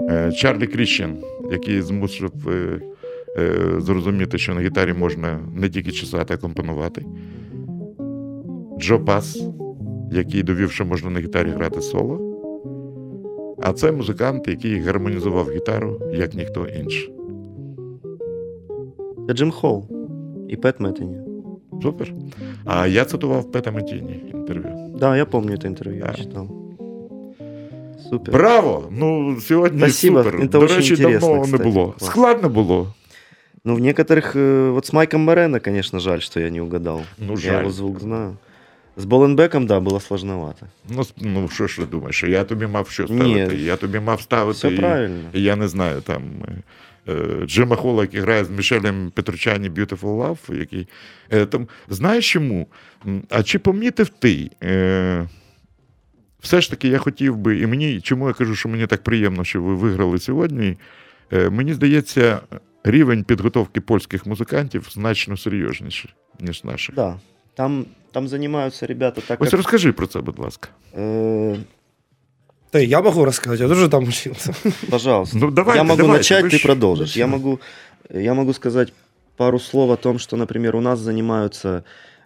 е, 0.10 0.32
Чарлі 0.32 0.68
Кріщен, 0.68 1.18
який 1.52 1.82
змусив 1.82 2.32
е, 2.48 2.82
е, 3.38 3.52
зрозуміти, 3.78 4.38
що 4.38 4.54
на 4.54 4.62
гітарі 4.62 4.94
можна 4.94 5.40
не 5.56 5.70
тільки 5.70 5.92
чесати, 5.92 6.34
а 6.34 6.38
компонувати. 6.38 7.06
Джо 8.80 9.00
Пас, 9.00 9.44
який 10.12 10.44
довів, 10.44 10.72
що 10.72 10.86
можна 10.86 11.10
на 11.10 11.20
гітарі 11.20 11.50
грати 11.50 11.82
соло. 11.82 12.28
А 13.64 13.74
це 13.74 13.92
музикант, 13.92 14.48
який 14.48 14.80
гармонізував 14.80 15.52
гітару, 15.52 16.02
як 16.14 16.34
ніхто 16.34 16.66
інший. 16.66 17.14
Это 19.28 19.34
Джим 19.34 19.52
Холл 19.52 19.88
и 20.50 20.56
Пэт 20.56 20.80
Мэттани. 20.80 21.24
Супер. 21.82 22.14
А 22.66 22.88
я 22.88 23.06
цитував 23.06 23.52
Пета 23.52 23.72
Метіні 23.72 24.24
інтерв'ю. 24.34 24.85
Да, 25.00 25.18
я 25.18 25.26
помню 25.26 25.56
это 25.56 25.68
интервью, 25.68 26.00
Да. 26.06 26.12
я 26.12 26.14
читал. 26.24 26.48
Супер. 28.10 28.34
Браво! 28.34 28.88
Ну, 28.92 29.38
сьогодні 29.42 29.80
Спасибо, 29.80 30.24
супер. 30.24 30.40
це 30.42 30.48
До 30.48 30.60
очень 30.60 30.76
речі, 30.78 30.94
інтересно, 30.94 31.20
давно 31.28 31.36
не 31.38 31.44
кстати. 31.46 31.64
було. 31.64 31.92
Клас. 31.92 32.10
Складно 32.12 32.50
було. 32.50 32.94
Ну, 33.66 33.76
в 33.76 33.80
некоторых... 33.80 34.36
э, 34.38 34.72
Вот 34.72 34.86
с 34.86 34.94
Майком 34.94 35.22
Морено, 35.22 35.60
конечно, 35.60 36.00
жаль, 36.00 36.20
что 36.20 36.40
я 36.40 36.50
не 36.50 36.62
угадал. 36.62 37.02
Ну, 37.18 37.32
Я 37.34 37.38
жаль. 37.38 37.62
его 37.62 37.72
звук 37.72 38.00
знаю. 38.00 38.38
С 38.98 39.06
Боленбеком, 39.06 39.68
да, 39.68 39.80
было 39.80 40.00
сложновато. 40.00 40.66
Ну, 40.96 41.02
с- 41.02 41.14
ну 41.22 41.48
що 41.50 41.68
ж 41.68 41.78
ти 41.78 41.86
думаєш? 41.86 42.24
Я 42.24 42.44
тобі 42.44 42.68
мав 42.68 42.90
що 42.90 43.04
Ні. 43.04 43.08
ставити? 43.20 43.56
Я 43.58 43.76
тобі 43.76 44.00
мав 44.00 44.22
ставити. 44.22 44.52
Все 44.58 44.72
і- 44.74 44.78
правильно. 44.78 45.30
і 45.34 45.42
я 45.44 45.56
не 45.56 45.68
знаю, 45.68 46.02
там 46.02 46.24
е, 46.48 46.52
е, 46.52 46.54
Джима 47.47 47.77
Холла, 47.77 48.03
який 48.03 48.21
грає 48.21 48.45
з 48.45 48.51
Мішелем 48.51 49.11
Петручані 49.15 49.71
Beautiful 49.71 49.99
Love, 50.01 50.59
який. 50.59 50.89
Е, 51.31 51.47
там, 51.47 51.69
знаєш 51.89 52.33
чому? 52.33 52.67
А 53.31 53.43
чи 53.43 53.59
помітив 53.59 54.09
ти? 54.09 54.51
Е, 54.63 55.29
все 56.41 56.61
ж 56.61 56.71
таки, 56.71 56.89
я 56.89 56.99
хотів 56.99 57.37
би, 57.37 57.59
і 57.59 57.67
мені, 57.67 58.01
чому 58.01 58.29
я 58.29 58.35
кажу, 58.35 58.55
що 58.57 58.69
мені 58.69 58.87
так 58.87 59.03
приємно, 59.03 59.45
що 59.45 59.63
ви 59.63 59.75
виграли 59.75 60.19
сьогодні. 60.19 60.77
Е, 61.33 61.51
мені 61.51 61.75
здається, 61.75 62.41
рівень 62.85 63.25
підготовки 63.25 63.81
польських 63.81 64.27
музикантів 64.27 64.89
значно 64.93 65.37
серйозніший, 65.37 66.15
ніж 66.41 66.65
наших. 66.65 66.95
Да. 66.95 67.21
Там, 67.55 67.87
там 68.13 68.29
занимаются 68.29 68.87
ребята 68.87 69.21
так, 69.21 69.41
Ось 69.41 69.51
как... 69.51 69.57
розкажи 69.57 69.93
про 69.93 70.07
це, 70.07 70.21
будь 70.21 70.39
ласка. 70.39 70.69
э, 70.97 71.57
Да, 72.73 72.79
я 72.79 73.01
могу 73.03 73.25
рассказать, 73.25 73.61
я 73.61 73.69
тоже 73.69 73.89
там 73.89 74.05
учился. 74.05 74.55
пожалуйста. 74.91 75.39
Ну, 75.39 75.51
давайте, 75.51 75.79
я 75.79 75.85
могу 75.85 76.03
давайте, 76.03 76.35
начать, 76.35 76.51
ты 76.51 76.61
продолжишь. 76.61 77.17
Я 77.17 77.27
могу, 77.27 77.61
я 78.11 78.35
могу 78.35 78.53
сказать 78.53 78.93
пару 79.37 79.59
слов 79.59 79.91
о 79.91 79.97
том, 79.97 80.19
что, 80.19 80.37
например, 80.37 80.77
у 80.77 80.81
нас 80.81 80.99
занимаются, 80.99 81.85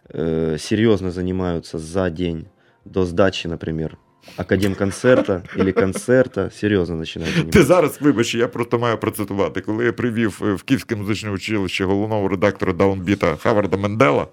э, 0.08 0.56
серьезно 0.58 1.10
занимаются 1.10 1.78
за 1.78 2.10
день 2.10 2.46
до 2.84 3.04
сдачи, 3.04 3.46
например, 3.46 3.98
академконцерта 4.36 5.42
или 5.56 5.72
концерта, 5.72 6.50
серьезно 6.50 6.96
начинают 6.96 7.50
Ти 7.50 7.62
зараз, 7.62 8.00
вибач, 8.00 8.34
я 8.34 8.48
просто 8.48 8.78
маю 8.78 8.98
процитувати. 8.98 9.60
Коли 9.60 9.84
я 9.84 9.92
привів 9.92 10.40
е, 10.44 10.52
в 10.52 10.62
Київське 10.62 10.96
музичне 10.96 11.30
училище 11.30 11.84
головного 11.84 12.28
редактора 12.28 12.72
Даунбіта 12.72 13.36
Хаварда 13.36 13.76
Мендела, 13.76 14.26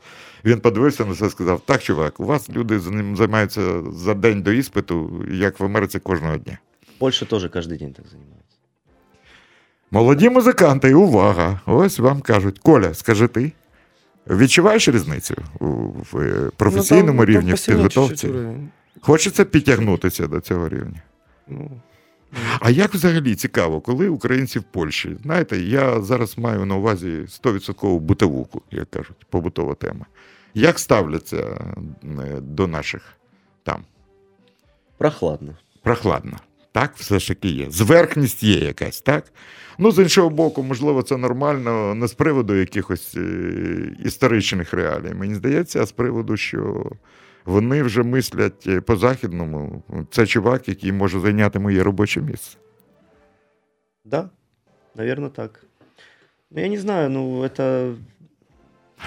він 0.46 0.60
подивився 0.60 1.06
на 1.06 1.16
це 1.16 1.26
і 1.26 1.30
сказав: 1.30 1.62
Так, 1.66 1.84
чувак, 1.84 2.20
у 2.20 2.26
вас 2.26 2.50
люди 2.50 2.80
з 2.80 2.88
ним 2.88 3.16
займаються 3.18 3.84
за 3.92 4.14
день 4.14 4.42
до 4.42 4.52
іспиту, 4.52 5.24
як 5.32 5.60
в 5.60 5.66
Америці 5.66 6.00
кожного 6.00 6.38
дня. 6.38 6.58
Польша 6.98 7.26
тоже 7.26 7.48
каждый 7.50 7.78
день 7.78 7.94
так 7.94 8.06
занимается. 8.08 8.38
Молоді 9.92 10.30
музиканти, 10.30 10.94
увага! 10.94 11.60
Ось 11.66 12.00
вам 12.00 12.22
кажуть, 12.22 12.60
Коля, 12.60 12.94
скажи 12.94 13.28
ти. 13.28 13.52
Відчуваєш 14.30 14.90
різницю 14.90 15.36
в 16.12 16.52
професійному 16.58 17.12
Ну, 17.12 17.18
там- 17.18 17.18
там 17.18 17.26
рівні, 17.26 17.50
в 17.50 17.54
посильнее 17.54 17.88
підготовці? 17.88 18.30
Хочеться 19.02 19.46
підтягнутися 19.46 20.28
до 20.28 20.40
цього 20.40 20.70
рівня. 20.70 21.02
Ну, 21.48 21.82
А 22.60 22.70
як 22.70 22.94
взагалі 22.94 23.36
цікаво, 23.36 23.82
коли 23.82 24.10
українці 24.10 24.60
в 24.60 24.64
Польщі? 24.64 25.18
Знаєте, 25.24 25.58
я 25.58 26.02
зараз 26.02 26.38
маю 26.38 26.66
на 26.66 26.76
увазі 26.76 27.08
100% 27.08 28.00
бутовуку, 28.00 28.62
як 28.72 28.90
кажуть, 28.90 29.26
побутова 29.30 29.76
тема. 29.76 30.06
Як 30.54 30.80
ставляться 30.80 31.38
е, 31.38 32.42
до 32.42 32.68
наших 32.68 33.02
там? 33.64 33.84
Прохладно. 34.98 35.56
Прохладно. 35.84 36.38
Так, 36.72 36.92
все 36.96 37.20
ж 37.20 37.28
таки 37.28 37.48
є. 37.48 37.66
Зверхність 37.70 38.44
є 38.44 38.60
якась, 38.60 39.02
так? 39.02 39.24
Ну, 39.78 39.92
з 39.92 40.00
іншого 40.00 40.30
боку, 40.30 40.64
можливо, 40.64 41.02
це 41.02 41.18
нормально 41.18 41.96
не 41.96 42.08
з 42.08 42.14
приводу 42.14 42.56
якихось 42.56 43.16
е, 43.18 43.96
історичних 44.06 44.74
реалій. 44.74 45.14
Мені 45.14 45.36
здається, 45.36 45.82
а 45.82 45.86
з 45.86 45.92
приводу, 45.92 46.38
що 46.38 46.86
вони 47.47 47.83
вже 47.83 48.03
мислять 48.03 48.65
е, 48.67 48.81
по-західному. 48.81 49.83
Це 50.11 50.27
чувак, 50.27 50.69
який 50.69 50.93
може 50.93 51.21
зайняти 51.21 51.59
моє 51.59 51.83
робоче 51.83 52.21
місце. 52.21 52.59
Да, 54.05 54.31
наверное, 54.95 55.31
так. 55.31 55.65
Ну, 56.51 56.63
я 56.63 56.69
не 56.69 56.79
знаю, 56.79 57.11
ну, 57.11 57.43
это... 57.45 57.95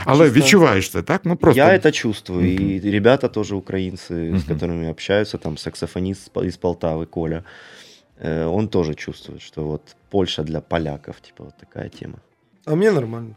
Але 0.05 0.25
Чисто- 0.25 0.39
відчуваєш 0.39 0.89
це, 0.89 1.01
так? 1.01 1.21
Ну 1.25 1.35
просто 1.35 1.57
Я 1.61 1.67
это 1.69 1.91
чувствую, 1.91 2.53
Мгм. 2.53 2.69
и 2.69 2.91
ребята 2.91 3.27
тоже 3.27 3.55
украинцы, 3.55 4.35
с 4.37 4.47
Мгм. 4.47 4.57
которыми 4.57 4.89
общаются, 4.91 5.37
там 5.37 5.57
саксофонист 5.57 6.21
из 6.21 6.29
Пол- 6.29 6.43
из 6.45 6.57
Полтавы, 6.57 7.05
Коля, 7.05 7.43
э, 8.23 8.45
он 8.55 8.67
тоже 8.67 8.93
чувствует, 8.95 9.41
что 9.41 9.63
вот 9.63 9.95
Польша 10.09 10.43
для 10.43 10.61
поляков, 10.61 11.15
типа 11.21 11.43
вот 11.43 11.53
такая 11.57 11.89
тема. 11.89 12.15
а 12.65 12.75
мне 12.75 12.91
нормально. 12.91 13.35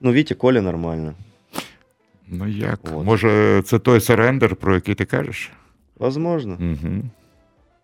Ну, 0.00 0.10
видите, 0.12 0.34
Коля 0.34 0.60
нормально. 0.60 1.14
ну 2.28 2.48
як? 2.48 2.80
От. 2.82 3.04
Може, 3.04 3.62
це 3.64 3.78
той 3.78 4.00
серендер, 4.00 4.56
про 4.56 4.74
який 4.74 4.94
ти 4.94 5.04
кажеш? 5.04 5.50
Возможно, 5.98 6.54
Угу. 6.60 7.02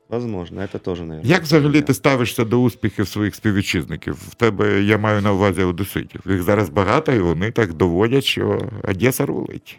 возможно, 0.08 0.60
это 0.60 0.78
тоже, 0.78 1.02
наверное. 1.04 1.30
Як 1.32 1.42
взагалі 1.42 1.80
ти 1.82 1.94
ставишся 1.94 2.44
до 2.44 2.62
успіхів 2.62 3.08
своїх 3.08 3.34
співвітчизників? 3.34 4.14
В 4.14 4.34
тебе 4.34 4.82
я 4.82 4.98
маю 4.98 5.22
на 5.22 5.32
увазі 5.32 5.62
одеситів. 5.62 6.20
Їх 6.26 6.42
зараз 6.42 6.68
багато, 6.70 7.12
і 7.12 7.18
вони 7.18 7.50
так 7.50 7.72
доводять, 7.74 8.24
що 8.24 8.68
Одеса 8.82 9.26
рулить. 9.26 9.78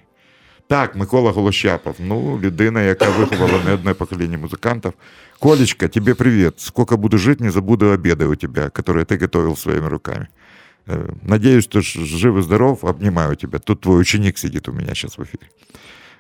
Так, 0.70 0.96
Микола 0.96 1.32
Голощапов, 1.32 1.96
ну, 2.00 2.40
людина, 2.44 2.82
яка 2.82 3.10
виховала 3.10 3.64
не 3.66 3.74
одне 3.74 3.94
покоління 3.94 4.38
музикантів. 4.38 4.94
Колечка, 5.40 5.88
тебе 5.88 6.14
привет. 6.14 6.60
Сколько 6.60 6.98
буду 6.98 7.18
жить, 7.18 7.40
не 7.42 7.52
забуду 7.52 7.86
обеды 7.86 8.26
у 8.26 8.36
тебя, 8.36 8.70
которые 8.70 9.06
ты 9.06 9.18
готовил 9.22 9.56
своими 9.56 9.88
руками. 9.88 10.28
Э, 10.88 11.10
Надеюсь, 11.24 11.68
ты 11.68 11.82
ж- 11.82 12.06
жив 12.06 12.38
и 12.38 12.42
здоров, 12.42 12.84
обнимаю 12.86 13.36
тебя. 13.36 13.60
Тут 13.60 13.82
твой 13.82 14.02
ученик 14.02 14.38
сидит 14.38 14.68
у 14.70 14.72
меня 14.74 14.94
сейчас 14.96 15.18
в 15.18 15.22
эфире. 15.22 15.48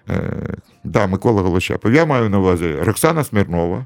Е, 0.09 0.55
Да, 0.83 1.07
Микола 1.07 1.41
Голощапов. 1.41 1.93
Я 1.93 2.05
маю 2.05 2.29
на 2.29 2.39
увазі 2.39 2.75
Роксана 2.81 3.23
Смірнова. 3.23 3.85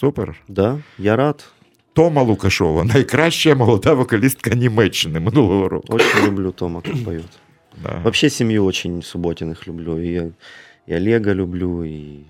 Супер. 0.00 0.34
Да, 0.48 0.78
я 0.98 1.16
рад. 1.16 1.44
Тома 1.92 2.22
Лукашова, 2.22 2.84
найкраща 2.84 3.54
молода 3.54 3.92
вокалістка 3.94 4.50
Німеччини 4.50 5.20
минулого 5.20 5.68
року. 5.68 5.86
Очень 5.94 6.26
люблю 6.26 6.52
Тома, 6.52 6.80
как 6.80 7.04
поет. 7.04 7.24
Да. 7.82 8.00
Вообще 8.04 8.30
семью 8.30 8.64
очень 8.64 9.02
Субботиных 9.02 9.68
люблю. 9.68 9.98
И, 9.98 10.06
я- 10.06 10.30
и 10.86 10.94
Олега 10.94 11.34
люблю, 11.34 11.84
и 11.84 12.24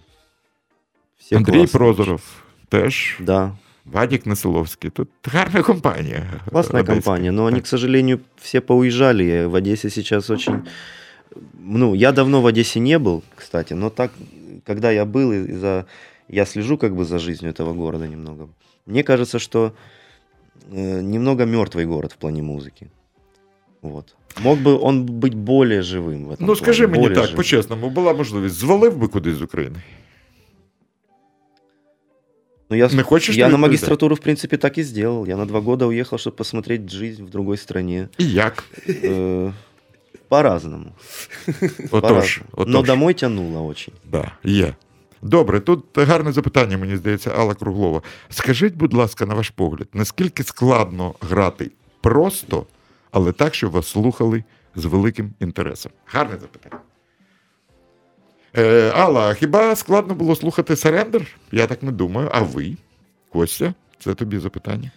все 1.18 1.36
Андрій 1.36 1.52
классные. 1.60 1.72
Прозоров 1.72 2.22
теж. 2.68 3.16
Да, 3.20 3.52
Вадік 3.86 4.26
Несиловський. 4.26 4.90
Тут 4.90 5.08
гарна 5.24 5.62
компанія. 5.62 6.30
Классная 6.50 6.82
одеська. 6.82 6.92
компания, 6.94 7.32
но 7.32 7.46
они, 7.46 7.56
Так. 7.56 7.64
к 7.64 7.68
сожалению, 7.68 8.20
все 8.40 8.60
поуезжали. 8.60 9.46
В 9.46 9.54
Одессе 9.54 9.90
сейчас 9.90 10.30
очень... 10.30 10.54
Ну, 11.64 11.94
я 11.94 12.12
давно 12.12 12.40
в 12.40 12.46
Одессе 12.46 12.80
не 12.80 12.98
был, 12.98 13.22
кстати, 13.34 13.74
но 13.74 13.90
так, 13.90 14.10
когда 14.66 14.90
я 14.92 15.04
был, 15.04 15.32
и 15.32 15.52
за... 15.52 15.84
я 16.28 16.46
слежу 16.46 16.76
как 16.78 16.94
бы 16.94 17.04
за 17.04 17.18
жизнью 17.18 17.50
этого 17.50 17.74
города 17.74 18.06
немного. 18.08 18.48
Мне 18.86 19.02
кажется, 19.02 19.38
что 19.38 19.72
э, 20.72 21.00
немного 21.02 21.44
мертвый 21.46 21.86
город 21.86 22.12
в 22.12 22.16
плане 22.16 22.42
музыки. 22.42 22.86
Вот. 23.82 24.14
Мог 24.42 24.58
бы 24.58 24.78
он 24.80 25.06
быть 25.06 25.34
более 25.34 25.82
живым 25.82 26.24
в 26.26 26.30
этом 26.32 26.46
Ну 26.46 26.56
скажи 26.56 26.86
плане, 26.86 26.92
мені 26.92 27.02
более 27.08 27.14
так, 27.22 27.30
живым. 27.30 27.36
по-чесному, 27.36 27.90
була 27.90 28.12
можливість, 28.14 28.54
звалив 28.54 28.96
би 28.96 29.08
кудись 29.08 29.34
з 29.36 29.42
України. 29.42 29.76
Ну, 32.70 32.76
я, 32.76 32.88
Не 32.88 33.02
хочешь 33.02 33.36
я 33.36 33.46
ты 33.46 33.50
на 33.50 33.56
это 33.56 33.60
магистратуру, 33.60 34.14
в 34.14 34.20
принципе, 34.20 34.56
так 34.56 34.78
и 34.78 34.82
сделал. 34.82 35.26
Я 35.26 35.36
на 35.36 35.46
два 35.46 35.60
года 35.60 35.86
уехал, 35.86 36.18
чтобы 36.18 36.36
посмотреть 36.36 36.90
жизнь 36.90 37.22
в 37.24 37.30
другой 37.30 37.56
стране. 37.56 38.08
І 38.18 38.30
як? 38.30 38.64
Э, 38.88 39.52
По-разному. 40.28 40.92
Отож, 41.46 41.90
По-разному. 41.90 42.48
отож. 42.52 42.74
Но 42.74 42.82
домой 42.82 43.14
тянуло 43.14 43.66
очень. 43.66 43.94
Да, 44.10 44.32
є. 44.44 44.74
Добре, 45.22 45.60
тут 45.60 45.84
гарне 45.98 46.32
запитання, 46.32 46.78
мені 46.78 46.96
здається, 46.96 47.30
Алла 47.30 47.54
Круглова. 47.54 48.02
Скажіть, 48.30 48.74
будь 48.74 48.94
ласка, 48.94 49.26
на 49.26 49.34
ваш 49.34 49.50
погляд, 49.50 49.88
наскільки 49.92 50.42
складно 50.42 51.14
грати 51.20 51.70
просто, 52.00 52.66
але 53.10 53.32
так, 53.32 53.54
щоб 53.54 53.70
вас 53.70 53.86
слухали 53.86 54.44
з 54.76 54.84
великим 54.84 55.34
інтересом? 55.40 55.92
Гарне 56.06 56.38
запитання. 56.40 56.82
Е, 58.56 58.90
Алла, 58.90 59.30
а 59.30 59.34
хіба 59.34 59.76
складно 59.76 60.14
було 60.14 60.36
слухати 60.36 60.76
Серендер? 60.76 61.26
Я 61.52 61.66
так 61.66 61.82
не 61.82 61.92
думаю. 61.92 62.28
А 62.32 62.40
ви? 62.40 62.76
Костя, 63.32 63.74
це 63.98 64.14
тобі 64.14 64.38
запитання. 64.38 64.90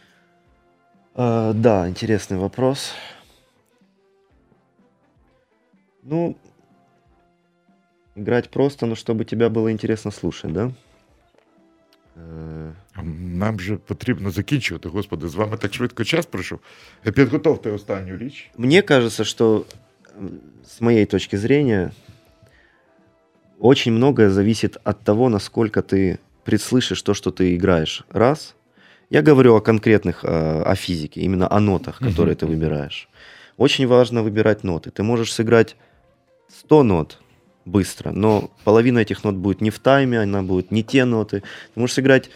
А, 1.15 1.53
да, 1.55 1.87
интересный 1.87 2.37
вопрос. 2.37 2.93
Ну, 6.03 6.35
играть 8.15 8.49
просто, 8.49 8.85
но 8.85 8.95
чтобы 8.95 9.25
тебя 9.25 9.49
было 9.49 9.71
интересно 9.71 10.11
слушать, 10.11 10.53
да? 10.53 10.71
Э, 12.17 12.71
Нам 13.37 13.59
же 13.59 13.77
потрібно 13.77 14.31
закінчувати. 14.31 14.89
Господи, 14.89 15.27
з 15.27 15.35
вами 15.35 15.57
так 15.57 15.73
швидко 15.73 16.03
час 16.03 16.25
пройшов. 16.25 16.59
Е, 17.07 17.11
Підготовте 17.11 17.71
останню 17.71 18.17
річ. 18.17 18.49
Мне 18.57 18.81
кажется, 18.81 19.23
что 19.23 19.65
м, 20.19 20.29
с 20.65 20.81
моей 20.81 21.05
точки 21.05 21.37
зрения 21.37 21.91
очень 23.59 23.93
многое 23.93 24.29
зависит 24.29 24.77
от 24.83 25.03
того, 25.03 25.29
насколько 25.29 25.81
ты 25.81 26.17
предслышишь 26.43 27.01
то, 27.01 27.13
что 27.13 27.31
ты 27.31 27.55
играешь. 27.55 28.03
Раз. 28.11 28.55
Я 29.09 29.21
говорю 29.21 29.55
о 29.55 29.61
конкретных, 29.61 30.23
э, 30.23 30.61
о 30.71 30.75
физике, 30.75 31.21
именно 31.21 31.47
о 31.51 31.59
нотах, 31.59 32.01
Мгм. 32.01 32.09
которые 32.11 32.35
ты 32.35 32.45
выбираешь. 32.45 33.07
Очень 33.57 33.87
важно 33.87 34.21
выбирать 34.23 34.63
ноты. 34.63 34.89
Ты 34.91 35.03
можешь 35.03 35.33
сыграть 35.33 35.75
100 36.59 36.83
нот 36.83 37.17
быстро, 37.65 38.11
но 38.11 38.49
половина 38.63 38.99
этих 38.99 39.23
нот 39.23 39.35
будет 39.35 39.61
не 39.61 39.69
в 39.69 39.79
тайме, 39.79 40.21
она 40.21 40.41
будет 40.43 40.71
не 40.71 40.83
те 40.83 41.05
ноты. 41.05 41.41
Ты 41.75 41.79
можешь 41.79 41.93
сыграть 41.95 42.29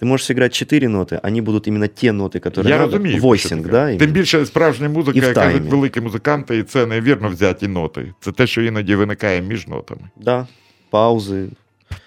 ты 0.00 0.06
можешь 0.06 0.26
сыграть 0.26 0.52
4 0.52 0.86
ноты, 0.88 1.18
они 1.24 1.40
будут 1.40 1.66
именно 1.66 1.88
те 1.88 2.12
ноты, 2.12 2.38
которые 2.38 2.68
Я 2.68 2.78
надо. 2.78 2.92
розумію. 2.92 3.20
Войсинг, 3.22 3.62
що 3.62 3.70
да? 3.72 3.78
таке. 3.78 3.84
именно. 3.86 3.98
Тим 3.98 4.10
більше 4.12 4.46
справжня 4.46 4.88
музика, 4.88 5.18
І 5.18 5.20
в 5.20 5.24
як 5.24 5.34
кажуть 5.34 5.52
таймі. 5.52 5.68
великі 5.70 6.00
музиканти, 6.00 6.58
і 6.58 6.62
це 6.62 6.86
невірно 6.86 7.28
взяті 7.28 7.68
ноти. 7.68 8.14
Це 8.20 8.32
те, 8.32 8.46
що 8.46 8.62
іноді 8.62 8.94
виникає 8.94 9.42
між 9.42 9.66
нотами. 9.66 10.00
Да, 10.16 10.46
Паузы. 10.93 11.49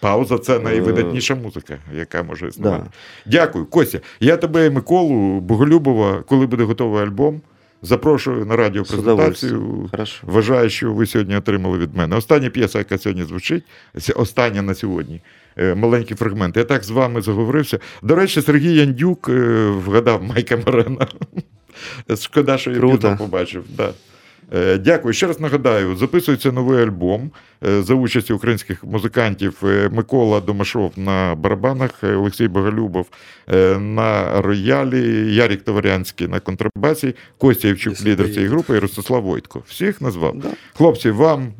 Пауза 0.00 0.38
це 0.38 0.58
найвидатніша 0.58 1.34
музика, 1.34 1.78
яка 1.94 2.22
може 2.22 2.48
існувати. 2.48 2.84
Да. 2.84 2.90
Дякую, 3.30 3.66
Костя. 3.66 4.00
Я 4.20 4.36
тебе, 4.36 4.70
Миколу 4.70 5.40
Боголюбова, 5.40 6.22
коли 6.28 6.46
буде 6.46 6.64
готовий 6.64 7.02
альбом. 7.02 7.40
Запрошую 7.82 8.46
на 8.46 8.56
радіопрезентацію. 8.56 9.90
Вважаю, 10.22 10.70
що 10.70 10.92
ви 10.92 11.06
сьогодні 11.06 11.36
отримали 11.36 11.78
від 11.78 11.96
мене. 11.96 12.16
Остання 12.16 12.50
п'єса, 12.50 12.78
яка 12.78 12.98
сьогодні 12.98 13.24
звучить, 13.24 13.64
остання 14.16 14.62
на 14.62 14.74
сьогодні. 14.74 15.20
Е, 15.58 15.74
маленькі 15.74 16.14
фрагменти. 16.14 16.60
Я 16.60 16.64
так 16.64 16.84
з 16.84 16.90
вами 16.90 17.22
заговорився. 17.22 17.78
До 18.02 18.14
речі, 18.14 18.42
Сергій 18.42 18.74
Яндюк 18.74 19.28
е, 19.28 19.66
вгадав 19.70 20.22
Майка 20.22 20.58
Марена. 20.66 21.06
Шкода, 22.20 22.58
що 22.58 22.70
я 22.70 22.80
пізно 22.80 23.16
побачив. 23.18 23.64
Да. 23.76 23.92
Е, 24.54 24.78
дякую. 24.78 25.14
Ще 25.14 25.26
раз 25.26 25.40
нагадаю, 25.40 25.96
записується 25.96 26.52
новий 26.52 26.82
альбом 26.82 27.30
за 27.62 27.94
участі 27.94 28.32
українських 28.32 28.84
музикантів 28.84 29.62
Микола 29.90 30.40
Домашов 30.40 30.92
на 30.96 31.34
барабанах, 31.34 31.90
Олексій 32.02 32.48
Боголюбов 32.48 33.06
на 33.78 34.40
роялі, 34.42 35.34
Ярік 35.34 35.62
Товарянський 35.62 36.28
на 36.28 36.40
контрабасі, 36.40 37.14
Костя 37.38 37.68
Євчук, 37.68 38.04
лідер 38.04 38.26
цієї 38.32 38.48
групи, 38.48 38.76
і 38.76 38.78
Ростислав 38.78 39.22
Войтко. 39.22 39.62
Всіх 39.66 40.00
назвав. 40.00 40.38
Да. 40.38 40.48
Хлопці, 40.74 41.10
вам 41.10 41.52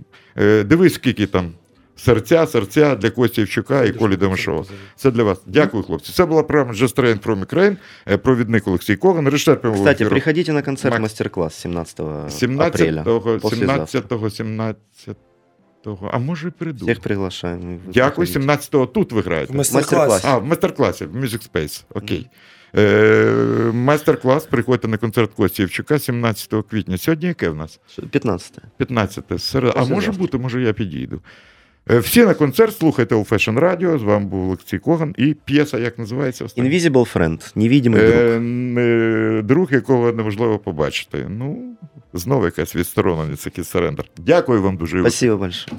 дивись, 0.65 0.95
скільки 0.95 1.27
там 1.27 1.53
серця, 1.97 2.47
серця 2.47 2.95
для 2.95 3.11
Кості 3.11 3.41
Євчука 3.41 3.85
і 3.85 3.93
Колі 3.93 4.17
Демишова. 4.17 4.65
Це 4.97 5.11
для 5.11 5.23
вас. 5.23 5.39
Дякую, 5.47 5.83
хлопці. 5.83 6.13
Це 6.13 6.27
була 6.27 6.43
програма 6.43 6.73
Just 6.73 6.97
Train 6.97 7.21
from 7.21 7.47
Ukraine, 7.47 7.77
провідник 8.19 8.69
Олексій 8.69 8.97
Коган. 8.97 9.29
Режисер 9.29 9.73
Кстати, 9.73 10.07
приходите 10.07 10.53
на 10.53 10.63
концерт 10.63 10.93
Мак... 10.93 11.03
мастер-класс 11.03 11.55
17, 11.55 12.01
17 12.29 12.75
апреля. 12.75 13.05
17 13.41 14.35
17 14.35 15.17
а 16.13 16.19
може 16.19 16.49
і 16.49 16.51
прийду. 16.51 16.85
Всіх 16.85 17.01
приглашаємо. 17.01 17.79
Дякую. 17.95 18.27
17-го 18.27 18.87
тут 18.87 19.13
ви 19.13 19.21
граєте. 19.21 19.53
В 19.53 19.57
мастер-класі. 19.57 20.27
А, 20.29 20.39
в 20.39 20.47
мастер-класі, 20.47 21.05
в 21.05 21.17
Music 21.17 21.51
Space. 21.53 21.85
Окей. 21.95 22.29
Е, 22.77 23.71
Майстер-клас. 23.75 24.47
Приходьте 24.47 24.89
на 24.89 24.97
концерт 24.97 25.33
Кості 25.33 25.63
Євчука 25.63 25.99
17 25.99 26.55
квітня. 26.71 26.99
Сьогодні 26.99 27.29
яке 27.29 27.49
в 27.49 27.55
нас? 27.55 27.81
15. 28.11 28.53
15. 28.77 29.25
Серед... 29.39 29.73
А 29.77 29.85
може 29.85 30.13
бути, 30.13 30.39
може 30.39 30.63
я 30.63 30.73
підійду. 30.73 31.21
Е, 31.91 31.99
всі 31.99 32.25
на 32.25 32.35
концерт 32.35 32.77
слухайте 32.77 33.15
у 33.15 33.21
Fashion 33.21 33.61
Radio. 33.61 33.99
З 33.99 34.03
вами 34.03 34.27
був 34.27 34.47
Олексій 34.47 34.79
Коган. 34.79 35.15
І 35.19 35.35
п'єса, 35.45 35.79
як 35.79 35.99
називається? 35.99 36.45
Остання? 36.45 36.71
Invisible 36.71 37.13
Friend. 37.17 37.53
Невідімий 37.55 38.01
друг. 38.01 38.15
Е, 38.15 39.43
друг, 39.43 39.73
якого 39.73 40.13
неможливо 40.13 40.59
побачити. 40.59 41.27
Ну, 41.29 41.77
знову 42.13 42.45
якась 42.45 42.77
відстороненість, 42.77 43.47
якийсь 43.47 43.69
сарендер. 43.69 44.05
Дякую 44.17 44.63
вам 44.63 44.77
дуже. 44.77 45.01
Спасибо 45.01 45.37
большое. 45.37 45.79